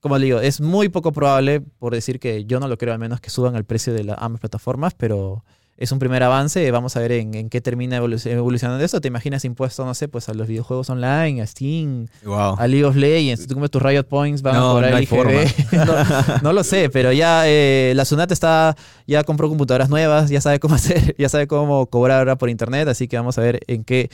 como 0.00 0.16
le 0.18 0.26
digo, 0.26 0.40
es 0.40 0.60
muy 0.60 0.88
poco 0.88 1.12
probable, 1.12 1.60
por 1.60 1.92
decir 1.92 2.18
que 2.20 2.44
yo 2.46 2.58
no 2.60 2.68
lo 2.68 2.78
creo 2.78 2.94
al 2.94 3.00
menos, 3.00 3.20
que 3.20 3.28
suban 3.28 3.54
el 3.56 3.64
precio 3.64 3.92
de 3.92 4.04
las 4.04 4.16
ambas 4.20 4.40
plataformas, 4.40 4.94
pero 4.94 5.44
es 5.78 5.92
un 5.92 5.98
primer 5.98 6.22
avance. 6.22 6.70
Vamos 6.70 6.96
a 6.96 7.00
ver 7.00 7.12
en, 7.12 7.34
en 7.34 7.50
qué 7.50 7.60
termina 7.60 8.00
evolu- 8.00 8.24
evolucionando 8.30 8.84
esto. 8.84 9.00
¿Te 9.00 9.08
imaginas 9.08 9.44
impuesto, 9.44 9.84
no 9.84 9.94
sé, 9.94 10.08
pues 10.08 10.28
a 10.28 10.34
los 10.34 10.48
videojuegos 10.48 10.88
online, 10.90 11.42
a 11.42 11.46
Steam, 11.46 12.06
Wow. 12.24 12.56
a 12.58 12.66
League 12.66 12.84
of 12.84 12.96
Legends? 12.96 13.42
Si 13.42 13.46
tú 13.46 13.54
comes 13.54 13.70
tus 13.70 13.82
Riot 13.82 14.04
Points, 14.04 14.42
van 14.42 14.54
No, 14.54 14.70
a 14.70 14.72
cobrar 14.74 14.90
no 14.92 14.96
el 14.98 15.00
hay 15.00 15.04
IGB. 15.04 15.72
no, 15.86 16.38
no 16.42 16.52
lo 16.52 16.64
sé, 16.64 16.88
pero 16.90 17.12
ya 17.12 17.42
eh, 17.46 17.92
la 17.94 18.04
Sunat 18.04 18.32
está, 18.32 18.74
ya 19.06 19.22
compró 19.24 19.48
computadoras 19.48 19.88
nuevas, 19.90 20.30
ya 20.30 20.40
sabe 20.40 20.60
cómo 20.60 20.74
hacer, 20.76 21.14
ya 21.18 21.28
sabe 21.28 21.46
cómo 21.46 21.86
cobrar 21.86 22.18
ahora 22.20 22.36
por 22.36 22.48
internet, 22.50 22.88
así 22.88 23.08
que 23.08 23.16
vamos 23.16 23.36
a 23.38 23.42
ver 23.42 23.60
en 23.66 23.84
qué, 23.84 24.10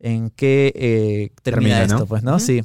en 0.00 0.30
qué 0.30 0.72
eh, 0.76 1.30
termina, 1.42 1.76
Termina, 1.78 1.82
esto, 1.82 1.98
¿no? 1.98 2.06
pues, 2.06 2.22
¿no? 2.22 2.38
Sí. 2.38 2.62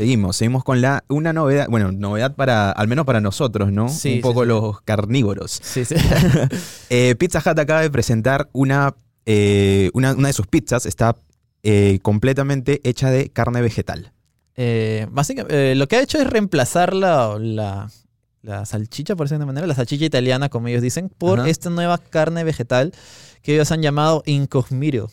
Seguimos, 0.00 0.36
seguimos 0.36 0.64
con 0.64 0.80
la 0.80 1.04
una 1.08 1.34
novedad, 1.34 1.66
bueno, 1.68 1.92
novedad 1.92 2.34
para, 2.34 2.70
al 2.70 2.88
menos 2.88 3.04
para 3.04 3.20
nosotros, 3.20 3.70
¿no? 3.70 3.90
Sí, 3.90 4.14
Un 4.14 4.20
poco 4.22 4.44
sí. 4.44 4.48
los 4.48 4.80
carnívoros. 4.80 5.60
Sí, 5.62 5.84
sí. 5.84 5.94
Eh, 6.88 7.14
Pizza 7.18 7.40
Hut 7.40 7.58
acaba 7.58 7.82
de 7.82 7.90
presentar 7.90 8.48
una, 8.54 8.94
eh, 9.26 9.90
una, 9.92 10.14
una 10.14 10.28
de 10.28 10.32
sus 10.32 10.46
pizzas, 10.46 10.86
está 10.86 11.16
eh, 11.62 11.98
completamente 12.00 12.80
hecha 12.82 13.10
de 13.10 13.28
carne 13.28 13.60
vegetal. 13.60 14.14
Básicamente, 15.10 15.74
lo 15.74 15.86
que 15.86 15.96
ha 15.96 16.00
hecho 16.00 16.16
es 16.16 16.26
reemplazar 16.26 16.94
la, 16.94 17.36
la, 17.38 17.90
la 18.40 18.64
salchicha, 18.64 19.16
por 19.16 19.26
decirlo 19.26 19.40
de 19.40 19.52
manera, 19.52 19.66
la 19.66 19.74
salchicha 19.74 20.06
italiana, 20.06 20.48
como 20.48 20.68
ellos 20.68 20.80
dicen, 20.80 21.10
por 21.10 21.40
Ajá. 21.40 21.50
esta 21.50 21.68
nueva 21.68 21.98
carne 21.98 22.42
vegetal 22.42 22.94
que 23.42 23.52
ellos 23.52 23.70
han 23.70 23.82
llamado 23.82 24.22
incognito. 24.24 25.10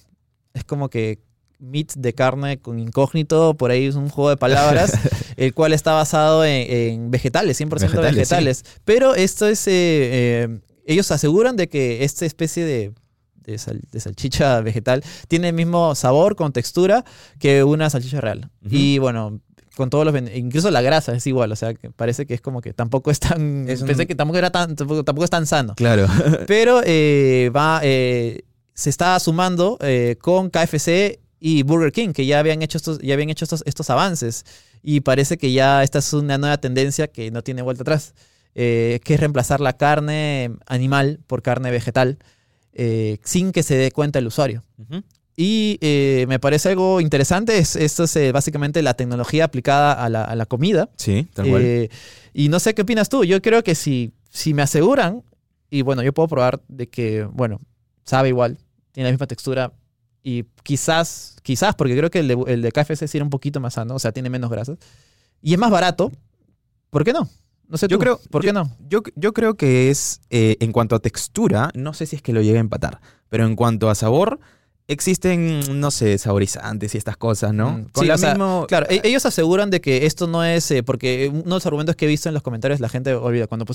Es 0.54 0.64
como 0.64 0.90
que 0.90 1.20
meat 1.60 1.94
de 1.96 2.14
carne 2.14 2.60
con 2.60 2.80
incógnito, 2.80 3.56
por 3.56 3.72
ahí 3.72 3.86
es 3.86 3.96
un 3.96 4.10
juego 4.10 4.30
de 4.30 4.38
palabras, 4.38 4.92
el 5.38 5.54
cual 5.54 5.74
está 5.74 5.94
basado 5.94 6.46
en, 6.46 6.72
en 6.72 7.12
vegetales, 7.12 7.60
100% 7.60 7.70
vegetales. 7.70 8.16
Vegetales, 8.16 8.66
Pero 8.86 9.16
esto 9.16 9.48
es, 9.48 9.68
eh, 9.68 9.72
eh, 9.74 10.60
ellos 10.86 11.10
aseguran 11.12 11.56
de 11.56 11.68
que 11.68 12.04
esta 12.04 12.26
especie 12.26 12.64
de, 12.64 12.94
de, 13.36 13.58
sal- 13.58 13.82
de 13.92 14.00
salchicha 14.00 14.62
vegetal 14.62 15.04
tiene 15.28 15.50
el 15.50 15.54
mismo 15.56 15.96
sabor 15.96 16.36
con 16.36 16.54
textura 16.54 17.04
que 17.40 17.64
una 17.64 17.90
salchicha 17.90 18.22
real. 18.22 18.50
Y 18.70 19.00
bueno, 19.00 19.40
con 19.76 19.90
todos 19.90 20.06
los 20.06 20.16
incluso 20.34 20.72
la 20.72 20.82
grasa 20.82 21.16
es 21.16 21.26
igual, 21.28 21.52
o 21.52 21.56
sea, 21.56 21.74
que 21.74 21.92
parece 21.92 22.26
que 22.26 22.34
es 22.34 22.42
como 22.42 22.62
que 22.62 22.74
tampoco 22.74 23.12
es 23.12 23.20
tan 23.20 23.68
Es 23.70 23.82
un- 23.82 23.88
pensé 23.88 24.06
que 24.08 24.16
tampoco 24.16 24.38
era 24.38 24.50
tan 24.52 24.76
tampoco, 24.76 25.04
tampoco 25.04 25.24
es 25.26 25.30
tan 25.32 25.46
sano. 25.48 25.74
Claro. 25.76 26.08
Pero 26.48 26.82
eh, 26.86 27.52
va 27.56 27.80
eh, 27.84 28.44
se 28.74 28.90
está 28.92 29.20
sumando 29.20 29.78
eh, 29.82 30.18
con 30.22 30.50
KFC 30.52 31.20
y 31.40 31.64
Burger 31.64 31.92
King, 31.92 32.14
que 32.14 32.26
ya 32.26 32.40
habían 32.40 32.62
hecho 32.62 32.78
estos, 32.78 33.00
ya 33.00 33.14
habían 33.14 33.30
hecho 33.30 33.46
estos, 33.46 33.64
estos 33.66 33.90
avances. 33.90 34.46
Y 34.84 35.02
parece 35.02 35.38
que 35.38 35.52
ya 35.52 35.84
esta 35.84 36.00
es 36.00 36.14
una 36.14 36.38
nueva 36.38 36.58
tendencia 36.58 37.08
que 37.08 37.32
no 37.32 37.42
tiene 37.44 37.62
vuelta 37.62 37.82
atrás. 37.84 38.14
eh, 38.60 39.00
que 39.04 39.14
es 39.14 39.20
reemplazar 39.20 39.62
la 39.62 39.74
carne 39.74 40.50
animal 40.66 41.20
por 41.28 41.44
carne 41.44 41.70
vegetal 41.70 42.18
eh, 42.74 43.20
sin 43.24 43.52
que 43.52 43.62
se 43.62 43.76
dé 43.76 43.92
cuenta 43.92 44.18
el 44.18 44.26
usuario. 44.26 44.64
Y 45.36 45.78
eh, 45.82 46.26
me 46.28 46.40
parece 46.40 46.70
algo 46.70 47.00
interesante. 47.00 47.60
Es, 47.60 47.76
esto 47.76 48.06
es 48.06 48.34
básicamente 48.34 48.82
la 48.82 48.96
tecnología 48.96 49.46
aplicada 49.46 49.94
a 49.94 50.10
la, 50.10 50.24
a 50.24 50.36
la 50.36 50.48
comida. 50.48 50.90
Sí, 50.96 51.28
tal 51.36 51.50
cual. 51.50 51.90
Y 52.34 52.50
no 52.50 52.60
sé 52.60 52.74
qué 52.74 52.82
opinas 52.82 53.10
tú. 53.10 53.24
Yo 53.24 53.40
creo 53.44 53.64
que 53.64 53.76
si, 53.76 54.12
si 54.32 54.56
me 54.56 54.64
aseguran, 54.64 55.24
y 55.70 55.84
bueno, 55.84 56.02
yo 56.02 56.12
puedo 56.12 56.28
probar 56.28 56.60
de 56.68 56.88
que, 56.88 57.26
bueno, 57.32 57.62
sabe 58.06 58.30
igual, 58.30 58.58
tiene 58.92 59.10
la 59.10 59.12
misma 59.14 59.28
textura. 59.28 59.72
Y 60.30 60.44
quizás, 60.64 61.38
quizás, 61.42 61.74
porque 61.76 61.96
creo 61.96 62.10
que 62.12 62.20
el 62.20 62.28
de, 62.28 62.38
el 62.48 62.62
de 62.62 62.72
KFC 62.74 63.08
sí 63.08 63.18
era 63.18 63.24
un 63.24 63.30
poquito 63.30 63.62
más 63.62 63.76
sano, 63.76 63.96
o 63.96 64.00
sea, 64.00 64.12
tiene 64.12 64.30
menos 64.30 64.50
grasas. 64.52 64.78
Y 65.42 65.54
es 65.54 65.58
más 65.58 65.72
barato. 65.72 66.12
¿Por 66.90 67.06
qué 67.06 67.14
no? 67.14 67.30
No 67.70 67.78
sé 67.78 67.88
Yo 67.88 67.96
tú, 67.98 68.02
creo- 68.02 68.20
¿Por 68.30 68.42
qué 68.42 68.52
no? 68.52 68.70
Yo, 68.90 69.04
yo 69.16 69.32
creo 69.32 69.56
que 69.56 69.90
es, 69.90 70.20
eh, 70.30 70.58
en 70.60 70.74
cuanto 70.74 70.98
a 70.98 71.00
textura, 71.00 71.72
no 71.76 71.94
sé 71.94 72.06
si 72.08 72.18
es 72.18 72.22
que 72.22 72.34
lo 72.34 72.42
llegue 72.42 72.58
a 72.58 72.60
empatar, 72.60 73.00
pero 73.30 73.46
en 73.46 73.56
cuanto 73.56 73.90
a 73.90 73.96
sabor, 73.96 74.42
existen, 74.88 75.80
no 75.80 75.92
sé, 75.92 76.18
saborizantes 76.18 76.96
y 76.96 76.98
estas 76.98 77.18
cosas, 77.18 77.54
¿no? 77.54 77.72
Mm, 77.72 77.86
sí, 77.94 78.10
o 78.10 78.18
sea, 78.18 78.36
Claro, 78.68 78.88
e- 78.90 79.02
ellos 79.04 79.26
aseguran 79.26 79.70
de 79.70 79.82
que 79.82 80.06
esto 80.06 80.28
no 80.28 80.44
es. 80.44 80.72
eh, 80.72 80.84
porque 80.84 81.30
uno 81.32 81.42
de 81.44 81.50
los 81.50 81.66
argumentos 81.66 81.96
que 81.96 82.06
he 82.06 82.08
visto 82.08 82.30
en 82.30 82.34
los 82.34 82.44
comentarios, 82.44 82.80
la 82.80 82.90
gente 82.90 83.14
olvida. 83.14 83.48
Cuando, 83.48 83.66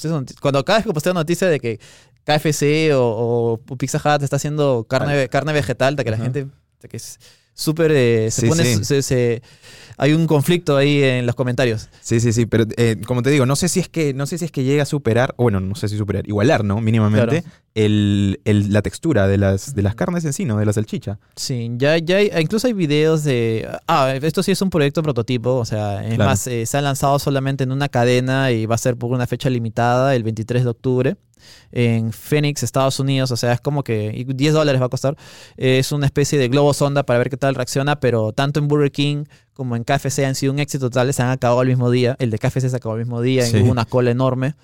cuando 0.41 0.65
cada 0.65 0.79
vez 0.79 0.87
que 0.87 0.93
posteo 0.93 1.15
noticia 1.15 1.49
de 1.49 1.61
que 1.61 1.79
KFC 2.25 2.93
o, 2.95 3.59
o 3.69 3.77
Pizza 3.77 3.99
Hut 3.99 4.23
está 4.23 4.37
haciendo 4.37 4.87
carne, 4.89 5.29
carne 5.29 5.53
vegetal, 5.53 5.97
de 5.97 6.05
que 6.05 6.11
la 6.11 6.19
gente. 6.19 6.47
de 6.81 6.89
que 6.89 6.97
es 6.97 7.19
súper. 7.55 7.93
eh, 7.93 8.31
se 8.31 8.43
Sí, 8.43 8.49
pone. 8.49 8.65
sí. 8.65 8.85
se- 8.85 9.03
se- 9.03 9.43
hay 9.99 10.15
un 10.15 10.27
conflicto 10.27 10.77
ahí 10.77 11.03
en 11.03 11.27
los 11.27 11.35
comentarios. 11.35 11.89
Sí, 12.01 12.19
sí, 12.19 12.33
sí, 12.33 12.47
pero 12.47 12.65
eh, 12.77 12.97
como 13.07 13.23
te 13.23 13.31
digo, 13.31 13.47
no 13.47 13.55
sé 13.57 13.69
si 13.69 13.79
es 13.79 13.89
que 13.89 14.15
no 14.15 14.27
sé 14.27 14.39
si 14.39 14.47
es 14.47 14.51
que 14.51 14.65
llega 14.65 14.83
a 14.83 14.87
superar, 14.87 15.35
o 15.37 15.45
bueno, 15.45 15.61
no 15.61 15.75
sé 15.75 15.89
si 15.89 15.97
superar, 15.97 16.27
igualar, 16.27 16.65
¿no? 16.65 16.81
Mínimamente 16.81 17.45
el, 17.75 18.41
el- 18.45 18.73
la 18.73 18.83
textura 18.83 19.27
de 19.29 19.39
las 19.39 19.75
de 19.75 19.83
las 19.83 19.95
carnes 19.95 20.25
en 20.25 20.33
sí, 20.33 20.45
¿no? 20.45 20.57
De 20.59 20.65
la 20.67 20.73
salchicha. 20.73 21.19
Sí, 21.37 21.71
ya, 21.77 21.99
ya 21.99 22.17
hay, 22.17 22.31
incluso 22.41 22.67
hay 22.67 22.73
videos 22.73 23.23
de... 23.25 23.69
Ah, 23.87 24.15
esto 24.21 24.43
sí 24.43 24.51
es 24.51 24.61
un 24.63 24.71
proyecto 24.71 25.03
prototipo, 25.03 25.55
o 25.57 25.65
sea, 25.65 26.03
es 26.07 26.15
Claro. 26.17 26.31
más, 26.31 26.47
eh, 26.47 26.67
se 26.67 26.77
ha 26.77 26.81
lanzado 26.81 27.19
solamente 27.19 27.65
en 27.65 27.71
una 27.73 27.89
cadena 27.89 28.51
y 28.51 28.67
va 28.67 28.75
a 28.75 28.79
ser 28.79 28.97
por 28.97 29.11
una 29.13 29.27
fecha 29.27 29.49
limitada, 29.51 30.15
el 30.17 30.23
23 30.23 30.65
de 30.65 30.71
octubre, 30.71 31.17
en 31.73 32.13
Phoenix, 32.13 32.63
Estados 32.63 33.01
Unidos, 33.01 33.31
o 33.31 33.37
sea, 33.37 33.53
es 33.53 33.61
como 33.61 33.83
que 33.85 34.13
y 34.15 34.25
10 34.25 34.55
dólares 34.55 34.81
va 34.81 34.87
a 34.87 34.91
costar. 34.91 35.17
Eh, 35.57 35.79
es 35.79 35.93
una 35.93 36.07
especie 36.07 36.39
de 36.39 36.49
globo 36.49 36.75
sonda 36.75 37.03
para 37.05 37.19
ver 37.19 37.31
qué 37.31 37.37
tal 37.37 37.55
reacciona, 37.55 38.01
pero 38.01 38.33
tanto 38.33 38.61
en 38.61 38.69
Burger 38.69 38.91
King 38.93 39.25
como 39.55 39.77
en 39.77 39.85
KFC 39.85 40.25
han 40.25 40.35
sido 40.35 40.53
un 40.53 40.59
éxito 40.59 40.89
total, 40.91 41.13
se 41.13 41.23
han 41.23 41.31
acabado 41.31 41.61
al 41.61 41.67
mismo 41.69 41.91
día, 41.91 42.17
el 42.19 42.31
de 42.31 42.39
KFC 42.39 42.69
se 42.69 42.77
acabó 42.77 42.95
al 42.95 43.01
mismo 43.01 43.21
día, 43.21 43.45
Sí. 43.47 43.59
y 43.59 43.63
hubo 43.63 43.71
una 43.73 43.85
cola 43.85 44.11
enorme. 44.11 44.55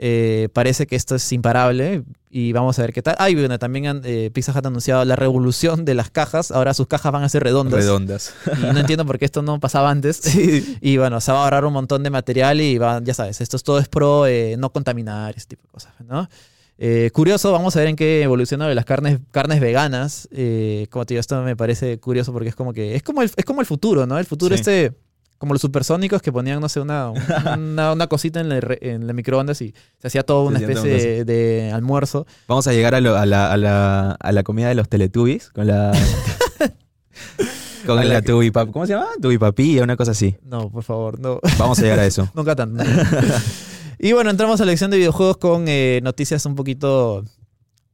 Eh, 0.00 0.48
parece 0.52 0.86
que 0.86 0.94
esto 0.94 1.16
es 1.16 1.32
imparable 1.32 2.04
y 2.30 2.52
vamos 2.52 2.78
a 2.78 2.82
ver 2.82 2.92
qué 2.92 3.02
tal. 3.02 3.16
Ah, 3.18 3.30
y 3.30 3.34
bueno, 3.34 3.58
también 3.58 4.00
eh, 4.04 4.30
Pizza 4.32 4.52
Hut 4.52 4.64
ha 4.64 4.68
anunciado 4.68 5.04
la 5.04 5.16
revolución 5.16 5.84
de 5.84 5.94
las 5.94 6.08
cajas. 6.10 6.52
Ahora 6.52 6.72
sus 6.72 6.86
cajas 6.86 7.10
van 7.10 7.24
a 7.24 7.28
ser 7.28 7.42
redondas. 7.42 7.80
Redondas. 7.80 8.32
Y 8.62 8.72
no 8.72 8.78
entiendo 8.78 9.04
por 9.04 9.18
qué 9.18 9.24
esto 9.24 9.42
no 9.42 9.58
pasaba 9.58 9.90
antes. 9.90 10.22
Y 10.80 10.96
bueno, 10.98 11.20
se 11.20 11.32
va 11.32 11.40
a 11.40 11.44
ahorrar 11.44 11.64
un 11.64 11.72
montón 11.72 12.04
de 12.04 12.10
material 12.10 12.60
y 12.60 12.78
va, 12.78 13.00
ya 13.02 13.12
sabes, 13.12 13.40
esto 13.40 13.56
es 13.56 13.64
todo 13.64 13.80
es 13.80 13.88
pro 13.88 14.26
eh, 14.26 14.54
no 14.56 14.70
contaminar, 14.70 15.34
ese 15.36 15.46
tipo 15.48 15.62
de 15.64 15.68
cosas, 15.70 15.92
¿no? 16.06 16.28
Eh, 16.78 17.10
curioso, 17.12 17.50
vamos 17.50 17.74
a 17.74 17.80
ver 17.80 17.88
en 17.88 17.96
qué 17.96 18.22
evoluciona 18.22 18.68
de 18.68 18.74
las 18.76 18.84
carnes, 18.84 19.18
carnes 19.32 19.58
veganas. 19.58 20.28
Como 20.90 21.04
te 21.06 21.14
digo, 21.14 21.20
esto 21.20 21.42
me 21.42 21.56
parece 21.56 21.98
curioso 21.98 22.32
porque 22.32 22.50
es 22.50 22.54
como 22.54 22.72
que 22.72 22.94
es 22.94 23.02
como 23.02 23.22
el, 23.22 23.30
es 23.34 23.44
como 23.44 23.60
el 23.60 23.66
futuro, 23.66 24.06
¿no? 24.06 24.16
El 24.16 24.26
futuro 24.26 24.54
Sí. 24.54 24.60
este, 24.60 24.92
como 25.38 25.54
los 25.54 25.62
supersónicos 25.62 26.20
que 26.20 26.32
ponían, 26.32 26.60
no 26.60 26.68
sé, 26.68 26.80
una, 26.80 27.10
una, 27.56 27.92
una 27.92 28.06
cosita 28.08 28.40
en 28.40 28.48
la, 28.48 28.60
en 28.80 29.06
la 29.06 29.12
microondas 29.12 29.60
y 29.62 29.72
se 30.00 30.08
hacía 30.08 30.22
todo 30.24 30.42
Se 30.44 30.48
una 30.48 30.58
especie 30.58 30.90
de, 30.90 31.24
de 31.24 31.72
almuerzo. 31.72 32.26
Vamos 32.48 32.66
a 32.66 32.72
llegar 32.72 32.94
a, 32.94 33.00
lo- 33.00 33.16
a 33.16 33.24
la, 33.24 33.52
a, 33.52 33.56
la, 33.56 34.10
a 34.12 34.32
la 34.32 34.42
comida 34.42 34.68
de 34.68 34.74
los 34.74 34.88
Teletubbies 34.88 35.50
con 35.50 35.66
la 35.68 35.92
con 37.86 37.96
la 38.08 38.20
que- 38.20 38.26
Tubipap, 38.26 38.70
¿cómo 38.70 38.86
se 38.86 38.92
llama? 38.94 39.06
Tubipapilla, 39.20 39.82
una 39.82 39.96
cosa 39.96 40.10
así. 40.12 40.36
No, 40.42 40.70
por 40.70 40.82
favor, 40.82 41.18
no. 41.20 41.40
Vamos 41.58 41.78
a 41.78 41.82
llegar 41.82 41.98
a 42.00 42.06
eso. 42.06 42.28
Nunca 42.34 42.54
tanto. 42.56 42.82
y 43.98 44.12
bueno, 44.12 44.30
entramos 44.30 44.60
a 44.60 44.64
la 44.64 44.72
lección 44.72 44.90
de 44.90 44.96
videojuegos 44.98 45.36
con 45.38 45.66
eh, 45.68 46.00
noticias 46.02 46.44
un 46.46 46.54
poquito 46.54 47.24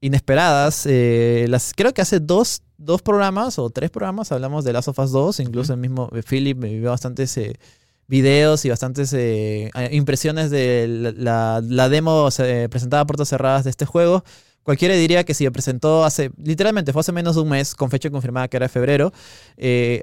inesperadas. 0.05 0.85
Eh, 0.85 1.47
las, 1.49 1.73
creo 1.75 1.95
que 1.95 2.03
hace 2.03 2.21
dos, 2.21 2.63
dos 2.77 3.01
programas 3.01 3.59
o 3.59 3.71
tres 3.71 3.91
programas 3.91 4.31
hablamos 4.33 4.63
de 4.65 4.75
Last 4.75 4.89
of 4.89 4.99
Us 4.99 5.13
2. 5.13 5.41
Incluso 5.41 5.73
el 5.73 5.81
mismo 5.81 6.11
eh, 6.15 6.23
Philip 6.23 6.59
me 6.59 6.69
vio 6.69 6.91
bastantes 6.91 7.35
eh, 7.39 7.59
videos 8.07 8.67
y 8.67 8.69
bastantes 8.69 9.15
eh, 9.15 9.71
impresiones 9.93 10.51
de 10.51 11.15
la, 11.17 11.89
demo 11.89 12.29
presentada 12.71 13.01
a 13.01 13.07
puertas 13.07 13.29
cerradas 13.29 13.65
de 13.65 13.71
este 13.71 13.87
juego. 13.87 14.25
Cualquiera 14.63 14.95
diría 14.95 15.25
que 15.25 15.33
si 15.33 15.49
presentó 15.49 16.05
hace, 16.05 16.31
literalmente 16.37 16.93
fue 16.93 17.01
hace 17.01 17.13
menos 17.13 17.37
de 17.37 17.43
un 17.43 17.49
mes, 17.49 17.75
con 17.75 17.91
fecha 17.91 18.11
confirmada 18.11 18.49
que 18.49 18.57
era 18.59 18.69
febrero, 18.69 19.13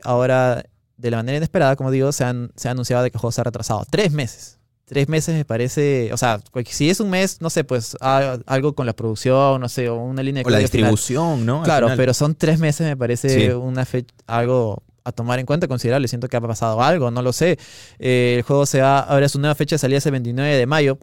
ahora 0.04 0.64
de 0.98 1.12
la 1.12 1.18
manera 1.18 1.38
inesperada, 1.38 1.76
como 1.76 1.90
digo, 1.90 2.12
se, 2.12 2.24
han, 2.24 2.52
se 2.56 2.68
ha 2.68 2.72
anunciado 2.72 3.02
de 3.02 3.10
que 3.10 3.18
el 3.18 3.22
juego 3.22 3.32
se 3.32 3.42
ha 3.42 3.44
retrasado. 3.44 3.86
Tres 3.90 4.12
meses. 4.12 4.61
Tres 4.92 5.08
meses 5.08 5.34
me 5.34 5.46
parece, 5.46 6.10
o 6.12 6.18
sea, 6.18 6.42
si 6.66 6.90
es 6.90 7.00
un 7.00 7.10
mes, 7.10 7.38
no 7.40 7.50
sé, 7.50 7.64
pues 7.64 7.96
a- 8.02 8.40
algo 8.46 8.76
con 8.76 8.86
la 8.86 8.92
producción, 8.92 9.62
no 9.62 9.70
sé, 9.70 9.88
o 9.88 9.96
una 9.96 10.22
línea 10.22 10.44
de 10.44 10.48
O 10.48 10.50
la 10.50 10.58
final. 10.58 10.64
distribución, 10.92 11.46
¿no? 11.46 11.64
Claro, 11.64 11.88
pero 11.96 12.14
son 12.14 12.36
tres 12.36 12.60
meses, 12.60 12.86
me 12.88 12.98
parece 12.98 13.30
Sí. 13.30 13.48
una 13.54 13.86
fecha, 13.86 14.14
algo 14.28 14.84
a 15.06 15.14
tomar 15.14 15.40
en 15.40 15.46
cuenta, 15.46 15.70
considerable. 15.70 16.10
Siento 16.10 16.28
que 16.28 16.36
ha 16.36 16.42
pasado 16.42 16.82
algo, 16.84 17.10
no 17.10 17.22
lo 17.22 17.32
sé. 17.32 17.58
Eh, 18.00 18.34
el 18.40 18.42
juego 18.44 18.66
se 18.66 18.82
va, 18.82 19.00
ahora 19.00 19.30
su 19.30 19.40
nueva 19.40 19.56
fecha 19.56 19.78
salía 19.78 20.00
el 20.04 20.12
29 20.12 20.58
de 20.58 20.66
mayo. 20.66 20.98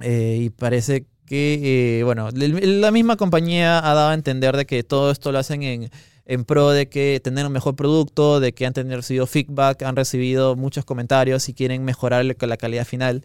Eh, 0.00 0.38
y 0.42 0.50
parece 0.50 1.06
que, 1.26 1.98
eh, 1.98 2.04
bueno, 2.04 2.28
la 2.32 2.90
misma 2.92 3.16
compañía 3.16 3.78
ha 3.78 3.94
dado 3.94 4.10
a 4.10 4.14
entender 4.14 4.56
de 4.56 4.64
que 4.64 4.84
todo 4.84 5.10
esto 5.10 5.32
lo 5.32 5.40
hacen 5.40 5.64
en, 5.64 5.90
en 6.24 6.44
pro 6.44 6.70
de 6.70 6.88
que 6.88 7.20
tener 7.22 7.46
un 7.46 7.52
mejor 7.52 7.76
producto, 7.76 8.40
de 8.40 8.52
que 8.52 8.66
han 8.66 8.72
tenido, 8.72 8.96
recibido 8.96 9.26
feedback, 9.26 9.82
han 9.82 9.96
recibido 9.96 10.56
muchos 10.56 10.84
comentarios 10.84 11.48
y 11.48 11.54
quieren 11.54 11.84
mejorar 11.84 12.24
la 12.24 12.56
calidad 12.56 12.86
final. 12.86 13.24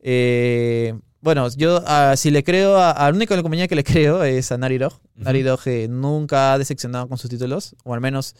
Eh, 0.00 0.94
bueno, 1.20 1.48
yo 1.56 1.82
ah, 1.86 2.14
si 2.16 2.30
le 2.30 2.44
creo 2.44 2.76
a, 2.76 2.92
a 2.92 3.10
la 3.10 3.16
única 3.16 3.40
compañía 3.42 3.66
que 3.66 3.74
le 3.74 3.84
creo 3.84 4.22
es 4.22 4.52
a. 4.52 4.58
Naughty 4.58 5.42
Dog 5.42 5.60
eh, 5.66 5.88
nunca 5.88 6.52
ha 6.52 6.58
decepcionado 6.58 7.08
con 7.08 7.18
sus 7.18 7.28
títulos, 7.30 7.74
o 7.84 7.94
al 7.94 8.00
menos 8.00 8.36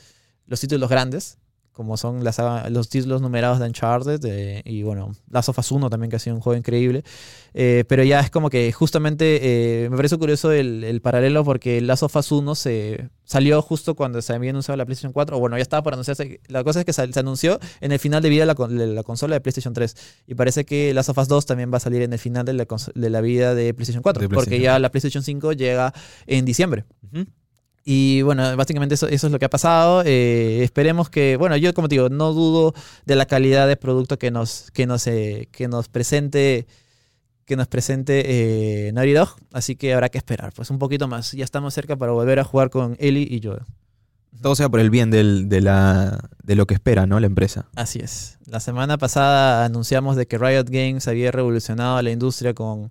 los 0.47 0.61
títulos 0.61 0.89
grandes, 0.89 1.39
como 1.79 1.97
son 1.97 2.25
las 2.25 2.39
los 2.71 2.89
títulos 2.89 3.23
numerados 3.23 3.61
de 3.61 3.67
Uncharted 3.67 4.21
eh, 4.25 4.63
y 4.65 4.83
bueno, 4.83 5.13
Last 5.31 5.49
of 5.49 5.59
Us 5.61 5.71
1 5.71 5.89
también 5.89 6.11
que 6.11 6.17
ha 6.17 6.19
sido 6.19 6.35
un 6.35 6.43
juego 6.43 6.59
increíble. 6.59 7.05
Eh, 7.55 7.85
pero 7.89 8.03
ya 8.03 8.19
es 8.21 8.31
como 8.31 8.51
que 8.51 8.71
justamente 8.73 9.85
eh, 9.85 9.89
me 9.89 9.97
parece 9.97 10.19
curioso 10.19 10.51
el, 10.51 10.83
el 10.83 11.01
paralelo 11.01 11.45
porque 11.45 11.81
Last 11.81 12.03
of 12.03 12.17
Us 12.17 12.33
1 12.33 12.55
se 12.57 13.09
salió 13.25 13.63
justo 13.63 13.95
cuando 13.95 14.21
se 14.23 14.33
había 14.35 14.51
anunciado 14.51 14.77
la 14.77 14.85
PlayStation 14.87 15.13
4, 15.13 15.37
o 15.37 15.41
bueno, 15.41 15.57
ya 15.57 15.63
estaba 15.63 15.83
por 15.85 15.93
anunciarse. 15.93 16.41
La 16.49 16.65
cosa 16.65 16.81
es 16.81 16.85
que 16.85 16.93
sal- 16.93 17.15
se 17.15 17.21
anunció 17.21 17.59
en 17.81 17.93
el 17.93 17.99
final 18.01 18.23
de 18.23 18.29
vida 18.29 18.45
de 18.45 18.47
la, 18.55 18.87
la 18.95 19.03
consola 19.05 19.37
de 19.37 19.41
PlayStation 19.41 19.73
3 19.73 19.95
y 20.27 20.35
parece 20.35 20.65
que 20.65 20.93
Last 20.93 21.11
of 21.11 21.19
Us 21.19 21.29
2 21.29 21.47
también 21.47 21.73
va 21.73 21.77
a 21.77 21.81
salir 21.81 22.03
en 22.03 22.13
el 22.13 22.19
final 22.19 22.45
de 22.45 22.55
la, 22.55 22.67
de 22.95 23.11
la 23.11 23.21
vida 23.21 23.55
de 23.55 23.73
PlayStation 23.73 24.03
4, 24.03 24.21
De 24.21 24.29
porque 24.29 24.47
PlayStation. 24.51 24.63
ya 24.65 24.79
la 24.81 24.91
PlayStation 24.91 25.23
5 25.23 25.53
llega 25.53 25.95
en 26.27 26.45
diciembre. 26.45 26.85
Ujú. 27.13 27.25
Y 27.85 28.23
bueno, 28.23 28.55
básicamente 28.57 28.95
eso, 28.97 29.09
eso 29.09 29.27
es 29.29 29.33
lo 29.33 29.39
que 29.39 29.47
ha 29.47 29.51
pasado. 29.51 30.03
Eh, 30.05 30.63
esperemos 30.63 31.09
que, 31.09 31.37
bueno, 31.37 31.57
yo 31.57 31.73
como 31.75 31.89
te 31.89 31.95
digo, 31.95 32.09
no 32.11 32.33
dudo 32.35 32.75
de 33.07 33.17
la 33.17 33.25
calidad 33.27 33.67
de 33.67 33.77
producto 33.77 34.19
que 34.19 34.31
nos, 34.31 34.71
que 34.73 34.87
nos, 34.87 35.07
eh, 35.07 35.49
que 35.53 35.69
nos 35.69 35.89
presente 35.89 36.67
que 37.47 37.57
nos 37.57 37.67
presente 37.67 38.25
eh, 38.89 38.93
Naughty 38.93 39.13
Dog, 39.13 39.31
así 39.55 39.75
que 39.75 39.95
habrá 39.95 40.11
que 40.11 40.19
esperar, 40.19 40.53
pues 40.55 40.69
un 40.69 40.79
poquito 40.79 41.09
más. 41.09 41.33
Ya 41.33 41.45
estamos 41.45 41.73
cerca 41.73 41.97
para 41.97 42.13
volver 42.13 42.39
a 42.41 42.45
jugar 42.45 42.69
con 42.69 42.95
Ellie 43.01 43.27
y 43.27 43.41
yo. 43.41 43.57
Todo 44.43 44.55
sea 44.55 44.69
por 44.69 44.81
el 44.81 44.91
bien 44.91 45.11
del- 45.11 45.49
de, 45.49 45.63
la, 45.63 46.29
de 46.43 46.55
lo 46.57 46.67
que 46.67 46.75
espera, 46.75 47.07
¿no? 47.07 47.19
La 47.21 47.27
empresa. 47.27 47.67
Así 47.75 48.01
es. 48.01 48.37
La 48.45 48.61
semana 48.61 48.99
pasada 48.99 49.65
anunciamos 49.65 50.15
de 50.17 50.27
que 50.27 50.37
Riot 50.37 50.65
Games 50.69 51.09
había 51.09 51.31
revolucionado 51.31 52.03
la 52.03 52.11
industria 52.11 52.53
con... 52.53 52.91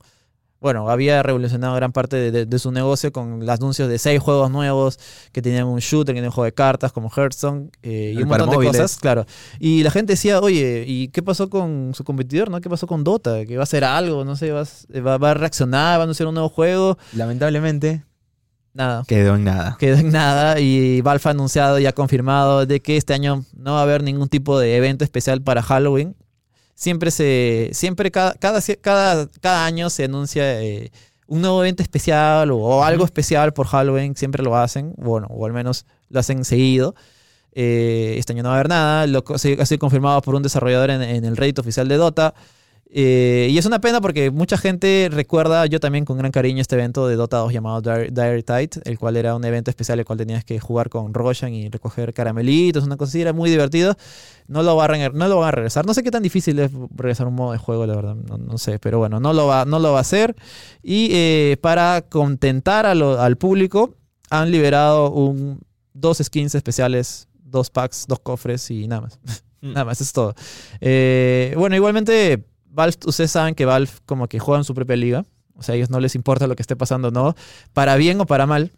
Bueno, 0.60 0.90
había 0.90 1.22
revolucionado 1.22 1.76
gran 1.76 1.92
parte 1.92 2.16
de, 2.16 2.32
de- 2.32 2.46
de 2.48 2.60
su 2.60 2.72
negocio 2.72 3.12
con 3.12 3.40
los 3.46 3.50
anuncios 3.50 3.88
de 3.90 4.00
seis 4.00 4.20
juegos 4.20 4.50
nuevos 4.50 4.98
que 5.32 5.42
tenían 5.44 5.68
un 5.68 5.78
shooter, 5.80 6.14
que 6.16 6.18
tenían 6.18 6.26
un 6.30 6.32
juego 6.32 6.46
de 6.46 6.54
cartas 6.54 6.92
como 6.92 7.10
Hearthstone 7.16 7.70
eh, 7.84 8.14
y 8.18 8.22
un 8.24 8.28
montón 8.30 8.50
de 8.50 8.66
cosas, 8.66 8.98
claro. 8.98 9.26
Y 9.60 9.84
la 9.84 9.92
gente 9.92 10.14
decía, 10.14 10.40
oye, 10.40 10.84
¿y 10.88 11.10
qué 11.10 11.22
pasó 11.22 11.50
con 11.50 11.92
su 11.94 12.04
competidor? 12.04 12.50
no 12.50 12.60
¿Qué 12.60 12.70
pasó 12.72 12.88
con 12.88 13.04
Dota? 13.04 13.46
¿Que 13.46 13.56
va 13.56 13.62
a 13.62 13.64
hacer 13.64 13.84
algo? 13.84 14.26
No 14.26 14.36
sé, 14.36 14.52
va, 14.52 14.62
a- 14.62 15.00
va, 15.02 15.18
va 15.20 15.32
a 15.32 15.34
reaccionar, 15.36 16.00
va 16.00 16.02
a 16.02 16.04
anunciar 16.06 16.28
un 16.28 16.34
nuevo 16.34 16.50
juego. 16.50 16.98
Lamentablemente, 17.14 18.04
Nada. 18.74 19.04
quedó 19.08 19.36
en 19.36 19.44
nada. 19.44 19.76
quedó 19.80 19.98
en 19.98 20.12
nada 20.12 20.60
y 20.60 21.02
Valve 21.02 21.22
ha 21.26 21.30
anunciado 21.30 21.78
y 21.80 21.86
ha 21.86 21.94
confirmado 21.94 22.66
de 22.66 22.80
que 22.80 22.98
este 22.98 23.14
año 23.14 23.44
no 23.56 23.74
va 23.74 23.80
a 23.80 23.84
haber 23.84 24.02
ningún 24.04 24.28
tipo 24.30 24.60
de 24.60 24.76
evento 24.78 25.04
especial 25.04 25.42
para 25.44 25.62
Halloween. 25.62 26.16
Siempre 26.78 27.10
se, 27.10 27.72
siempre 27.74 28.12
cada, 28.12 28.36
cada, 28.36 28.62
cada, 28.80 29.28
cada 29.42 29.66
año 29.66 29.90
se 29.90 30.04
anuncia 30.04 30.62
eh, 30.62 30.92
un 31.26 31.42
nuevo 31.42 31.64
evento 31.64 31.82
especial 31.82 32.52
o, 32.52 32.84
algo 32.84 33.04
especial 33.04 33.52
por 33.52 33.66
Halloween, 33.66 34.16
siempre 34.16 34.44
lo 34.44 34.56
hacen, 34.56 34.94
bueno, 34.96 35.26
o 35.32 35.48
al 35.48 35.54
menos 35.54 35.88
lo 36.10 36.20
hacen 36.20 36.46
seguido. 36.46 36.94
Eh, 37.54 38.18
este 38.20 38.34
año 38.34 38.44
no 38.44 38.50
va 38.50 38.56
a 38.58 38.60
haber 38.60 38.70
nada, 38.70 39.08
lo, 39.08 39.24
ha 39.28 39.40
sido 39.40 39.80
confirmado 39.80 40.22
por 40.22 40.36
un 40.36 40.44
desarrollador 40.44 40.92
en, 40.92 41.02
en 41.02 41.26
el 41.26 41.36
Reddit 41.36 41.58
oficial 41.58 41.88
de 41.88 41.98
Dota. 41.98 42.36
Eh, 42.90 43.50
y 43.52 43.58
es 43.58 43.66
una 43.66 43.82
pena 43.82 44.00
porque 44.00 44.32
mucha 44.32 44.58
gente 44.58 45.10
recuerda, 45.12 45.66
yo 45.66 45.80
también 45.82 46.06
con 46.06 46.18
gran 46.18 46.32
cariño, 46.32 46.62
este 46.62 46.76
evento 46.76 47.06
de 47.08 47.18
Dota 47.18 47.38
2 47.38 47.52
llamado 47.52 47.82
Dire, 47.82 48.12
Dire 48.12 48.44
Tide, 48.44 48.70
el 48.86 48.98
cual 48.98 49.18
era 49.18 49.36
un 49.36 49.44
evento 49.44 49.70
especial, 49.70 50.00
el 50.00 50.06
cual 50.06 50.18
tenías 50.18 50.46
que 50.46 50.58
jugar 50.60 50.90
con 50.90 51.14
Roshan 51.14 51.54
y 51.54 51.68
recoger 51.70 52.14
caramelitos, 52.14 52.86
una 52.86 52.96
cosa 52.96 53.10
así, 53.10 53.22
era 53.22 53.34
muy 53.34 53.50
divertido. 53.50 53.96
No 54.48 54.64
lo, 54.64 54.78
va 54.78 54.86
a, 54.86 55.10
no 55.10 55.28
lo 55.28 55.38
van 55.40 55.50
a 55.50 55.52
regresar. 55.52 55.86
No 55.86 55.94
sé 55.94 56.02
qué 56.02 56.12
tan 56.12 56.24
difícil 56.24 56.58
es 56.60 56.72
regresar 56.96 57.28
un 57.28 57.36
modo 57.36 57.52
de 57.52 57.58
juego, 57.58 57.86
la 57.86 57.96
verdad, 57.96 58.16
no, 58.16 58.38
no 58.38 58.58
sé, 58.58 58.80
pero 58.80 59.00
bueno, 59.00 59.20
no 59.20 59.34
lo 59.34 59.48
va, 59.48 59.66
no 59.66 59.80
lo 59.80 59.92
va 59.92 59.98
a 59.98 60.02
hacer. 60.02 60.36
Y 60.82 61.10
eh, 61.12 61.58
para 61.62 62.04
contentar 62.04 62.86
a 62.86 62.96
lo- 62.96 63.20
al 63.20 63.36
público, 63.36 63.96
han 64.30 64.50
liberado 64.52 65.12
un, 65.12 65.60
dos 65.94 66.20
skins 66.24 66.56
especiales, 66.56 67.28
dos 67.44 67.70
packs, 67.70 68.06
dos 68.08 68.20
cofres 68.20 68.72
y 68.72 68.88
nada 68.88 69.02
más. 69.02 69.20
Nada 69.60 69.86
más, 69.86 69.98
eso 69.98 70.04
es 70.04 70.14
todo. 70.14 70.36
Eh, 70.82 71.54
bueno, 71.58 71.76
igualmente, 71.76 72.46
Valve, 72.78 72.96
ustedes 73.08 73.32
saben 73.32 73.56
que 73.56 73.66
Valve 73.66 73.90
como 74.06 74.28
que 74.28 74.38
juega 74.38 74.60
en 74.60 74.64
su 74.64 74.76
propia 74.76 74.96
liga. 74.96 75.26
O 75.56 75.64
sea, 75.64 75.74
a 75.74 75.76
ellos 75.76 75.90
no 75.90 76.00
les 76.00 76.14
importa 76.14 76.46
lo 76.46 76.56
que 76.56 76.62
esté 76.62 76.76
pasando, 76.76 77.10
¿no? 77.10 77.36
Para 77.74 77.96
bien 77.96 78.22
o 78.22 78.28
para 78.28 78.46
mal. 78.46 78.72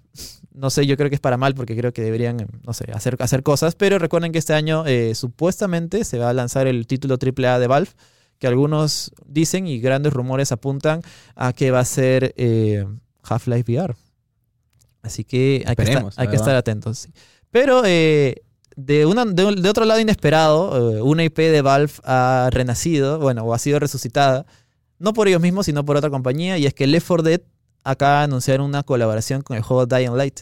No 0.53 0.69
sé, 0.69 0.87
yo 0.87 0.95
creo 0.95 1.09
que 1.09 1.15
es 1.15 1.21
para 1.21 1.35
mal 1.35 1.53
porque 1.53 1.75
creo 1.75 1.91
que 1.91 2.01
deberían, 2.01 2.47
no 2.65 2.71
sé, 2.71 2.85
hacer, 2.93 3.17
hacer 3.19 3.43
cosas. 3.43 3.75
Pero 3.75 3.99
recuerden 3.99 4.31
que 4.31 4.37
este 4.37 4.53
año 4.53 4.85
eh, 4.85 5.15
supuestamente 5.15 6.05
se 6.05 6.17
va 6.17 6.29
a 6.29 6.33
lanzar 6.33 6.65
el 6.67 6.87
título 6.87 7.17
AAA 7.21 7.59
de 7.59 7.67
Valve, 7.67 7.91
que 8.39 8.47
algunos 8.47 9.11
dicen 9.25 9.67
y 9.67 9.79
grandes 9.81 10.13
rumores 10.13 10.53
apuntan 10.53 11.01
a 11.35 11.51
que 11.51 11.71
va 11.71 11.81
a 11.81 11.85
ser 11.85 12.33
eh, 12.37 12.85
Half-Life 13.23 13.69
VR. 13.69 13.95
Así 15.01 15.25
que 15.25 15.65
hay, 15.67 15.75
que 15.75 15.83
estar, 15.83 16.05
hay 16.15 16.27
que 16.29 16.35
estar, 16.37 16.55
atentos. 16.55 17.09
Pero 17.51 17.83
eh, 17.85 18.43
de, 18.85 19.05
una, 19.05 19.25
de, 19.25 19.69
otro 19.69 19.85
lado 19.85 19.99
inesperado, 19.99 21.03
una 21.03 21.23
IP 21.23 21.37
de 21.37 21.61
Valve 21.61 21.93
ha 22.03 22.49
renacido, 22.51 23.19
bueno, 23.19 23.43
o 23.43 23.53
ha 23.53 23.59
sido 23.59 23.79
resucitada 23.79 24.45
no 24.99 25.13
por 25.13 25.27
ellos 25.27 25.41
mismos, 25.41 25.65
sino 25.65 25.85
por 25.85 25.97
otra 25.97 26.09
compañía, 26.09 26.57
y 26.57 26.65
es 26.65 26.73
que 26.73 26.85
Left 26.85 27.07
4 27.07 27.23
Dead 27.23 27.41
acaba 27.83 28.19
de 28.19 28.23
anunciar 28.25 28.61
una 28.61 28.83
colaboración 28.83 29.41
con 29.41 29.57
el 29.57 29.63
juego 29.63 29.85
Dying 29.85 30.15
Light. 30.15 30.41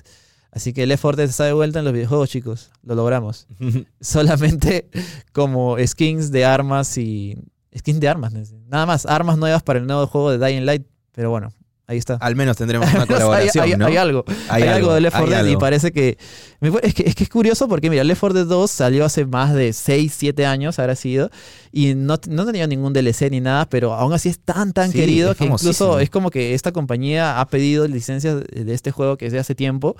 Así 0.52 0.74
que 0.74 0.86
Left 0.88 1.02
4 1.02 1.18
Dead 1.18 1.30
está 1.30 1.46
de 1.46 1.54
vuelta 1.54 1.80
en 1.80 1.86
los 1.86 1.94
videojuegos, 1.94 2.30
chicos. 2.30 2.72
Lo 2.84 2.96
logramos. 2.96 3.48
Solamente 4.02 4.90
como 5.32 5.78
skins 5.86 6.32
de 6.32 6.46
armas 6.46 6.98
y... 6.98 7.38
Skins 7.78 8.00
de 8.00 8.10
armas. 8.10 8.34
Nada 8.68 8.88
más, 8.88 9.06
armas 9.06 9.38
nuevas 9.38 9.62
para 9.62 9.78
el 9.78 9.86
nuevo 9.86 10.08
juego 10.08 10.36
de 10.36 10.44
Dying 10.44 10.66
Light. 10.66 10.88
Pero 11.12 11.30
bueno, 11.30 11.54
Ahí 11.90 11.98
está. 11.98 12.16
Al 12.16 12.36
menos 12.36 12.58
tendremos 12.58 12.86
una 12.94 13.06
colaboración. 13.06 13.64
hay, 13.64 13.78
¿no? 13.78 13.86
hay, 13.86 13.96
algo. 13.96 14.26
Hay, 14.50 14.64
algo, 14.64 14.94
de 14.94 15.00
Left 15.00 15.16
4 15.16 15.32
Dead 15.32 15.46
y 15.46 15.56
parece 15.56 15.94
que 15.94 16.18
es, 16.60 16.94
que. 16.94 17.04
es 17.08 17.16
que 17.16 17.24
es 17.24 17.30
curioso 17.30 17.70
porque, 17.70 17.90
mira, 17.90 18.04
Left 18.04 18.20
4 18.20 18.40
Dead 18.40 18.46
2 18.46 18.70
salió 18.70 19.06
hace 19.06 19.26
más 19.26 19.54
de 19.54 19.72
6, 19.72 20.14
7 20.18 20.46
años, 20.46 20.80
habrá 20.80 20.98
sido. 20.98 21.30
Y 21.72 21.96
no, 21.96 22.20
no 22.28 22.46
tenía 22.46 22.68
ningún 22.68 22.92
DLC 22.92 23.32
ni 23.32 23.40
nada, 23.40 23.70
pero 23.70 23.94
aún 23.94 24.12
así 24.12 24.28
es 24.28 24.38
tan, 24.40 24.74
tan 24.74 24.92
querido 24.92 25.34
que 25.34 25.46
incluso 25.46 26.02
es 26.02 26.10
como 26.10 26.30
que 26.30 26.56
esta 26.56 26.74
compañía 26.74 27.40
ha 27.40 27.48
pedido 27.48 27.88
licencias 27.88 28.42
de 28.42 28.74
este 28.74 28.92
juego 28.92 29.16
que 29.16 29.28
es 29.28 29.32
de 29.32 29.40
hace 29.40 29.56
tiempo 29.56 29.96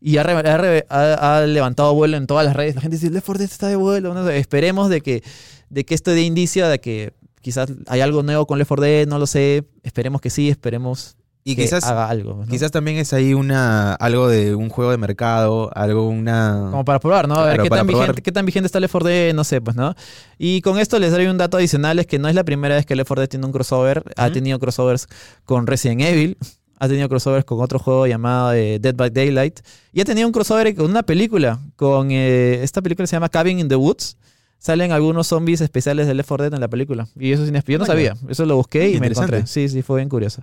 y 0.00 0.18
ha, 0.18 0.22
ha, 0.22 1.38
ha, 1.38 1.46
levantado 1.46 1.92
vuelo 1.94 2.18
en 2.18 2.28
todas 2.28 2.46
las 2.46 2.54
redes. 2.54 2.76
La 2.76 2.82
gente 2.82 2.98
dice, 2.98 3.10
Left 3.10 3.26
4 3.26 3.38
Dead 3.40 3.50
está 3.50 3.66
de 3.66 3.74
vuelo. 3.74 4.30
esperemos 4.30 4.88
de 4.90 5.00
que, 5.00 5.24
de 5.70 5.84
que 5.84 5.96
esto 5.96 6.12
dé 6.12 6.22
indicio 6.22 6.68
de 6.68 6.78
que 6.78 7.14
quizás 7.40 7.68
hay 7.88 8.00
algo 8.00 8.22
nuevo 8.22 8.46
con 8.46 8.58
Left 8.58 8.68
4 8.68 8.84
Dead, 8.84 9.06
no 9.08 9.18
lo 9.18 9.26
sé. 9.26 9.64
Esperemos 9.82 10.20
que 10.20 10.30
sí, 10.30 10.48
esperemos 10.48 11.16
y 11.44 11.56
quizás, 11.56 11.84
haga 11.84 12.08
algo. 12.08 12.44
Quizás 12.48 12.70
también 12.70 12.98
es 12.98 13.12
ahí 13.12 13.34
una 13.34 13.94
algo 13.94 14.28
de 14.28 14.54
un 14.54 14.68
juego 14.68 14.92
de 14.92 14.96
mercado, 14.96 15.70
algo 15.74 16.08
una... 16.08 16.68
Como 16.70 16.84
para 16.84 17.00
probar, 17.00 17.26
¿no? 17.26 17.34
A 17.34 17.46
ver, 17.46 17.62
¿qué, 17.62 17.68
tan 17.68 17.86
vigente, 17.86 18.22
¿qué 18.22 18.32
tan 18.32 18.46
vigente 18.46 18.66
está 18.66 18.78
Left 18.78 18.92
4 18.92 19.08
Dead? 19.08 19.34
No 19.34 19.42
sé, 19.42 19.60
pues, 19.60 19.74
¿no? 19.74 19.94
Y 20.38 20.60
con 20.60 20.78
esto 20.78 21.00
les 21.00 21.10
doy 21.10 21.26
un 21.26 21.38
dato 21.38 21.56
adicional, 21.56 21.98
es 21.98 22.06
que 22.06 22.20
no 22.20 22.28
es 22.28 22.36
la 22.36 22.44
primera 22.44 22.76
vez 22.76 22.86
que 22.86 22.94
Left 22.94 23.08
4 23.08 23.22
Dead 23.22 23.28
tiene 23.28 23.46
un 23.46 23.52
crossover. 23.52 24.04
Ha 24.16 24.30
tenido 24.30 24.60
crossovers 24.60 25.08
con 25.44 25.66
Resident 25.66 26.02
Evil, 26.02 26.38
ha 26.78 26.86
tenido 26.86 27.08
crossovers 27.08 27.44
con 27.44 27.60
otro 27.60 27.80
juego 27.80 28.06
llamado 28.06 28.52
eh, 28.52 28.78
Dead 28.78 28.94
by 28.94 29.10
Daylight, 29.10 29.60
y 29.92 30.00
ha 30.00 30.04
tenido 30.04 30.28
un 30.28 30.32
crossover 30.32 30.72
con 30.76 30.88
una 30.88 31.02
película, 31.02 31.58
con... 31.74 32.12
Eh, 32.12 32.62
esta 32.62 32.82
película 32.82 33.06
se 33.08 33.16
llama 33.16 33.28
Cabin 33.28 33.58
in 33.58 33.68
the 33.68 33.76
Woods, 33.76 34.16
salen 34.62 34.92
algunos 34.92 35.26
zombies 35.26 35.60
especiales 35.60 36.06
de 36.06 36.14
Left 36.14 36.28
4 36.28 36.44
Dead 36.44 36.54
en 36.54 36.60
la 36.60 36.68
película. 36.68 37.08
Y 37.18 37.32
eso 37.32 37.44
es 37.44 37.64
Yo 37.66 37.78
no 37.78 37.84
sabía. 37.84 38.14
Eso 38.28 38.46
lo 38.46 38.56
busqué 38.56 38.90
y 38.90 39.00
me 39.00 39.08
encontré. 39.08 39.44
Sí, 39.46 39.68
sí, 39.68 39.82
fue 39.82 39.98
bien 39.98 40.08
curioso. 40.08 40.42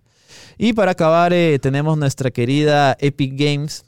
Y 0.57 0.73
para 0.73 0.91
acabar, 0.91 1.31
eh, 1.31 1.57
tenemos 1.59 1.97
nuestra 1.97 2.29
querida 2.29 2.97
Epic 2.99 3.33
Games. 3.35 3.85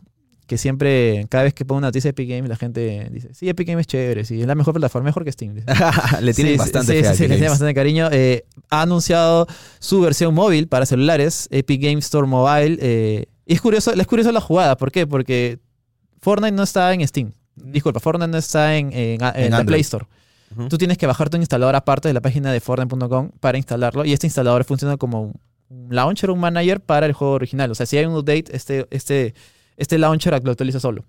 Que 0.47 0.57
siempre, 0.57 1.27
cada 1.29 1.45
vez 1.45 1.53
que 1.53 1.63
pongo 1.63 1.77
una 1.77 1.87
noticia 1.87 2.09
de 2.09 2.11
Epic 2.11 2.29
Games, 2.29 2.49
la 2.49 2.57
gente 2.57 3.09
dice: 3.11 3.33
Sí, 3.33 3.47
Epic 3.47 3.67
Games 3.67 3.81
es 3.81 3.87
chévere, 3.87 4.25
sí, 4.25 4.41
es 4.41 4.47
la 4.47 4.55
mejor 4.55 4.73
plataforma, 4.73 5.05
mejor 5.05 5.23
que 5.23 5.31
Steam. 5.31 5.55
le 6.21 6.33
tienen 6.33 6.57
bastante 6.57 7.03
sí, 7.03 7.15
sí, 7.15 7.23
le 7.23 7.35
tienen 7.35 7.49
bastante 7.49 7.73
cariño. 7.73 8.09
Eh, 8.11 8.43
ha 8.69 8.81
anunciado 8.81 9.47
su 9.79 10.01
versión 10.01 10.33
móvil 10.33 10.67
para 10.67 10.85
celulares, 10.85 11.47
Epic 11.51 11.81
Games 11.81 12.05
Store 12.05 12.27
Mobile. 12.27 12.77
Eh, 12.81 13.27
y 13.45 13.53
es 13.53 13.61
curioso, 13.61 13.93
es 13.93 14.07
curioso 14.07 14.31
la 14.33 14.41
jugada. 14.41 14.75
¿Por 14.75 14.91
qué? 14.91 15.07
Porque 15.07 15.59
Fortnite 16.21 16.53
no 16.53 16.63
está 16.63 16.93
en 16.93 17.07
Steam. 17.07 17.31
Disculpa, 17.55 18.01
Fortnite 18.01 18.31
no 18.31 18.37
está 18.37 18.75
en, 18.75 18.91
en, 18.93 19.65
Play 19.65 19.81
Store. 19.81 20.05
Tú 20.69 20.77
tienes 20.77 20.97
que 20.97 21.07
bajarte 21.07 21.37
un 21.37 21.41
instalador 21.41 21.75
aparte 21.75 22.07
de 22.07 22.13
la 22.13 22.21
página 22.21 22.51
de 22.51 22.59
Fortnite.com 22.59 23.31
para 23.39 23.57
instalarlo. 23.57 24.05
Y 24.05 24.13
este 24.13 24.27
instalador 24.27 24.63
funciona 24.63 24.97
como 24.97 25.33
un 25.69 25.87
launcher 25.89 26.29
o 26.29 26.33
un 26.33 26.39
manager 26.39 26.81
para 26.81 27.05
el 27.05 27.13
juego 27.13 27.33
original. 27.33 27.71
O 27.71 27.75
sea, 27.75 27.85
si 27.85 27.97
hay 27.97 28.05
un 28.05 28.15
update, 28.15 28.45
este, 28.51 28.87
este, 28.91 29.33
este 29.77 29.97
launcher 29.97 30.33
lo 30.43 30.51
actualiza 30.51 30.79
solo. 30.79 31.05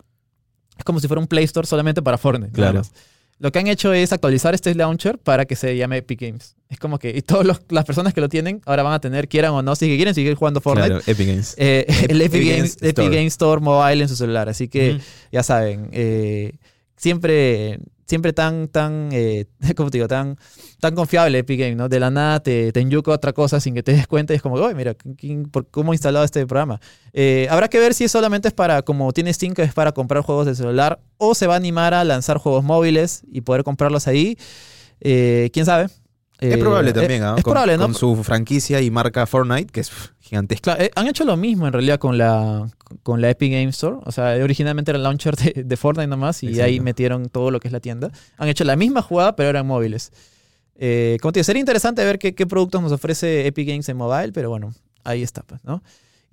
Es 0.79 0.85
como 0.85 1.01
si 1.01 1.09
fuera 1.09 1.21
un 1.21 1.27
Play 1.27 1.45
Store 1.45 1.67
solamente 1.67 2.03
para 2.03 2.19
Fortnite. 2.19 2.53
Claro. 2.53 2.83
Lo 3.39 3.51
que 3.51 3.59
han 3.59 3.67
hecho 3.67 3.93
es 3.93 4.13
actualizar 4.13 4.55
este 4.55 4.73
launcher 4.75 5.19
para 5.19 5.47
que 5.47 5.57
se 5.57 5.77
llame 5.77 5.97
Epic 5.97 6.21
Games. 6.21 6.55
Es 6.69 6.79
como 6.79 7.01
que 7.01 7.11
y 7.11 7.23
todas 7.23 7.61
las 7.69 7.85
personas 7.85 8.15
que 8.15 8.21
lo 8.21 8.29
tienen 8.29 8.63
ahora 8.67 8.85
van 8.85 8.93
a 8.93 9.01
tener, 9.01 9.29
quieran 9.29 9.51
o 9.53 9.63
no, 9.63 9.75
si 9.75 9.97
quieren 9.97 10.15
seguir 10.15 10.37
jugando 10.37 10.61
Fortnite. 10.61 10.89
Claro, 10.89 11.03
Epic 11.07 11.27
Games. 11.27 11.55
Eh, 11.59 11.85
el 12.09 12.23
Epic, 12.23 12.49
Games, 12.49 12.79
Epic 12.81 13.13
Store 13.27 13.61
Mobile 13.61 14.03
en 14.03 14.09
su 14.09 14.15
celular. 14.15 14.49
Así 14.49 14.69
que 14.69 15.01
ya 15.33 15.43
saben, 15.43 15.89
eh, 15.91 16.55
siempre 16.97 17.81
siempre 18.13 18.35
tan, 18.35 18.69
tan, 18.69 19.09
eh, 19.11 19.47
¿cómo 19.75 19.91
te 19.91 19.97
digo? 19.97 20.07
Tan, 20.07 20.37
tan 20.81 20.95
confiable 20.95 21.39
Epic 21.39 21.59
Games, 21.59 21.77
¿no? 21.79 21.89
De 21.89 21.99
la 21.99 22.11
nada 22.11 22.41
te, 22.41 22.71
te 22.71 22.87
otra 23.07 23.33
cosa 23.33 23.59
sin 23.59 23.73
que 23.73 23.83
te 23.83 23.93
des 23.93 24.07
cuenta 24.07 24.35
y 24.35 24.37
es 24.37 24.43
como, 24.43 24.57
oye, 24.57 24.75
mira, 24.75 24.95
¿cómo 25.71 25.93
he 25.93 25.95
instalado 25.95 26.23
este 26.23 26.47
programa? 26.47 26.79
Eh, 27.15 27.47
habrá 27.49 27.69
que 27.69 27.79
ver 27.79 27.95
si 27.95 28.09
solamente 28.09 28.49
es 28.49 28.53
para, 28.55 28.83
como 28.83 29.11
tiene 29.13 29.33
Steam, 29.33 29.55
que 29.55 29.63
es 29.63 29.73
para 29.73 29.93
comprar 29.93 30.23
juegos 30.23 30.45
de 30.45 30.55
celular, 30.55 31.01
o 31.17 31.35
se 31.35 31.47
va 31.47 31.55
a 31.55 31.57
animar 31.57 31.95
a 31.95 32.05
lanzar 32.05 32.37
juegos 32.37 32.63
móviles 32.65 33.23
y 33.33 33.41
poder 33.41 33.65
comprarlos 33.65 34.07
ahí. 34.07 34.37
Eh, 35.01 35.49
¿Quién 35.55 35.65
sabe? 35.65 35.87
Es 36.51 36.59
probable 36.59 36.93
también, 36.93 37.23
¿no? 37.23 37.37
Es 37.37 37.45
probable, 37.45 37.77
¿no? 37.77 37.85
Con 37.85 37.95
su 37.95 38.23
franquicia 38.25 38.81
y 38.81 38.91
marca 38.91 39.27
Fortnite, 39.27 39.73
que 39.73 39.81
es 39.81 39.93
gigantesca. 40.21 40.77
han 40.95 41.07
hecho 41.07 41.25
lo 41.25 41.37
mismo 41.37 41.67
en 41.67 41.73
realidad 41.73 41.99
con 41.99 42.19
la, 42.19 42.69
con 43.03 43.21
la 43.21 43.31
Epic 43.31 43.53
Game 43.53 43.69
Store. 43.69 43.99
O 44.05 44.13
sea, 44.13 44.37
originalmente 44.43 44.91
era 44.91 44.97
el 44.97 45.05
launcher 45.05 45.37
de, 45.37 45.77
Fortnite 45.77 46.09
nomás 46.09 46.43
y 46.43 46.61
ahí 46.61 46.81
metieron 46.81 47.29
todo 47.29 47.51
lo 47.51 47.61
que 47.61 47.69
es 47.69 47.73
la 47.73 47.81
tienda. 47.81 48.11
Han 48.39 48.49
hecho 48.49 48.65
la 48.65 48.77
misma 48.77 49.03
jugada, 49.03 49.37
pero 49.37 49.51
eran 49.51 49.67
móviles. 49.67 50.13
Eh, 50.77 51.19
como 51.21 51.33
te 51.33 51.41
digo, 51.41 51.45
sería 51.45 51.61
interesante 51.61 52.05
ver 52.05 52.19
qué, 52.19 52.35
qué, 52.35 52.47
productos 52.47 52.83
nos 52.83 52.93
ofrece 52.93 53.47
Epic 53.47 53.69
Games 53.69 53.89
en 53.89 53.97
mobile, 53.97 54.33
pero 54.33 54.51
bueno, 54.51 54.75
ahí 55.05 55.23
está, 55.23 55.43
pues, 55.43 55.63
¿no? 55.65 55.83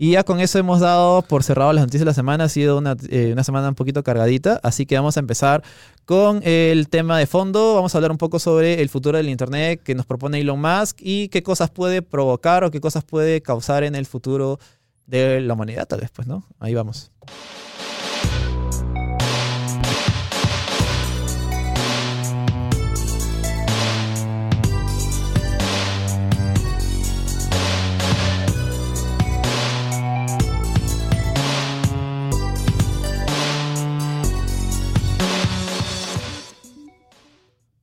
Y 0.02 0.12
ya 0.12 0.24
con 0.24 0.40
eso 0.40 0.58
hemos 0.58 0.80
dado 0.80 1.24
por 1.24 1.44
cerrado 1.44 1.74
las 1.74 1.82
noticias 1.82 2.00
de 2.00 2.06
la 2.06 2.14
semana. 2.14 2.46
Ha 2.46 2.50
sido 2.50 2.78
una, 2.78 2.96
eh, 3.10 3.32
una, 3.34 3.44
semana 3.44 3.68
un 3.68 3.76
poquito 3.76 4.02
cargadita, 4.02 4.58
así 4.64 4.86
que 4.86 4.96
vamos 4.96 5.18
a 5.18 5.20
empezar 5.20 5.62
con 6.06 6.40
el 6.44 6.88
tema 6.88 7.20
de 7.20 7.28
fondo. 7.28 7.76
Vamos 7.76 7.94
a 7.94 7.98
hablar 7.98 8.10
un 8.10 8.18
poco 8.18 8.40
sobre 8.40 8.82
el 8.82 8.88
futuro 8.88 9.18
del 9.18 9.28
Internet 9.28 9.82
que 9.84 9.96
nos 9.96 10.06
propone 10.06 10.40
Elon 10.40 10.62
Musk 10.62 11.00
y 11.02 11.28
qué 11.28 11.44
cosas 11.44 11.70
puede 11.70 12.02
provocar 12.02 12.64
o 12.64 12.72
qué 12.72 12.80
cosas 12.80 13.04
puede 13.04 13.42
causar 13.42 13.84
en 13.84 13.94
el 13.94 14.06
futuro 14.06 14.58
de 15.06 15.42
la 15.42 15.54
humanidad, 15.54 15.86
tal 15.86 16.00
vez, 16.00 16.12
pues, 16.12 16.30
¿no? 16.30 16.46
Ahí 16.62 16.74
vamos. 16.74 17.12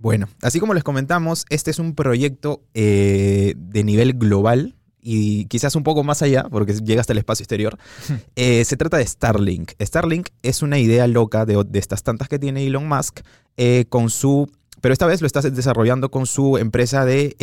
Bueno, 0.06 0.28
así 0.40 0.60
como 0.60 0.72
les 0.72 0.84
comentamos, 0.84 1.46
este 1.48 1.72
es 1.72 1.80
un 1.80 1.96
proyecto 1.96 2.62
eh, 2.74 3.54
de 3.56 3.82
nivel 3.82 4.12
global 4.12 4.76
y 5.02 5.46
quizás 5.46 5.74
un 5.74 5.82
poco 5.82 6.04
más 6.04 6.22
allá, 6.22 6.44
porque 6.48 6.74
llega 6.74 7.00
hasta 7.00 7.12
el 7.12 7.18
espacio 7.18 7.42
exterior. 7.42 7.76
Eh, 8.36 8.64
se 8.64 8.76
trata 8.76 8.98
de 8.98 9.04
Starlink. 9.04 9.72
Starlink 9.82 10.28
es 10.44 10.62
una 10.62 10.78
idea 10.78 11.08
loca 11.08 11.44
de, 11.44 11.60
estas 11.72 12.04
tantas 12.04 12.28
que 12.28 12.38
tiene 12.38 12.64
Elon 12.64 12.86
Musk 12.86 13.22
eh, 13.56 13.86
con 13.88 14.08
su... 14.08 14.48
Pero 14.80 14.92
esta 14.92 15.06
vez 15.06 15.22
lo 15.22 15.26
está 15.26 15.40
desarrollando 15.40 16.08
con 16.08 16.26
su 16.26 16.56
empresa 16.56 17.04
de 17.04 17.34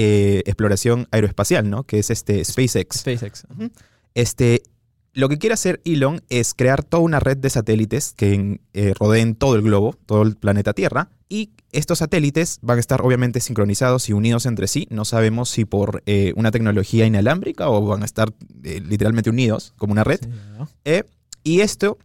exploración 0.45 1.09
aeroespacial, 1.11 1.69
¿no? 1.69 1.83
Que 1.83 1.99
es 1.99 2.11
este 2.11 2.45
SpaceX. 2.45 2.99
SpaceX. 2.99 3.43
Este, 4.13 4.63
lo 5.13 5.29
que 5.29 5.37
quiere 5.37 5.53
hacer 5.53 5.81
Elon 5.85 6.21
es 6.29 6.53
crear 6.53 6.83
toda 6.83 7.03
una 7.03 7.19
red 7.19 7.37
de 7.37 7.49
satélites 7.49 8.13
que 8.15 8.59
eh, 8.73 8.93
rodeen 8.97 9.35
todo 9.35 9.55
el 9.55 9.61
globo, 9.61 9.95
todo 10.05 10.23
el 10.23 10.35
planeta 10.35 10.73
Tierra, 10.73 11.09
y 11.29 11.51
estos 11.71 11.99
satélites 11.99 12.59
van 12.61 12.77
a 12.77 12.79
estar 12.79 13.01
obviamente 13.01 13.39
sincronizados 13.39 14.09
y 14.09 14.13
unidos 14.13 14.45
entre 14.45 14.67
sí. 14.67 14.87
No 14.89 15.05
sabemos 15.05 15.49
si 15.49 15.65
por 15.65 16.03
eh, 16.05 16.33
una 16.35 16.51
tecnología 16.51 17.05
inalámbrica 17.05 17.69
o 17.69 17.85
van 17.85 18.01
a 18.01 18.05
estar 18.05 18.33
eh, 18.63 18.81
literalmente 18.81 19.29
unidos 19.29 19.73
como 19.77 19.93
una 19.93 20.03
red. 20.03 20.19
y 21.43 21.61
esto 21.61 21.97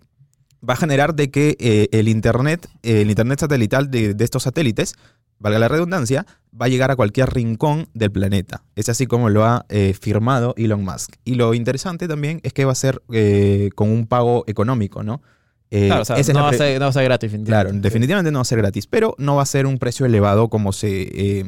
va 0.66 0.74
a 0.74 0.76
generar 0.76 1.14
de 1.14 1.30
que 1.30 1.88
el 1.92 2.08
internet, 2.08 2.68
el 2.82 3.08
internet 3.08 3.40
satelital 3.40 3.90
de 3.90 4.16
estos 4.18 4.42
satélites 4.42 4.96
valga 5.38 5.58
la 5.58 5.68
redundancia, 5.68 6.26
va 6.60 6.66
a 6.66 6.68
llegar 6.68 6.90
a 6.90 6.96
cualquier 6.96 7.30
rincón 7.30 7.88
del 7.94 8.10
planeta. 8.10 8.62
Es 8.76 8.88
así 8.88 9.06
como 9.06 9.28
lo 9.28 9.44
ha 9.44 9.64
eh, 9.68 9.94
firmado 9.98 10.54
Elon 10.56 10.84
Musk. 10.84 11.14
Y 11.24 11.34
lo 11.34 11.54
interesante 11.54 12.08
también 12.08 12.40
es 12.42 12.52
que 12.52 12.64
va 12.64 12.72
a 12.72 12.76
ser 12.76 13.02
eh, 13.12 13.70
con 13.74 13.90
un 13.90 14.06
pago 14.06 14.44
económico, 14.46 15.02
¿no? 15.02 15.22
Eh, 15.70 15.86
claro, 15.86 16.02
o 16.02 16.04
sea, 16.04 16.16
no, 16.32 16.40
va 16.40 16.48
a 16.48 16.92
ser, 16.92 17.04
gratis. 17.04 17.32
Claro, 17.44 17.70
definitivamente 17.72 18.30
no 18.30 18.38
va 18.38 18.42
a 18.42 18.46
ser 18.46 18.58
gratis, 18.58 18.86
pero 18.86 19.14
no 19.18 19.36
va 19.36 19.42
a 19.42 19.46
ser 19.46 19.66
un 19.66 19.78
precio 19.78 20.06
elevado 20.06 20.48
como 20.48 20.72
se 20.72 21.44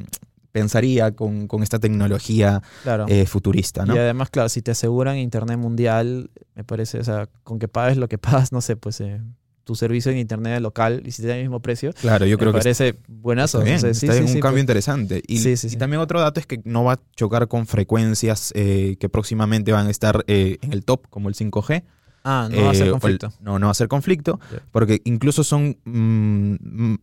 pensaría 0.52 1.12
con, 1.12 1.46
con 1.46 1.62
esta 1.62 1.78
tecnología 1.78 2.62
Claro. 2.82 3.06
eh, 3.08 3.26
futurista, 3.26 3.84
¿no? 3.86 3.94
Y 3.94 3.98
además, 3.98 4.30
claro, 4.30 4.48
si 4.48 4.62
te 4.62 4.72
aseguran 4.72 5.16
internet 5.16 5.58
mundial, 5.58 6.30
me 6.54 6.64
parece, 6.64 6.98
o 6.98 7.04
sea, 7.04 7.28
con 7.44 7.58
que 7.58 7.68
pagues 7.68 7.96
lo 7.96 8.08
que 8.08 8.18
pagas, 8.18 8.52
no 8.52 8.60
sé, 8.60 8.76
pues 8.76 9.00
eh, 9.00 9.20
tu 9.64 9.74
servicio 9.74 10.10
en 10.10 10.18
internet 10.18 10.60
local 10.60 11.02
y 11.04 11.10
si 11.12 11.22
te 11.22 11.28
da 11.28 11.36
el 11.36 11.42
mismo 11.42 11.60
precio, 11.60 11.92
Claro, 12.00 12.26
yo 12.26 12.36
creo 12.38 12.52
me 12.52 12.58
que 12.58 12.62
parece 12.64 12.96
buenazo. 13.08 13.58
Está 13.58 13.64
bien, 13.68 13.80
sea, 13.80 13.94
sí, 13.94 14.06
está 14.06 14.16
sí, 14.18 14.22
un 14.22 14.28
sí, 14.28 14.40
cambio 14.40 14.52
pues. 14.54 14.62
interesante. 14.62 15.22
Y, 15.26 15.38
Sí, 15.38 15.56
sí, 15.56 15.66
y 15.68 15.70
sí. 15.70 15.76
también 15.76 16.00
otro 16.00 16.20
dato 16.20 16.40
es 16.40 16.46
que 16.46 16.60
no 16.64 16.84
va 16.84 16.94
a 16.94 17.00
chocar 17.16 17.46
con 17.48 17.66
frecuencias 17.66 18.52
eh, 18.56 18.96
que 18.98 19.08
próximamente 19.08 19.72
van 19.72 19.86
a 19.86 19.90
estar 19.90 20.24
eh, 20.26 20.58
en 20.62 20.72
el 20.72 20.84
top, 20.84 21.06
como 21.08 21.28
el 21.28 21.34
5G. 21.34 21.84
Ah, 22.24 22.48
no 22.50 22.64
va 22.64 22.70
a 22.70 22.74
ser 22.74 22.82
Eh, 22.82 22.86
el- 22.86 22.90
conflicto. 22.92 23.32
no, 23.40 23.58
no 23.58 23.66
va 23.66 23.70
a 23.72 23.74
ser 23.74 23.88
conflicto, 23.88 24.40
porque 24.72 25.00
incluso 25.04 25.42
son 25.44 25.78
mm, 25.84 26.94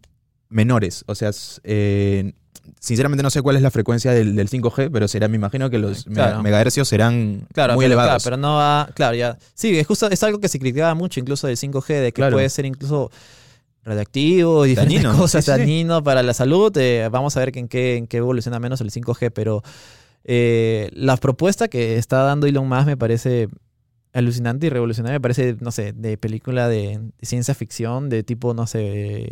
menores. 0.49 1.03
O 1.07 1.15
sea, 1.15 1.31
sinceramente 2.79 3.23
no 3.23 3.29
sé 3.29 3.41
cuál 3.41 3.55
es 3.55 3.61
la 3.61 3.71
frecuencia 3.71 4.11
del, 4.11 4.35
del 4.35 4.49
5G, 4.49 4.89
pero 4.91 5.07
será, 5.07 5.27
me 5.27 5.35
imagino 5.37 5.69
que 5.69 5.77
los 5.77 6.03
Claro. 6.05 6.41
megahercios 6.43 6.87
serán 6.87 7.47
Claro, 7.53 7.73
muy 7.75 7.83
pero, 7.83 7.93
elevados. 7.93 8.23
claro, 8.23 8.23
pero 8.23 8.37
no 8.37 8.55
va. 8.57 8.89
Claro, 8.93 9.15
ya. 9.15 9.37
Sí, 9.53 9.77
es 9.77 9.85
justo, 9.87 10.09
es 10.09 10.21
algo 10.23 10.39
que 10.39 10.47
se 10.49 10.59
criticaba 10.59 10.93
mucho, 10.95 11.19
incluso 11.19 11.47
del 11.47 11.57
5G, 11.57 11.87
de 12.01 12.05
que 12.11 12.21
Claro. 12.21 12.35
puede 12.35 12.49
ser 12.49 12.65
incluso 12.65 13.11
radioactivo 13.83 14.65
y 14.65 14.69
diferentes 14.69 15.01
Dañino, 15.03 15.17
cosas, 15.17 15.45
sí, 15.45 15.85
para 16.03 16.21
la 16.23 16.33
salud. 16.33 16.75
eh, 16.77 17.07
vamos 17.11 17.37
a 17.37 17.39
ver 17.39 17.51
que 17.51 17.59
en 17.59 17.67
qué, 17.67 17.95
en 17.95 18.07
qué 18.07 18.17
evoluciona 18.17 18.59
menos 18.59 18.81
el 18.81 18.91
5G, 18.91 19.31
pero 19.31 19.63
eh, 20.25 20.89
la 20.93 21.15
propuesta 21.17 21.67
que 21.69 21.97
está 21.97 22.23
dando 22.23 22.47
Elon 22.47 22.67
Musk 22.67 22.85
me 22.85 22.97
parece 22.97 23.47
alucinante 24.13 24.67
y 24.67 24.69
revolucionaria. 24.69 25.17
Me 25.19 25.21
parece, 25.21 25.55
no 25.61 25.71
sé, 25.71 25.93
de 25.93 26.17
película 26.17 26.67
de, 26.67 26.99
de 27.17 27.25
ciencia 27.25 27.53
ficción, 27.53 28.09
de 28.09 28.23
tipo, 28.23 28.53
no 28.53 28.67
sé. 28.67 29.29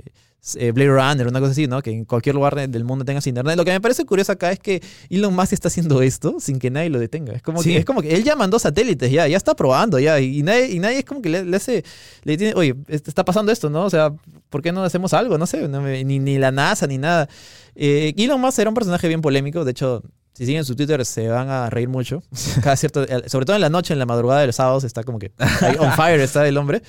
Eh, 0.58 0.72
Blade 0.72 0.90
Runner, 0.92 1.28
una 1.28 1.40
cosa 1.40 1.54
así, 1.54 1.68
¿no? 1.68 1.82
Que 1.82 1.92
en 1.92 2.06
cualquier 2.06 2.36
lugar 2.36 2.56
de- 2.56 2.68
del 2.68 2.84
mundo 2.84 3.04
tengas 3.06 3.26
internet. 3.28 3.58
Lo 3.58 3.66
que 3.66 3.72
me 3.72 3.82
parece 3.82 4.06
curioso 4.06 4.32
acá 4.32 4.52
es 4.52 4.60
que 4.60 4.82
Elon 5.10 5.34
Musk 5.36 5.54
está 5.54 5.70
haciendo 5.70 6.02
esto 6.04 6.36
sin 6.40 6.60
que 6.60 6.70
nadie 6.70 6.90
lo 6.90 7.00
detenga. 7.00 7.34
Es 7.34 7.42
como, 7.42 7.64
Sí. 7.64 7.72
que, 7.72 7.78
es 7.80 7.86
como 7.86 8.02
que 8.02 8.14
él 8.16 8.24
ya 8.24 8.36
mandó 8.36 8.60
satélites, 8.60 9.12
ya, 9.12 9.28
ya 9.28 9.38
está 9.38 9.56
probando, 9.56 9.98
ya. 10.00 10.20
Y 10.20 10.44
nadie, 10.44 10.72
y 10.72 10.80
nadie 10.80 11.00
es 11.00 11.06
como 11.06 11.22
que 11.22 11.30
le, 11.30 11.44
le 11.46 11.58
hace, 11.58 11.84
le 12.24 12.38
tiene, 12.38 12.54
oye, 12.56 12.76
est- 12.88 13.08
está 13.08 13.26
pasando 13.26 13.52
esto, 13.52 13.70
¿no? 13.70 13.86
O 13.86 13.90
sea, 13.90 14.14
¿por 14.50 14.62
qué 14.62 14.72
no 14.72 14.84
hacemos 14.84 15.14
algo? 15.14 15.38
No 15.38 15.48
sé, 15.48 15.68
no 15.68 15.82
me- 15.82 16.04
ni, 16.04 16.20
ni 16.20 16.38
la 16.38 16.52
NASA 16.52 16.86
ni 16.88 16.98
nada. 16.98 17.28
Eh, 17.76 18.14
Elon 18.18 18.40
Musk 18.40 18.60
era 18.60 18.70
un 18.70 18.76
personaje 18.76 19.08
bien 19.08 19.22
polémico, 19.22 19.66
de 19.66 19.72
hecho. 19.72 20.04
Si 20.36 20.46
siguen 20.46 20.66
su 20.66 20.76
Twitter 20.76 21.06
se 21.06 21.30
van 21.30 21.50
a 21.50 21.70
reír 21.70 21.88
mucho. 21.88 22.22
Cada 22.62 22.76
cierto, 22.76 23.06
sobre 23.28 23.46
todo 23.46 23.56
en 23.56 23.62
la 23.62 23.70
noche, 23.70 23.94
en 23.94 24.00
la 24.00 24.06
madrugada 24.06 24.42
de 24.42 24.48
los 24.48 24.58
sábados, 24.58 24.84
está 24.84 25.04
como 25.04 25.18
que 25.18 25.32
on 25.80 25.94
fire 25.94 26.20
está 26.20 26.46
el 26.46 26.58
hombre. 26.58 26.82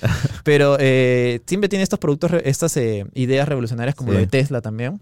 Pero 0.43 0.75
eh, 0.79 1.41
siempre 1.47 1.69
tiene 1.69 1.83
estos 1.83 1.97
productos, 1.97 2.31
estas 2.43 2.75
eh, 2.75 3.05
ideas 3.13 3.47
revolucionarias 3.47 3.95
como 3.95 4.11
lo 4.11 4.19
de 4.19 4.27
Tesla 4.27 4.59
también. 4.59 5.01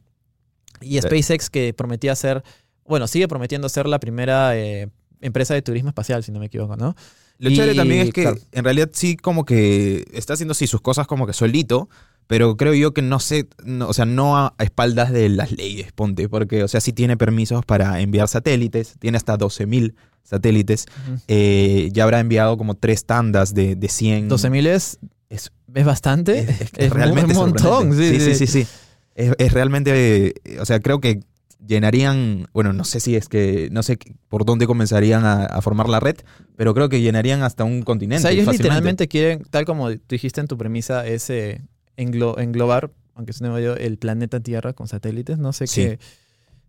Y. 0.79 1.01
SpaceX 1.01 1.49
que 1.49 1.73
prometía 1.73 2.15
ser, 2.15 2.43
bueno, 2.85 3.07
sigue 3.07 3.27
prometiendo 3.27 3.67
ser 3.67 3.87
la 3.87 3.99
primera 3.99 4.55
eh, 4.55 4.89
empresa 5.21 5.55
de 5.55 5.63
turismo 5.63 5.89
espacial, 5.89 6.23
si 6.23 6.31
no 6.31 6.39
me 6.39 6.45
equivoco, 6.45 6.75
¿no? 6.75 6.95
Lo 7.39 7.49
Y, 7.49 7.55
chévere 7.55 7.73
también 7.73 8.01
es 8.01 8.13
que 8.13 8.21
claro. 8.21 8.37
en 8.51 8.63
realidad 8.63 8.89
sí 8.93 9.17
como 9.17 9.43
que 9.43 10.05
está 10.13 10.33
haciendo 10.33 10.53
sí 10.53 10.67
sus 10.67 10.81
cosas 10.81 11.07
como 11.07 11.25
que 11.25 11.33
solito, 11.33 11.89
pero 12.27 12.57
creo 12.57 12.73
yo 12.73 12.93
que 12.93 13.01
no 13.01 13.19
sé, 13.19 13.47
no, 13.63 13.87
o 13.87 13.93
sea, 13.93 14.05
no 14.05 14.37
a, 14.37 14.53
espaldas 14.59 15.11
de 15.11 15.29
las 15.29 15.51
leyes, 15.51 15.91
ponte, 15.93 16.27
porque 16.29 16.63
o 16.63 16.67
sea, 16.67 16.81
sí 16.81 16.93
tiene 16.93 17.17
permisos 17.17 17.65
para 17.65 17.99
enviar 18.01 18.27
satélites, 18.27 18.95
tiene 18.99 19.17
hasta 19.17 19.37
12.000 19.37 19.93
satélites, 20.23 20.85
eh, 21.27 21.89
ya 21.93 22.03
habrá 22.03 22.19
enviado 22.19 22.57
como 22.57 22.73
tres 22.75 23.05
tandas 23.05 23.53
de, 23.53 23.75
de 23.75 23.87
100. 23.89 24.29
12.000 24.29 24.67
es, 24.67 24.99
Es- 25.29 25.51
es 25.73 25.85
bastante. 25.85 26.39
Es, 26.39 26.61
es- 26.61 26.71
Es, 26.77 26.91
realmente 26.91 27.33
un 27.33 27.39
montón. 27.39 27.61
sorprendente. 27.61 28.19
Sí, 28.19 28.33
sí, 28.35 28.47
sí, 28.47 28.63
sí. 28.63 28.67
Es, 29.15 29.33
es 29.37 29.51
realmente, 29.53 30.33
eh, 30.45 30.59
o 30.59 30.65
sea, 30.65 30.79
creo 30.79 30.99
que 30.99 31.19
llenarían, 31.65 32.47
bueno, 32.53 32.73
no 32.73 32.83
sé 32.83 32.99
si 32.99 33.15
es 33.15 33.27
que, 33.27 33.69
no 33.71 33.81
sé 33.83 33.97
por 34.29 34.45
dónde 34.45 34.67
comenzarían 34.67 35.25
a, 35.25 35.45
a 35.45 35.61
formar 35.61 35.89
la 35.89 35.99
red, 35.99 36.15
pero 36.55 36.73
creo 36.73 36.89
que 36.89 37.01
llenarían 37.01 37.43
hasta 37.43 37.63
un 37.63 37.81
O 37.81 37.85
continente. 37.85 38.21
sea, 38.21 38.31
ellos 38.31 38.45
fácilmente. 38.45 38.63
literalmente 38.63 39.07
quieren, 39.07 39.43
tal 39.49 39.65
como 39.65 39.89
tú 39.91 39.99
dijiste 40.09 40.41
en 40.41 40.47
tu 40.47 40.57
premisa, 40.57 41.05
es 41.07 41.29
eh, 41.29 41.61
englo- 41.97 42.39
englobar, 42.39 42.91
aunque 43.15 43.33
suene 43.33 43.53
medio, 43.53 43.75
el 43.75 43.97
planeta 43.97 44.39
Tierra 44.39 44.73
con 44.73 44.87
satélites. 44.87 45.37
No 45.37 45.53
sé 45.53 45.67
Sí. 45.67 45.81
qué. 45.81 45.99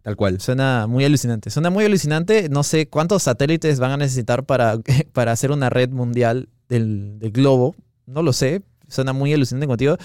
Tal 0.03 0.15
cual. 0.17 0.41
Suena 0.41 0.87
muy 0.87 1.05
alucinante. 1.05 1.51
Suena 1.51 1.71
muy 1.71 1.85
alucinante. 1.85 2.49
No 2.49 2.63
sé 2.63 2.89
cuántos 2.89 3.25
satélites 3.25 3.81
van 3.81 3.91
a 3.91 3.97
necesitar 3.97 4.45
para, 4.45 4.79
para 5.13 5.33
hacer 5.33 5.51
una 5.51 5.69
red 5.71 5.91
mundial 5.91 6.49
del, 6.69 7.19
del 7.19 7.33
globo. 7.33 7.75
No 8.07 8.23
lo 8.23 8.33
sé. 8.33 8.63
Suena 8.89 9.13
muy 9.13 9.33
alucinante 9.33 9.67
contigo. 9.67 9.97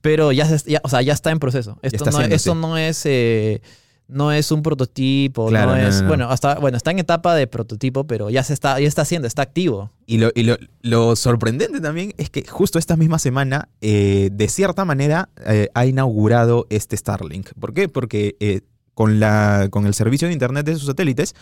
Pero 0.00 0.30
ya, 0.30 0.46
se- 0.46 0.70
ya- 0.70 0.80
o 0.84 0.88
sea, 0.88 1.02
ya 1.02 1.12
está 1.12 1.32
en 1.32 1.40
proceso. 1.40 1.76
Esto, 1.82 2.04
no, 2.08 2.20
esto 2.20 2.54
no 2.54 2.78
es. 2.78 3.02
eh, 3.04 3.60
no 4.08 4.32
es 4.32 4.50
un 4.50 4.62
prototipo, 4.62 5.48
Claro, 5.48 5.72
no 5.72 5.76
es. 5.76 5.96
no, 5.96 6.02
no. 6.02 6.08
Bueno, 6.08 6.30
hasta, 6.30 6.58
bueno, 6.58 6.76
está 6.76 6.90
en 6.90 6.98
etapa 6.98 7.34
de 7.34 7.46
prototipo, 7.46 8.06
pero 8.06 8.30
ya 8.30 8.42
se 8.42 8.54
está, 8.54 8.80
ya 8.80 8.88
está 8.88 9.02
haciendo, 9.02 9.28
está 9.28 9.42
activo. 9.42 9.90
Y 10.06 10.18
lo, 10.18 10.30
y 10.34 10.42
lo, 10.42 10.56
lo 10.80 11.14
sorprendente 11.14 11.80
también 11.80 12.14
es 12.16 12.30
que 12.30 12.44
justo 12.46 12.78
esta 12.78 12.96
misma 12.96 13.18
semana, 13.18 13.68
eh, 13.82 14.30
de 14.32 14.48
cierta 14.48 14.84
manera, 14.84 15.28
eh, 15.44 15.68
ha 15.74 15.84
inaugurado 15.86 16.66
este 16.70 16.96
Starlink. 16.96 17.50
¿Por 17.60 17.74
qué? 17.74 17.88
Porque 17.88 18.36
eh, 18.40 18.62
con, 18.94 19.20
la, 19.20 19.68
con 19.70 19.86
el 19.86 19.94
servicio 19.94 20.26
de 20.26 20.32
internet 20.32 20.64
de 20.64 20.74
sus 20.74 20.86
satélites 20.86 21.34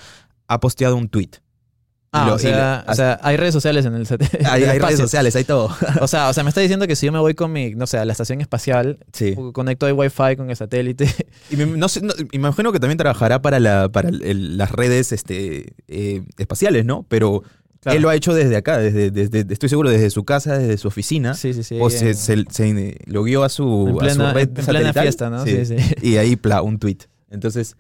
ha 0.48 0.60
posteado 0.60 0.96
un 0.96 1.08
tweet. 1.08 1.30
Ah, 2.22 2.26
lo- 2.28 2.34
o, 2.34 2.38
sea, 2.38 2.84
lo- 2.86 2.92
o 2.92 2.94
sea, 2.94 3.18
hay 3.22 3.36
redes 3.36 3.52
sociales 3.54 3.84
en 3.86 3.94
el 3.94 4.06
Hay, 4.46 4.64
hay 4.64 4.78
redes 4.78 4.98
sociales, 4.98 5.34
hay 5.36 5.44
todo. 5.44 5.74
O 6.00 6.08
sea, 6.08 6.28
o 6.28 6.32
sea, 6.32 6.42
me 6.44 6.48
está 6.50 6.60
diciendo 6.60 6.86
que 6.86 6.96
si 6.96 7.06
yo 7.06 7.12
me 7.12 7.18
voy 7.18 7.34
con 7.34 7.52
mi, 7.52 7.74
no 7.74 7.86
sé, 7.86 7.98
a 7.98 8.04
la 8.04 8.12
estación 8.12 8.40
espacial, 8.40 8.98
Sí. 9.12 9.34
conecto 9.52 9.86
el 9.86 9.94
wifi 9.94 10.36
con 10.36 10.50
el 10.50 10.56
satélite. 10.56 11.08
Y 11.50 11.56
me, 11.56 11.66
no 11.66 11.88
sé, 11.88 12.00
no- 12.02 12.14
me 12.18 12.26
imagino 12.32 12.72
que 12.72 12.80
también 12.80 12.98
trabajará 12.98 13.40
para, 13.42 13.60
la, 13.60 13.88
para 13.88 14.08
el- 14.08 14.56
las 14.58 14.70
redes 14.72 15.12
este, 15.12 15.72
eh, 15.88 16.22
espaciales, 16.38 16.84
¿no? 16.84 17.04
Pero 17.08 17.42
Claro. 17.80 17.96
él 17.98 18.02
lo 18.02 18.08
ha 18.08 18.16
hecho 18.16 18.34
desde 18.34 18.56
acá, 18.56 18.78
desde, 18.78 19.12
desde, 19.12 19.46
estoy 19.52 19.68
seguro, 19.68 19.90
desde 19.90 20.10
su 20.10 20.24
casa, 20.24 20.58
desde 20.58 20.76
su 20.76 20.88
oficina. 20.88 21.34
Sí, 21.34 21.52
sí, 21.54 21.62
sí. 21.62 21.78
o 21.80 21.88
se, 21.88 22.14
se, 22.14 22.44
se 22.50 22.96
logueó 23.06 23.44
a 23.44 23.48
su, 23.48 23.86
en 23.90 23.94
a 23.94 23.98
plena, 23.98 24.28
su 24.30 24.34
red 24.34 24.48
en 24.48 24.54
plena 24.54 24.64
satelital. 24.66 25.02
fiesta, 25.04 25.30
¿no? 25.30 25.44
Sí, 25.44 25.64
sí. 25.66 25.76
Y 26.02 26.16
ahí, 26.16 26.34
pla, 26.34 26.62
un 26.62 26.80
tweet. 26.80 26.98
Entonces, 27.30 27.76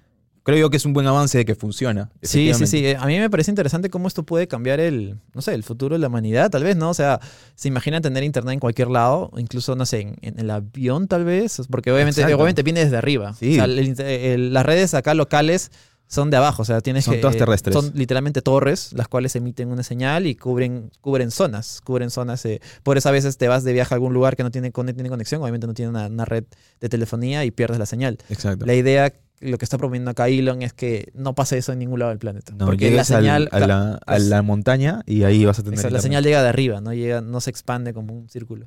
creo 0.46 0.58
yo 0.58 0.70
que 0.70 0.78
es 0.78 0.86
un 0.86 0.94
buen 0.94 1.06
avance 1.06 1.36
de 1.36 1.44
que 1.44 1.54
funciona. 1.54 2.10
Sí, 2.22 2.54
sí, 2.54 2.66
sí. 2.66 2.86
Eh, 2.86 2.96
A 2.98 3.04
mí 3.06 3.18
me 3.18 3.28
parece 3.28 3.50
interesante 3.50 3.90
cómo 3.90 4.08
esto 4.08 4.22
puede 4.24 4.48
cambiar 4.48 4.80
el, 4.80 5.18
no 5.34 5.42
sé, 5.42 5.52
el 5.52 5.62
futuro 5.64 5.94
de 5.96 5.98
la 5.98 6.06
humanidad, 6.08 6.48
tal 6.50 6.62
vez, 6.64 6.76
¿no? 6.76 6.88
O 6.90 6.94
sea, 6.94 7.20
se 7.54 7.68
imaginan 7.68 8.00
tener 8.00 8.22
internet 8.24 8.54
en 8.54 8.60
cualquier 8.60 8.88
lado, 8.88 9.30
incluso, 9.36 9.76
no 9.76 9.84
sé, 9.84 10.00
en, 10.00 10.16
en 10.22 10.38
el 10.38 10.50
avión, 10.50 11.08
tal 11.08 11.24
vez, 11.24 11.60
porque 11.70 11.92
obviamente, 11.92 12.20
Exacto. 12.22 12.36
obviamente 12.36 12.62
viene 12.62 12.82
desde 12.84 12.96
arriba. 12.96 13.34
Sí. 13.34 13.52
O 13.52 13.54
sea, 13.56 13.64
el 13.64 14.00
el- 14.00 14.52
las 14.54 14.64
redes 14.64 14.94
acá 14.94 15.12
locales 15.14 15.70
son 16.08 16.30
de 16.30 16.36
abajo, 16.36 16.62
o 16.62 16.64
sea, 16.64 16.80
tienes 16.80 17.04
Son 17.04 17.14
que... 17.14 17.20
todas 17.20 17.34
eh, 17.34 17.38
terrestres. 17.40 17.74
Son 17.74 17.90
literalmente 17.96 18.40
torres, 18.40 18.92
las 18.92 19.08
cuales 19.08 19.34
emiten 19.34 19.72
una 19.72 19.82
señal 19.82 20.28
y 20.28 20.36
cubren, 20.36 20.92
cubren 21.00 21.32
zonas, 21.32 21.80
cubren 21.82 22.10
zonas. 22.10 22.44
eh, 22.46 22.60
por 22.84 22.96
eso 22.96 23.08
a 23.08 23.12
veces 23.12 23.36
te 23.38 23.48
vas 23.48 23.64
de 23.64 23.72
viaje 23.72 23.92
a 23.92 23.96
algún 23.96 24.14
lugar 24.14 24.36
que 24.36 24.44
no 24.44 24.52
tiene, 24.52 24.70
con- 24.70 24.86
tiene 24.86 25.08
conexión, 25.08 25.42
obviamente 25.42 25.66
no 25.66 25.74
tiene 25.74 25.88
una, 25.90 26.06
una 26.06 26.24
red 26.24 26.44
de 26.80 26.88
telefonía 26.88 27.44
y 27.44 27.50
pierdes 27.50 27.80
la 27.80 27.86
señal. 27.86 28.18
Exacto. 28.28 28.64
La 28.66 28.74
idea, 28.74 29.12
lo 29.40 29.58
que 29.58 29.64
está 29.64 29.76
proponiendo 29.78 30.10
acá 30.10 30.28
Elon 30.28 30.62
es 30.62 30.72
que 30.72 31.10
no 31.14 31.34
pase 31.34 31.58
eso 31.58 31.72
en 31.72 31.78
ningún 31.78 31.98
lado 32.00 32.10
del 32.10 32.18
planeta. 32.18 32.52
No, 32.52 32.66
porque 32.66 32.86
la 32.86 32.90
llegas 32.90 33.10
al- 33.10 33.18
señal, 33.22 33.48
a, 33.52 33.60
la, 33.60 34.00
a 34.06 34.18
la 34.18 34.42
montaña 34.42 35.02
y 35.06 35.22
ahí 35.24 35.44
vas 35.44 35.58
a 35.58 35.62
tener. 35.62 35.78
Exacto, 35.78 35.94
la 35.94 36.00
señal 36.02 36.24
llega 36.24 36.42
de 36.42 36.48
arriba, 36.48 36.80
no 36.80 36.92
llega, 36.94 37.20
no 37.20 37.40
se 37.40 37.50
expande 37.50 37.92
como 37.92 38.14
un 38.14 38.28
círculo. 38.28 38.66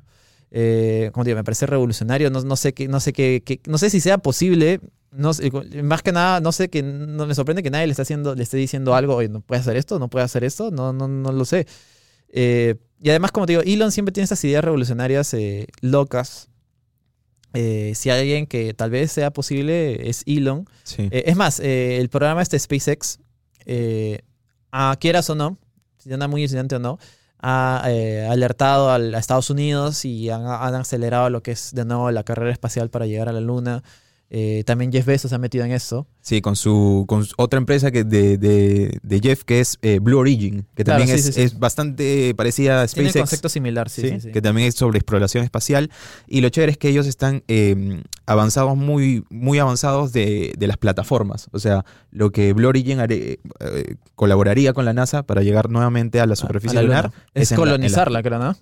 Eh, 0.52 1.10
como 1.12 1.24
te 1.24 1.30
digo, 1.30 1.38
me 1.38 1.44
parece 1.44 1.66
revolucionario. 1.66 2.30
No, 2.30 2.42
no 2.42 2.56
sé 2.56 2.74
qué, 2.74 2.88
no 2.88 3.00
sé 3.00 3.12
qué, 3.12 3.42
qué- 3.44 3.60
no 3.66 3.78
sé 3.78 3.90
si 3.90 4.00
sea 4.00 4.18
posible. 4.18 4.80
No 5.12 5.32
más 5.82 6.02
que 6.02 6.12
nada, 6.12 6.38
no 6.40 6.52
sé 6.52 6.70
que 6.70 6.84
no 6.84 7.26
me 7.26 7.34
sorprende 7.34 7.64
que 7.64 7.70
nadie 7.70 7.86
le 7.88 7.90
esté 7.92 8.02
haciendo, 8.02 8.36
le 8.36 8.42
esté 8.44 8.56
diciendo 8.58 8.94
algo, 8.94 9.16
oye, 9.16 9.28
no 9.28 9.40
puede 9.40 9.60
hacer 9.60 9.76
esto, 9.76 9.98
no 9.98 10.08
puede 10.08 10.24
hacer 10.24 10.44
esto, 10.44 10.70
no, 10.70 10.92
no, 10.92 11.08
no 11.08 11.32
lo 11.32 11.44
sé. 11.44 11.66
Eh, 12.28 12.76
y 13.02 13.10
además, 13.10 13.32
como 13.32 13.46
te 13.46 13.52
digo, 13.54 13.62
Elon 13.64 13.90
siempre 13.92 14.12
tiene 14.12 14.24
estas 14.24 14.44
ideas 14.44 14.62
revolucionarias 14.64 15.34
eh, 15.34 15.66
locas. 15.80 16.49
Eh, 17.54 17.92
si 17.96 18.10
alguien 18.10 18.46
que 18.46 18.74
tal 18.74 18.90
vez 18.90 19.10
sea 19.12 19.30
posible 19.32 20.08
es 20.08 20.22
Elon. 20.26 20.66
Sí. 20.84 21.08
Eh, 21.10 21.24
es 21.26 21.36
más, 21.36 21.58
eh, 21.60 21.98
el 21.98 22.08
programa 22.08 22.42
este 22.42 22.58
SpaceX, 22.58 23.18
eh, 23.66 24.20
a 24.72 24.96
quieras 25.00 25.28
o 25.30 25.34
no, 25.34 25.58
si 25.98 26.12
anda 26.12 26.28
muy 26.28 26.42
incidente 26.42 26.76
o 26.76 26.78
no, 26.78 26.98
ha 27.42 27.84
eh, 27.88 28.26
alertado 28.28 28.90
al- 28.90 29.14
a 29.14 29.18
Estados 29.18 29.50
Unidos 29.50 30.04
y 30.04 30.30
han, 30.30 30.46
han 30.46 30.74
acelerado 30.74 31.30
lo 31.30 31.42
que 31.42 31.52
es 31.52 31.74
de 31.74 31.84
nuevo 31.84 32.10
la 32.10 32.22
carrera 32.22 32.52
espacial 32.52 32.90
para 32.90 33.06
llegar 33.06 33.28
a 33.28 33.32
la 33.32 33.40
Luna. 33.40 33.82
Eh, 34.32 34.62
también 34.64 34.92
Jeff 34.92 35.06
Bezos 35.06 35.28
se 35.30 35.34
ha 35.34 35.38
metido 35.38 35.64
en 35.64 35.72
eso. 35.72 36.06
Sí, 36.20 36.40
con 36.40 36.54
su, 36.54 37.04
con 37.08 37.24
su- 37.24 37.34
otra 37.36 37.58
empresa 37.58 37.90
que 37.90 38.04
de, 38.04 38.38
de, 38.38 38.98
de 39.02 39.20
Jeff 39.20 39.42
que 39.42 39.58
es 39.58 39.76
eh, 39.82 39.98
Blue 40.00 40.18
Origin, 40.18 40.66
que 40.76 40.84
Claro, 40.84 41.00
también 41.00 41.18
sí, 41.18 41.28
es, 41.28 41.34
sí, 41.34 41.40
sí. 41.40 41.42
es 41.42 41.58
bastante 41.58 42.32
parecida 42.36 42.82
a 42.82 42.86
Tiene 42.86 43.08
SpaceX. 43.10 43.22
concepto 43.22 43.48
similar, 43.48 43.90
sí, 43.90 44.18
que 44.32 44.40
también 44.40 44.68
es 44.68 44.76
sobre 44.76 44.98
exploración 44.98 45.42
espacial. 45.42 45.90
Y 46.28 46.42
lo 46.42 46.48
chévere 46.48 46.70
es 46.72 46.78
que 46.78 46.88
ellos 46.88 47.08
están 47.08 47.42
eh, 47.48 48.02
avanzados, 48.24 48.76
muy, 48.76 49.24
muy 49.30 49.58
avanzados 49.58 50.12
de, 50.12 50.52
de 50.56 50.66
las 50.68 50.76
plataformas. 50.76 51.48
O 51.50 51.58
sea, 51.58 51.84
lo 52.12 52.30
que 52.30 52.52
Blue 52.52 52.68
Origin 52.68 52.98
haré- 53.00 53.40
eh, 53.58 53.94
colaboraría 54.14 54.72
con 54.72 54.84
la 54.84 54.92
NASA 54.92 55.24
para 55.24 55.42
llegar 55.42 55.70
nuevamente 55.70 56.20
a 56.20 56.26
la 56.26 56.36
superficie 56.36 56.78
a 56.78 56.82
la 56.82 56.86
lunar. 56.86 57.04
Luna. 57.06 57.24
Es 57.34 57.50
la- 57.50 57.56
colonizarla, 57.56 58.22
creo, 58.22 58.38
¿no? 58.38 58.56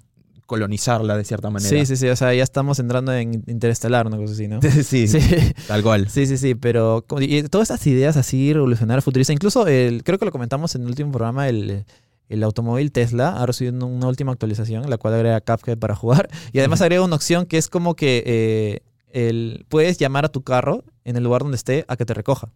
Colonizarla 0.49 1.15
de 1.15 1.25
cierta 1.25 1.51
manera. 1.51 1.69
Sí, 1.69 1.85
sí, 1.85 1.95
sí. 1.97 2.09
O 2.09 2.17
sea, 2.17 2.33
ya 2.33 2.43
estamos 2.43 2.79
entrando 2.79 3.13
en 3.13 3.45
Interestelar, 3.47 4.07
una 4.07 4.17
cosa 4.17 4.33
así, 4.33 4.49
¿no? 4.49 4.61
sí, 4.83 5.07
Sí. 5.07 5.19
tal 5.67 5.83
cual. 5.83 6.09
Sí, 6.09 6.27
sí, 6.27 6.39
sí, 6.39 6.55
pero 6.55 7.05
y 7.21 7.43
todas 7.45 7.71
estas 7.71 7.87
ideas 7.87 8.17
así 8.17 8.53
revolucionarias, 8.55 9.05
futuristas, 9.05 9.35
incluso 9.35 9.67
el, 9.67 10.03
creo 10.05 10.19
que 10.19 10.25
lo 10.25 10.33
comentamos 10.33 10.75
en 10.75 10.83
el 10.83 10.89
último 10.89 11.13
programa, 11.13 11.49
el, 11.51 11.85
el 12.31 12.43
automóvil 12.43 12.91
Tesla 12.93 13.35
ha 13.41 13.45
recibido 13.45 13.87
una- 13.87 14.09
última 14.09 14.33
actualización, 14.33 14.89
la 14.89 14.97
cual 14.97 15.15
agrega 15.15 15.39
Cuphead 15.43 15.77
para 15.77 15.95
jugar, 15.95 16.31
y 16.53 16.61
además 16.61 16.81
agrega 16.81 17.05
una 17.05 17.17
opción 17.17 17.45
que 17.45 17.59
es 17.59 17.69
como 17.69 17.95
que 17.95 18.23
eh, 18.27 18.81
el, 19.13 19.67
puedes 19.69 19.99
llamar 19.99 20.25
a 20.25 20.29
tu 20.31 20.43
carro 20.43 20.83
en 21.05 21.17
el 21.17 21.25
lugar 21.25 21.43
donde 21.43 21.57
esté 21.57 21.85
a 21.89 21.97
que 21.99 22.07
te 22.07 22.15
recoja. 22.15 22.49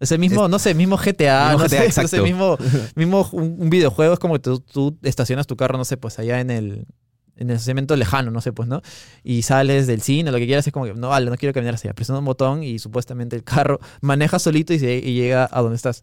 Es 0.00 0.12
el 0.12 0.18
mismo, 0.18 0.48
no 0.48 0.58
sé, 0.58 0.74
mismo 0.74 0.98
GTA, 0.98 1.48
Mismo 1.56 1.58
no 1.60 1.64
GTA, 1.64 1.68
sé, 1.78 1.84
exacto. 1.86 2.22
mismo, 2.22 2.58
mismo 2.96 3.26
un, 3.32 3.56
un 3.60 3.70
videojuego, 3.70 4.12
es 4.12 4.18
como 4.18 4.34
que 4.34 4.40
tú, 4.40 4.60
tú 4.60 4.98
estacionas 5.02 5.46
tu 5.46 5.56
carro, 5.56 5.78
no 5.78 5.86
sé, 5.86 5.96
pues 5.96 6.18
allá 6.18 6.40
en 6.40 6.50
el, 6.50 6.86
en 7.36 7.50
el 7.50 7.56
estacionamiento 7.56 7.96
lejano, 7.96 8.30
no 8.30 8.40
sé, 8.40 8.52
pues, 8.52 8.68
¿no? 8.68 8.80
Y 9.22 9.42
sales 9.42 9.86
del 9.86 10.00
cine, 10.02 10.30
lo 10.30 10.38
que 10.38 10.46
quieras, 10.46 10.66
es 10.66 10.72
como 10.72 10.84
que, 10.86 10.94
no, 10.94 11.08
vale, 11.08 11.30
no 11.30 11.36
quiero 11.36 11.52
caminar 11.52 11.74
hacia 11.74 11.90
allá. 11.90 11.94
Presiona 11.94 12.18
un 12.20 12.24
botón 12.24 12.62
y 12.62 12.78
supuestamente 12.78 13.34
el 13.36 13.44
carro 13.44 13.80
maneja 14.00 14.38
solito 14.38 14.72
y, 14.72 14.78
se- 14.78 14.96
y 14.98 15.14
llega 15.14 15.48
a 15.50 15.60
donde 15.62 15.76
estás. 15.76 16.02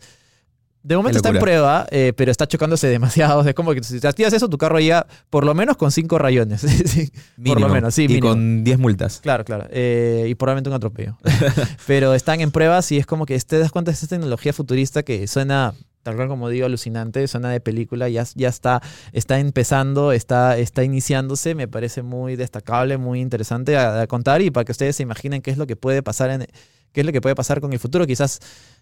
De 0.83 0.95
momento 0.97 1.17
está 1.19 1.29
en 1.29 1.37
prueba, 1.37 1.85
eh, 1.91 2.11
pero 2.17 2.31
está 2.31 2.47
chocándose 2.47 2.87
demasiado. 2.87 3.43
Es 3.47 3.53
como 3.53 3.71
que 3.75 3.83
si 3.83 3.99
te 3.99 4.07
activas 4.07 4.33
eso, 4.33 4.49
tu 4.49 4.57
carro 4.57 4.79
llega 4.79 5.05
por 5.29 5.45
lo 5.45 5.53
menos 5.53 5.77
con 5.77 5.91
cinco 5.91 6.17
rayones. 6.17 6.61
Sí, 6.87 7.11
Por 7.45 7.61
lo 7.61 7.69
menos, 7.69 7.93
sí, 7.93 8.05
Y 8.05 8.07
mínimo. 8.07 8.29
con 8.29 8.63
10 8.63 8.79
multas. 8.79 9.19
Claro, 9.21 9.45
claro. 9.45 9.67
Eh, 9.69 10.25
y 10.27 10.33
probablemente 10.33 10.69
un 10.71 10.75
atropello. 10.75 11.17
Pero 11.85 12.15
están 12.15 12.41
en 12.41 12.49
pruebas 12.49 12.91
y 12.91 12.97
es 12.97 13.05
como 13.05 13.27
que 13.27 13.39
te 13.41 13.59
das 13.59 13.71
cuenta 13.71 13.91
de 13.91 13.93
esta 13.93 14.07
tecnología 14.07 14.53
futurista 14.53 15.03
que 15.03 15.27
suena, 15.27 15.75
tal 16.03 16.15
cual 16.15 16.27
como 16.27 16.49
digo, 16.49 16.65
alucinante, 16.65 17.27
suena 17.27 17.49
de 17.49 17.59
película, 17.59 18.09
ya, 18.09 18.25
ya 18.35 18.49
está, 18.49 18.81
está 19.13 19.39
empezando, 19.39 20.11
está, 20.11 20.57
está 20.57 20.83
iniciándose. 20.83 21.55
Me 21.55 21.67
parece 21.67 22.01
muy 22.03 22.35
destacable, 22.35 22.97
muy 22.97 23.21
interesante 23.21 23.77
a, 23.77 24.01
a 24.01 24.07
contar 24.07 24.41
y 24.41 24.51
para 24.51 24.65
que 24.65 24.71
ustedes 24.71 24.95
se 24.95 25.03
imaginen 25.03 25.41
qué 25.41 25.51
es 25.51 25.57
lo 25.57 25.67
que 25.67 25.75
puede 25.75 26.03
pasar 26.03 26.29
en 26.29 26.47
qué 26.91 27.01
es 27.01 27.05
lo 27.05 27.13
que 27.13 27.21
puede 27.21 27.35
pasar 27.35 27.61
con 27.61 27.71
el 27.71 27.79
futuro. 27.79 28.05
Quizás 28.05 28.39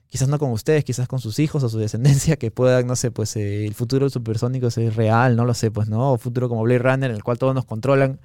quizás 0.10 0.28
no 0.28 0.40
con 0.40 0.52
ustedes, 0.52 0.84
quizás 0.84 1.08
con 1.08 1.20
sus 1.20 1.40
hijos 1.40 1.64
o 1.64 1.70
su 1.70 1.78
descendencia, 1.78 2.36
que 2.38 2.52
puedan, 2.52 2.88
no 2.88 2.96
sé, 2.96 3.12
pues 3.12 3.36
eh, 3.36 3.66
el 3.66 3.76
futuro 3.76 4.10
supersónico 4.10 4.68
es 4.68 4.96
real, 4.96 5.36
no 5.36 5.46
lo 5.46 5.54
sé, 5.54 5.72
pues, 5.72 5.88
¿no? 5.88 6.14
O 6.14 6.18
futuro 6.18 6.50
como 6.50 6.64
Blade 6.64 6.80
Runner, 6.80 7.10
en 7.12 7.16
el 7.16 7.24
cual 7.24 7.38
todos 7.38 7.54
nos 7.54 7.66
controlan. 7.66 8.20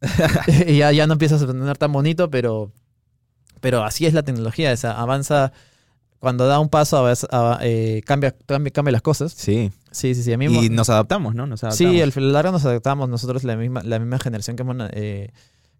y 0.66 0.78
ya, 0.78 0.92
ya 0.92 1.06
no 1.06 1.14
empieza 1.14 1.36
a 1.36 1.38
sonar 1.38 1.78
tan 1.78 1.92
bonito, 1.92 2.30
pero, 2.30 2.72
pero 3.60 3.84
así 3.84 4.06
es 4.06 4.12
la 4.12 4.24
tecnología, 4.24 4.72
esa 4.72 5.00
avanza, 5.00 5.52
cuando 6.24 6.48
da 6.48 6.58
un 6.58 6.68
paso, 6.68 6.96
avanza- 6.98 7.28
a- 7.30 7.60
eh, 7.62 8.02
cambia, 8.04 8.34
cambia, 8.46 8.72
cambia 8.72 8.90
las 8.90 9.02
cosas. 9.02 9.32
Sí. 9.36 9.70
Sí, 9.92 10.16
sí, 10.16 10.24
sí. 10.24 10.32
A 10.32 10.36
mí 10.38 10.46
Y 10.46 10.70
nos 10.70 10.90
adaptamos, 10.90 11.36
¿no? 11.36 11.46
Nos 11.46 11.62
adaptamos. 11.62 11.94
Sí, 11.94 12.00
al 12.02 12.10
final 12.10 12.32
largo 12.32 12.50
nos 12.50 12.64
adaptamos. 12.64 13.08
Nosotros, 13.08 13.44
la 13.44 13.56
misma, 13.56 13.84
la 13.84 14.00
misma 14.00 14.18
generación 14.18 14.56
que 14.56 14.62
hemos, 14.62 14.76
eh, 14.92 15.30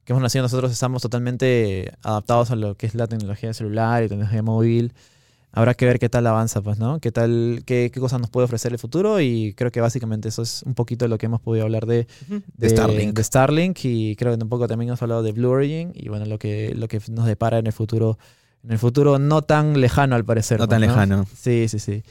que 0.04 0.12
hemos 0.12 0.22
nacido, 0.22 0.42
nosotros 0.42 0.70
estamos 0.70 1.02
totalmente 1.02 1.92
adaptados 2.04 2.52
a 2.52 2.56
lo 2.56 2.76
que 2.76 2.86
es 2.86 2.94
la 2.94 3.08
tecnología 3.08 3.52
celular 3.52 4.04
y 4.04 4.08
tecnología 4.08 4.42
móvil. 4.44 4.92
Habrá 5.56 5.74
que 5.74 5.86
ver 5.86 6.00
qué 6.00 6.08
tal 6.08 6.26
avanza, 6.26 6.62
pues, 6.62 6.78
¿no? 6.80 6.98
Qué 6.98 7.12
tal, 7.12 7.62
qué, 7.64 7.90
qué 7.94 8.00
cosas 8.00 8.20
nos 8.20 8.28
puede 8.28 8.44
ofrecer 8.46 8.72
el 8.72 8.78
futuro 8.80 9.20
y 9.20 9.54
creo 9.54 9.70
que 9.70 9.80
básicamente 9.80 10.28
eso 10.28 10.42
es 10.42 10.64
un 10.64 10.74
poquito 10.74 11.06
lo 11.06 11.16
que 11.16 11.26
hemos 11.26 11.40
podido 11.40 11.64
hablar 11.64 11.86
de, 11.86 12.08
de 12.56 12.68
Starlink. 12.68 13.14
de 13.14 13.22
Starlink 13.22 13.78
y 13.84 14.16
creo 14.16 14.36
que 14.36 14.42
un 14.42 14.48
poco 14.48 14.66
también 14.66 14.88
hemos 14.88 15.00
hablado 15.02 15.22
de 15.22 15.30
Blue 15.30 15.50
Origin 15.50 15.92
y 15.94 16.08
bueno, 16.08 16.26
lo 16.26 16.40
que, 16.40 16.74
lo 16.76 16.88
que 16.88 17.00
nos 17.08 17.26
depara 17.26 17.58
en 17.58 17.68
el 17.68 17.72
futuro, 17.72 18.18
en 18.64 18.72
el 18.72 18.78
futuro 18.78 19.18
no 19.18 19.42
tan 19.42 19.80
lejano 19.80 20.16
al 20.16 20.24
parecer. 20.24 20.58
No 20.58 20.66
pues, 20.66 20.70
tan 20.70 20.80
lejano. 20.80 21.26
Sí, 21.36 21.68
sí, 21.68 21.78
sí. 21.78 22.02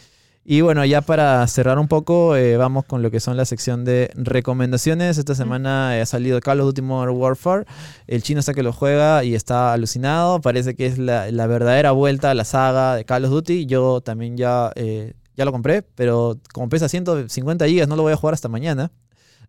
Y 0.46 0.60
bueno, 0.60 0.84
ya 0.84 1.02
para 1.02 1.48
cerrar 1.48 1.80
un 1.80 1.88
poco, 1.88 2.36
eh, 2.36 2.58
vamos 2.58 2.84
con 2.84 3.02
lo 3.02 3.10
que 3.10 3.22
son 3.22 3.38
la 3.38 3.46
sección 3.46 3.86
de 3.86 4.12
recomendaciones. 4.14 5.18
Esta 5.18 5.36
semana 5.36 5.98
eh, 5.98 6.02
ha 6.02 6.06
salido 6.06 6.42
Call 6.42 6.60
of 6.60 6.68
Duty 6.68 6.82
Modern 6.82 7.16
Warfare. 7.16 7.66
El 8.08 8.24
chino 8.24 8.42
está 8.42 8.54
que 8.54 8.62
lo 8.62 8.74
juega 8.74 9.24
y 9.24 9.36
está 9.36 9.72
alucinado. 9.72 10.42
Parece 10.42 10.76
que 10.76 10.86
es 10.86 10.98
la, 10.98 11.32
la 11.32 11.48
verdadera 11.48 11.92
vuelta 11.92 12.30
a 12.30 12.34
la 12.34 12.44
saga 12.44 12.96
de 12.96 13.06
Call 13.06 13.24
of 13.24 13.32
Duty. 13.32 13.66
Yo 13.68 14.02
también 14.02 14.36
ya, 14.36 14.72
eh, 14.76 15.14
ya 15.38 15.46
lo 15.46 15.54
compré, 15.54 15.82
pero 15.82 16.38
como 16.52 16.68
pesa 16.68 16.90
150 16.90 17.66
gigas, 17.68 17.88
no 17.88 17.96
lo 17.96 18.04
voy 18.04 18.12
a 18.12 18.18
jugar 18.18 18.34
hasta 18.34 18.50
mañana. 18.50 18.92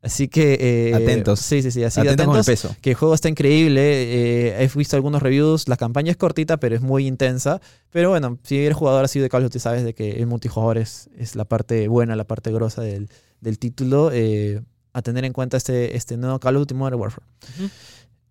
Así 0.03 0.29
que... 0.29 0.59
eh, 0.91 0.95
Atentos. 0.95 1.41
Sí, 1.41 1.63
sí, 1.63 1.71
sí. 1.71 1.83
Así 1.85 2.01
que 2.03 2.09
Atentos 2.09 2.27
con 2.27 2.37
el 2.37 2.41
atentos 2.43 2.63
peso. 2.71 2.77
que 2.81 2.91
el 2.91 2.97
juego 2.97 3.15
está 3.15 3.29
increíble. 3.29 3.81
eh, 3.83 4.63
he 4.65 4.79
visto 4.79 4.97
algunos 4.97 5.23
reviews. 5.23 5.69
La 5.69 5.77
campaña 5.77 6.11
es 6.11 6.17
cortita, 6.17 6.59
pero 6.59 6.75
es 6.75 6.81
muy 6.83 7.07
intensa. 7.07 7.61
Pero 7.91 8.11
bueno, 8.11 8.39
si 8.43 8.59
eres 8.59 8.77
jugador 8.77 9.05
así 9.05 9.19
de 9.21 9.29
Call 9.29 9.43
of 9.43 9.51
Duty, 9.51 9.59
sabes 9.59 9.85
de 9.85 9.95
que 9.95 10.13
el 10.13 10.27
multijugador 10.27 10.79
es, 10.79 11.09
es 11.17 11.37
la 11.37 11.45
parte 11.45 11.89
buena, 11.89 12.17
la 12.17 12.25
parte 12.25 12.53
grosa 12.53 12.83
del, 12.83 13.09
del 13.41 13.59
título. 13.59 14.11
eh, 14.13 14.61
a 14.97 15.03
tener 15.03 15.25
en 15.25 15.33
cuenta 15.33 15.57
este, 15.57 15.97
este 15.97 16.17
nuevo 16.17 16.39
Call 16.39 16.55
of 16.57 16.61
Duty 16.61 16.75
Modern 16.75 17.01
Warfare. 17.01 17.27
Ujú. 17.59 17.69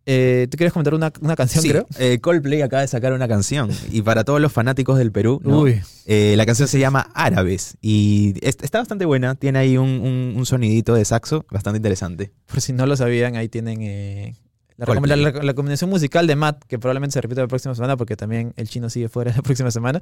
Eh, 0.06 0.47
¿Tú 0.51 0.58
quieres 0.58 0.74
comentar 0.74 0.93
una, 0.93 1.14
una 1.22 1.36
canción, 1.36 1.62
Sí, 1.64 1.70
creo? 1.70 1.88
eh, 1.97 2.20
Coldplay 2.20 2.62
acaba 2.62 2.82
de 2.82 2.88
sacar 2.89 3.14
una 3.14 3.28
canción. 3.28 3.70
Y 3.91 4.01
para 4.01 4.24
todos 4.26 4.41
los 4.41 4.51
fanáticos 4.51 4.97
del 4.97 5.12
Perú, 5.12 5.39
¿no? 5.43 5.62
Uy, 5.62 5.82
Eh, 6.06 6.34
la 6.36 6.45
canción 6.45 6.68
se 6.68 6.78
llama 6.80 7.10
Árabes. 7.14 7.78
Y 7.82 8.34
es- 8.41 8.58
está 8.62 8.80
bastante 8.80 9.06
buena. 9.06 9.36
Tiene 9.36 9.60
ahí 9.60 9.78
un, 9.78 9.88
un- 9.89 10.34
un 10.36 10.45
sonidito 10.45 10.93
de 10.95 11.06
saxo 11.06 11.45
bastante 11.49 11.78
interesante. 11.78 12.32
por 12.47 12.60
si 12.60 12.74
no 12.74 12.86
lo 12.86 12.97
sabían, 12.97 13.36
ahí 13.38 13.47
tienen 13.47 13.80
eh, 13.82 14.36
la, 14.78 15.53
combinación 15.53 15.89
musical 15.89 16.28
de 16.28 16.36
Matt, 16.36 16.63
que 16.67 16.80
probablemente 16.80 17.13
se 17.13 17.21
repita 17.21 17.41
la 17.41 17.47
próxima 17.47 17.76
semana 17.76 17.95
porque 17.97 18.15
también 18.15 18.53
el 18.57 18.67
chino 18.67 18.89
sigue 18.89 19.09
fuera 19.09 19.32
la 19.36 19.41
próxima 19.41 19.71
semana. 19.71 20.01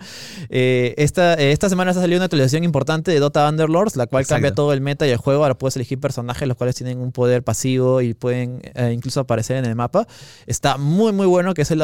Eh, 0.50 0.94
esta, 0.98 1.34
eh, 1.36 1.52
esta 1.52 1.70
semana 1.70 1.92
ha 1.92 1.94
salido 1.94 2.18
una 2.18 2.26
actualización 2.26 2.64
importante 2.64 3.12
de 3.12 3.20
Dota 3.20 3.48
Underlords, 3.50 3.96
la 3.96 4.08
cual 4.08 4.22
Exacto. 4.22 4.36
cambia 4.36 4.56
todo 4.56 4.74
el 4.74 4.82
meta 4.82 5.06
y 5.08 5.12
el 5.12 5.18
juego. 5.18 5.44
Ahora 5.44 5.58
puedes 5.58 5.76
elegir 5.76 6.00
personajes 6.00 6.48
los 6.48 6.58
cuales 6.58 6.76
tienen 6.76 7.00
un 7.00 7.12
poder 7.12 7.44
pasivo 7.44 8.02
y 8.02 8.14
pueden 8.14 8.62
eh, 8.76 8.92
incluso 8.94 9.20
aparecer 9.20 9.58
en 9.58 9.66
el 9.66 9.76
mapa. 9.76 10.08
Está 10.48 10.78
muy, 10.78 11.12
muy 11.12 11.26
bueno, 11.26 11.54
que 11.54 11.64
es 11.64 11.72
el... 11.72 11.80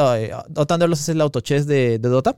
Dota 0.48 0.74
Underlords 0.74 1.02
es 1.02 1.08
el 1.10 1.20
autochess 1.20 1.66
de, 1.66 1.98
de 1.98 2.08
Dota. 2.08 2.36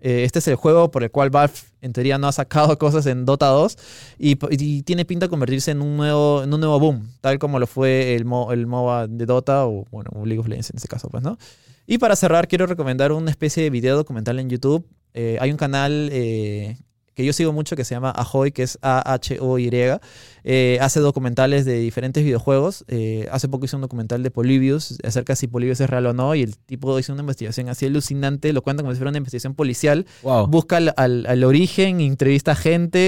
Este 0.00 0.38
es 0.38 0.48
el 0.48 0.56
juego 0.56 0.90
por 0.90 1.02
el 1.02 1.10
cual 1.10 1.30
Valve 1.30 1.54
en 1.80 1.92
teoría 1.92 2.18
no 2.18 2.28
ha 2.28 2.32
sacado 2.32 2.78
cosas 2.78 3.06
en 3.06 3.24
Dota 3.24 3.46
2 3.46 3.76
y, 4.18 4.36
tiene 4.82 5.04
pinta 5.04 5.26
de 5.26 5.30
convertirse 5.30 5.70
en 5.70 5.82
un 5.82 5.96
nuevo, 5.96 6.42
en 6.42 6.52
un 6.52 6.60
nuevo 6.60 6.78
boom, 6.80 7.08
tal 7.20 7.38
como 7.38 7.58
lo 7.58 7.66
fue 7.66 8.14
el, 8.14 8.24
mo- 8.24 8.52
el 8.52 8.66
MOBA 8.66 9.06
de 9.06 9.26
Dota 9.26 9.66
o 9.66 9.84
bueno, 9.90 10.10
League 10.24 10.38
of 10.40 10.48
Legends 10.48 10.70
en 10.70 10.76
este 10.76 10.88
caso, 10.88 11.08
pues, 11.08 11.22
¿no? 11.22 11.38
Y 11.86 11.98
para 11.98 12.16
cerrar, 12.16 12.48
quiero 12.48 12.66
recomendar 12.66 13.12
una 13.12 13.30
especie 13.30 13.62
de 13.62 13.70
video 13.70 13.96
documental 13.96 14.38
en 14.38 14.50
YouTube. 14.50 14.86
Eh, 15.14 15.38
hay 15.40 15.50
un 15.50 15.56
canal 15.56 16.10
eh, 16.12 16.76
que 17.18 17.24
yo 17.24 17.32
sigo 17.32 17.52
mucho 17.52 17.74
que 17.74 17.82
se 17.84 17.96
llama 17.96 18.10
Ahoy, 18.12 18.52
que 18.52 18.62
es 18.62 18.78
A-H-O-Y. 18.80 19.68
Eh, 20.44 20.78
hace 20.80 21.00
documentales 21.00 21.64
de 21.64 21.80
diferentes 21.80 22.22
videojuegos. 22.22 22.84
Eh, 22.86 23.26
hace 23.32 23.48
poco 23.48 23.64
hizo 23.64 23.76
un 23.76 23.80
documental 23.82 24.22
de 24.22 24.30
Polybius 24.30 24.96
acerca 25.02 25.32
de 25.32 25.36
si 25.36 25.48
Polybius 25.48 25.80
es 25.80 25.90
real 25.90 26.06
o 26.06 26.12
no. 26.12 26.36
Y 26.36 26.42
el 26.42 26.56
tipo 26.56 26.96
hizo 26.96 27.12
una 27.12 27.22
investigación 27.22 27.68
así 27.68 27.86
alucinante. 27.86 28.52
Lo 28.52 28.62
cuenta 28.62 28.84
como 28.84 28.92
si 28.94 28.98
fuera 28.98 29.10
una 29.10 29.18
investigación 29.18 29.54
policial 29.54 30.06
Wow. 30.22 30.46
busca 30.46 30.76
al, 30.76 30.94
al- 30.96 31.26
al 31.26 31.42
origen, 31.42 32.00
entrevista 32.00 32.52
a 32.52 32.54
gente 32.54 32.98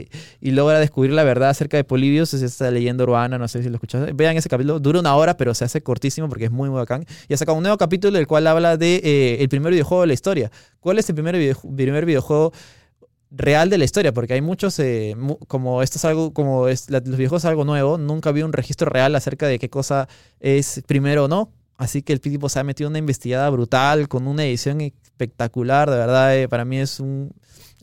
eh, 0.00 0.08
y 0.40 0.50
logra 0.50 0.80
descubrir 0.80 1.12
la 1.12 1.22
verdad 1.22 1.50
acerca 1.50 1.76
de 1.76 1.84
Polibios. 1.84 2.34
Es 2.34 2.42
esta 2.42 2.68
leyenda 2.72 3.04
urbana, 3.04 3.38
no 3.38 3.46
sé 3.46 3.62
si 3.62 3.68
lo 3.68 3.76
escuchaste. 3.76 4.12
Vean 4.12 4.36
ese 4.36 4.48
capítulo, 4.48 4.80
dura 4.80 4.98
una 4.98 5.14
hora, 5.14 5.36
pero 5.36 5.54
se 5.54 5.64
hace 5.64 5.80
cortísimo 5.80 6.28
porque 6.28 6.46
es 6.46 6.50
muy, 6.50 6.68
muy 6.70 6.78
bacán. 6.78 7.06
Y 7.28 7.34
ha 7.34 7.36
sacado 7.36 7.56
un 7.56 7.62
nuevo 7.62 7.78
capítulo 7.78 8.18
del 8.18 8.26
cual 8.26 8.48
habla 8.48 8.76
de 8.76 8.96
eh, 9.04 9.36
el 9.40 9.48
primer 9.48 9.72
videojuego 9.72 10.00
de 10.00 10.08
la 10.08 10.14
historia. 10.14 10.50
¿Cuál 10.80 10.98
es 10.98 11.08
el 11.08 11.14
primer, 11.14 11.36
video- 11.38 11.56
primer 11.76 12.04
videojuego? 12.04 12.52
Real 13.36 13.70
de 13.70 13.78
la 13.78 13.84
historia, 13.84 14.12
porque 14.12 14.34
hay 14.34 14.40
muchos, 14.40 14.78
eh, 14.78 15.16
como 15.48 15.82
esto 15.82 15.98
es 15.98 16.04
algo, 16.04 16.32
como 16.32 16.66
los 16.66 16.88
videojuegos 16.88 17.42
es 17.42 17.48
algo 17.48 17.64
nuevo, 17.64 17.98
nunca 17.98 18.30
había 18.30 18.44
un 18.44 18.52
registro 18.52 18.88
real 18.88 19.14
acerca 19.14 19.46
de 19.46 19.58
qué 19.58 19.68
cosa 19.68 20.08
es 20.40 20.82
primero 20.86 21.24
o 21.24 21.28
no, 21.28 21.50
así 21.76 22.02
que 22.02 22.12
el 22.12 22.20
tipo 22.20 22.48
se 22.48 22.58
ha 22.60 22.64
metido 22.64 22.88
una 22.88 22.98
investigada 22.98 23.48
brutal, 23.50 24.08
con 24.08 24.26
una 24.26 24.44
edición 24.44 24.80
espectacular, 24.80 25.90
de 25.90 25.96
verdad, 25.96 26.36
eh, 26.36 26.48
para 26.48 26.64
mí 26.64 26.78
es 26.78 27.00
un, 27.00 27.32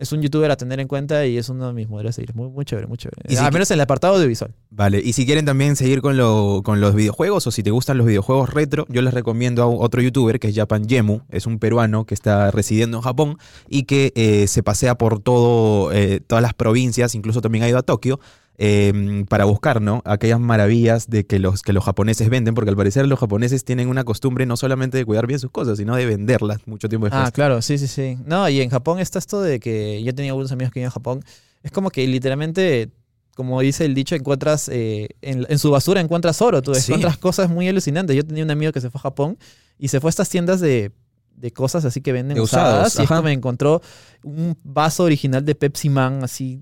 es 0.02 0.12
un 0.12 0.22
youtuber 0.22 0.49
a 0.52 0.58
tener 0.58 0.80
en 0.80 0.88
cuenta 0.88 1.26
y 1.26 1.38
es 1.38 1.47
uno 1.49 1.68
de 1.68 1.74
mis 1.74 1.88
modelos 1.88 2.10
a 2.10 2.14
seguir, 2.14 2.34
muy, 2.36 2.49
muy 2.49 2.66
chévere, 2.66 2.88
muy 2.88 2.97
chévere, 2.97 3.22
Y 3.30 3.36
si 3.36 3.38
al 3.38 3.49
qui- 3.49 3.54
menos 3.54 3.70
en 3.72 3.76
el 3.76 3.82
apartado 3.82 4.16
audiovisual. 4.16 4.54
Vale, 4.72 4.99
y 5.04 5.14
si 5.14 5.26
quieren 5.26 5.45
también 5.45 5.76
seguir 5.76 6.02
con, 6.02 6.18
lo- 6.18 6.62
con 6.66 6.82
los 6.82 6.95
videojuegos 6.95 7.45
o 7.47 7.52
si 7.52 7.64
te 7.64 7.72
gustan 7.72 7.97
los 7.97 8.08
videojuegos 8.08 8.49
retro, 8.49 8.86
yo 8.89 9.02
les 9.02 9.14
recomiendo 9.14 9.64
a 9.64 9.68
otro 9.68 10.02
youtuber 10.02 10.39
que 10.39 10.47
es 10.49 10.56
Japan 10.56 10.86
Yemu, 10.88 11.22
es 11.30 11.45
un 11.45 11.60
peruano 11.60 12.06
que 12.06 12.14
está 12.16 12.52
residiendo 12.52 12.97
en 12.97 13.04
Japón 13.04 13.38
y 13.70 13.84
que 13.84 14.12
eh, 14.16 14.47
se 14.47 14.64
pasea 14.64 14.95
por 14.97 15.20
todo, 15.22 15.91
eh, 15.93 16.20
todas 16.26 16.41
las 16.41 16.54
provincias, 16.54 17.16
incluso 17.16 17.41
también 17.41 17.64
ha 17.64 17.70
ido 17.70 17.78
a 17.78 17.84
Tokio. 17.84 18.20
Eh, 18.64 19.26
para 19.28 19.45
buscar 19.45 19.82
¿no? 19.82 20.03
aquellas 20.05 20.39
maravillas 20.39 21.09
de 21.09 21.26
que 21.26 21.39
los, 21.39 21.64
que 21.64 21.74
los 21.74 21.84
japoneses 21.84 22.30
venden, 22.30 22.53
porque 22.53 22.70
al 22.70 22.76
parecer 22.78 23.07
los 23.07 23.18
japoneses 23.18 23.64
tienen 23.66 23.88
una 23.89 24.03
costumbre 24.03 24.45
no 24.45 24.55
solamente 24.55 24.99
de 24.99 25.05
cuidar 25.05 25.26
bien 25.26 25.39
sus 25.39 25.49
cosas, 25.49 25.80
sino 25.80 25.95
de 25.95 26.05
venderlas 26.05 26.59
mucho 26.68 26.88
tiempo 26.88 27.07
después. 27.07 27.28
Ah, 27.28 27.32
claro, 27.32 27.64
sí, 27.64 27.80
sí, 27.80 27.88
sí. 27.88 28.18
No, 28.24 28.47
y 28.47 28.62
en 28.62 28.70
Japón 28.70 28.99
está 28.99 29.18
esto 29.18 29.41
de 29.41 29.59
que 29.59 30.03
yo 30.03 30.14
tenía 30.14 30.32
algunos 30.32 30.51
amigos 30.51 30.72
que 30.72 30.80
iban 30.80 30.89
a 30.89 30.91
Japón. 30.91 31.24
Es 31.64 31.72
como 31.72 31.89
que 31.89 32.05
literalmente, 32.05 32.91
como 33.36 33.59
dice 33.62 33.86
el 33.86 33.95
dicho, 33.95 34.14
encuentras, 34.14 34.70
eh, 34.70 35.09
en, 35.24 35.47
en 35.49 35.57
su 35.57 35.72
basura 35.72 35.99
encuentras 35.99 36.39
oro, 36.43 36.62
tú 36.62 36.76
Sí. 36.76 36.91
encuentras 36.91 37.18
cosas 37.18 37.49
muy 37.49 37.68
alucinantes. 37.68 38.16
Yo 38.16 38.24
tenía 38.24 38.43
un 38.43 38.51
amigo 38.51 38.72
que 38.72 38.82
se 38.82 38.91
fue 38.91 38.99
a 38.99 39.01
Japón 39.01 39.39
y 39.80 39.88
se 39.88 39.99
fue 39.99 40.09
a 40.09 40.12
estas 40.12 40.30
tiendas 40.30 40.59
de, 40.59 40.91
de 41.36 41.51
cosas 41.51 41.84
así 41.86 42.01
que 42.01 42.12
venden 42.12 42.36
De 42.36 42.41
usadas. 42.41 42.99
y 42.99 43.01
es 43.01 43.07
como 43.07 43.28
encontró 43.30 43.82
un 44.24 44.55
vaso 44.64 45.03
original 45.03 45.43
de 45.43 45.55
Pepsi 45.55 45.89
Man 45.89 46.24
así 46.24 46.62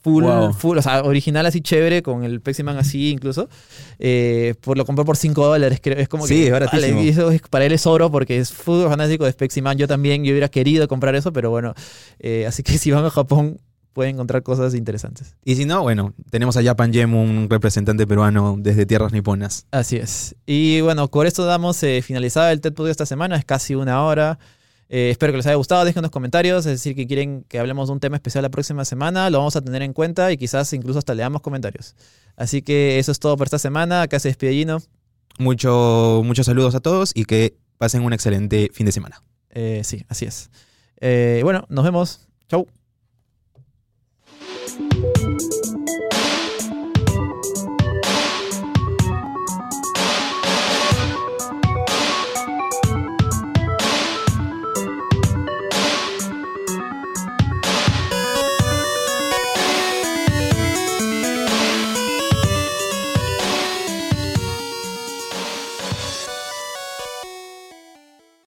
full, 0.00 0.24
full, 0.56 0.78
o 0.78 0.82
sea, 0.82 1.02
original 1.02 1.46
así 1.46 1.60
chévere, 1.60 2.02
con 2.02 2.24
el 2.24 2.40
Pepsi-Man 2.40 2.76
así 2.76 3.10
incluso. 3.10 3.48
Eh, 3.98 4.54
por, 4.60 4.76
lo 4.76 4.84
compró 4.84 5.04
por 5.04 5.16
5 5.16 5.46
dólares, 5.46 5.80
creo. 5.82 5.98
Es 5.98 6.08
como 6.08 6.26
sí, 6.26 6.44
que. 6.44 6.50
Vale, 6.50 7.08
eso 7.08 7.30
es, 7.30 7.40
para 7.42 7.64
él 7.64 7.72
es 7.72 7.86
oro 7.86 8.10
porque 8.10 8.38
es 8.38 8.52
full 8.52 8.84
fanático 8.84 9.24
de 9.24 9.32
Pepsi-Man. 9.32 9.78
Yo 9.78 9.88
también, 9.88 10.24
yo 10.24 10.32
hubiera 10.32 10.48
querido 10.48 10.88
comprar 10.88 11.14
eso, 11.14 11.32
pero 11.32 11.50
bueno. 11.50 11.74
Eh, 12.18 12.46
así 12.46 12.62
que 12.62 12.78
si 12.78 12.90
van 12.90 13.04
a 13.04 13.10
Japón, 13.10 13.58
pueden 13.92 14.14
encontrar 14.14 14.42
cosas 14.42 14.74
interesantes. 14.74 15.34
Y 15.44 15.56
si 15.56 15.64
no, 15.64 15.82
bueno, 15.82 16.14
tenemos 16.30 16.56
a 16.56 16.62
Japan 16.62 16.92
Gem, 16.92 17.14
un 17.14 17.50
representante 17.50 18.06
peruano 18.06 18.56
desde 18.58 18.86
tierras 18.86 19.12
niponas. 19.12 19.66
Así 19.72 19.96
es. 19.96 20.36
Y 20.46 20.80
bueno, 20.82 21.08
con 21.08 21.26
esto 21.26 21.44
damos 21.44 21.82
eh, 21.82 22.00
finalizado 22.02 22.48
el 22.50 22.60
TED 22.60 22.74
Pod 22.74 22.86
de 22.86 22.92
esta 22.92 23.06
semana, 23.06 23.36
es 23.36 23.44
casi 23.44 23.74
una 23.74 24.04
hora. 24.04 24.38
Eh, 24.88 25.10
espero 25.10 25.32
que 25.32 25.38
les 25.38 25.46
haya 25.46 25.56
gustado, 25.56 25.84
dejen 25.84 26.02
los 26.02 26.10
comentarios, 26.10 26.64
es 26.64 26.72
decir, 26.72 26.96
que 26.96 27.06
quieren 27.06 27.44
que 27.48 27.58
hablemos 27.58 27.88
de 27.88 27.92
un 27.92 28.00
tema 28.00 28.16
especial 28.16 28.42
la 28.42 28.48
próxima 28.48 28.84
semana, 28.84 29.28
lo 29.28 29.38
vamos 29.38 29.54
a 29.54 29.60
tener 29.60 29.82
en 29.82 29.92
cuenta 29.92 30.32
y 30.32 30.38
quizás 30.38 30.72
incluso 30.72 30.98
hasta 30.98 31.14
leamos 31.14 31.42
comentarios. 31.42 31.94
Así 32.36 32.62
que 32.62 32.98
eso 32.98 33.12
es 33.12 33.18
todo 33.18 33.36
por 33.36 33.46
esta 33.46 33.58
semana, 33.58 34.02
acá 34.02 34.18
se 34.18 34.28
despide 34.28 34.52
Gino. 34.52 34.78
Mucho, 35.38 36.22
muchos 36.24 36.46
saludos 36.46 36.74
a 36.74 36.80
todos 36.80 37.12
y 37.14 37.24
que 37.24 37.56
pasen 37.76 38.02
un 38.02 38.12
excelente 38.12 38.70
fin 38.72 38.86
de 38.86 38.92
semana. 38.92 39.22
Eh, 39.50 39.82
sí, 39.84 40.04
así 40.08 40.24
es. 40.24 40.50
Eh, 41.00 41.40
bueno, 41.44 41.64
nos 41.68 41.84
vemos. 41.84 42.26
Chau. 42.48 42.66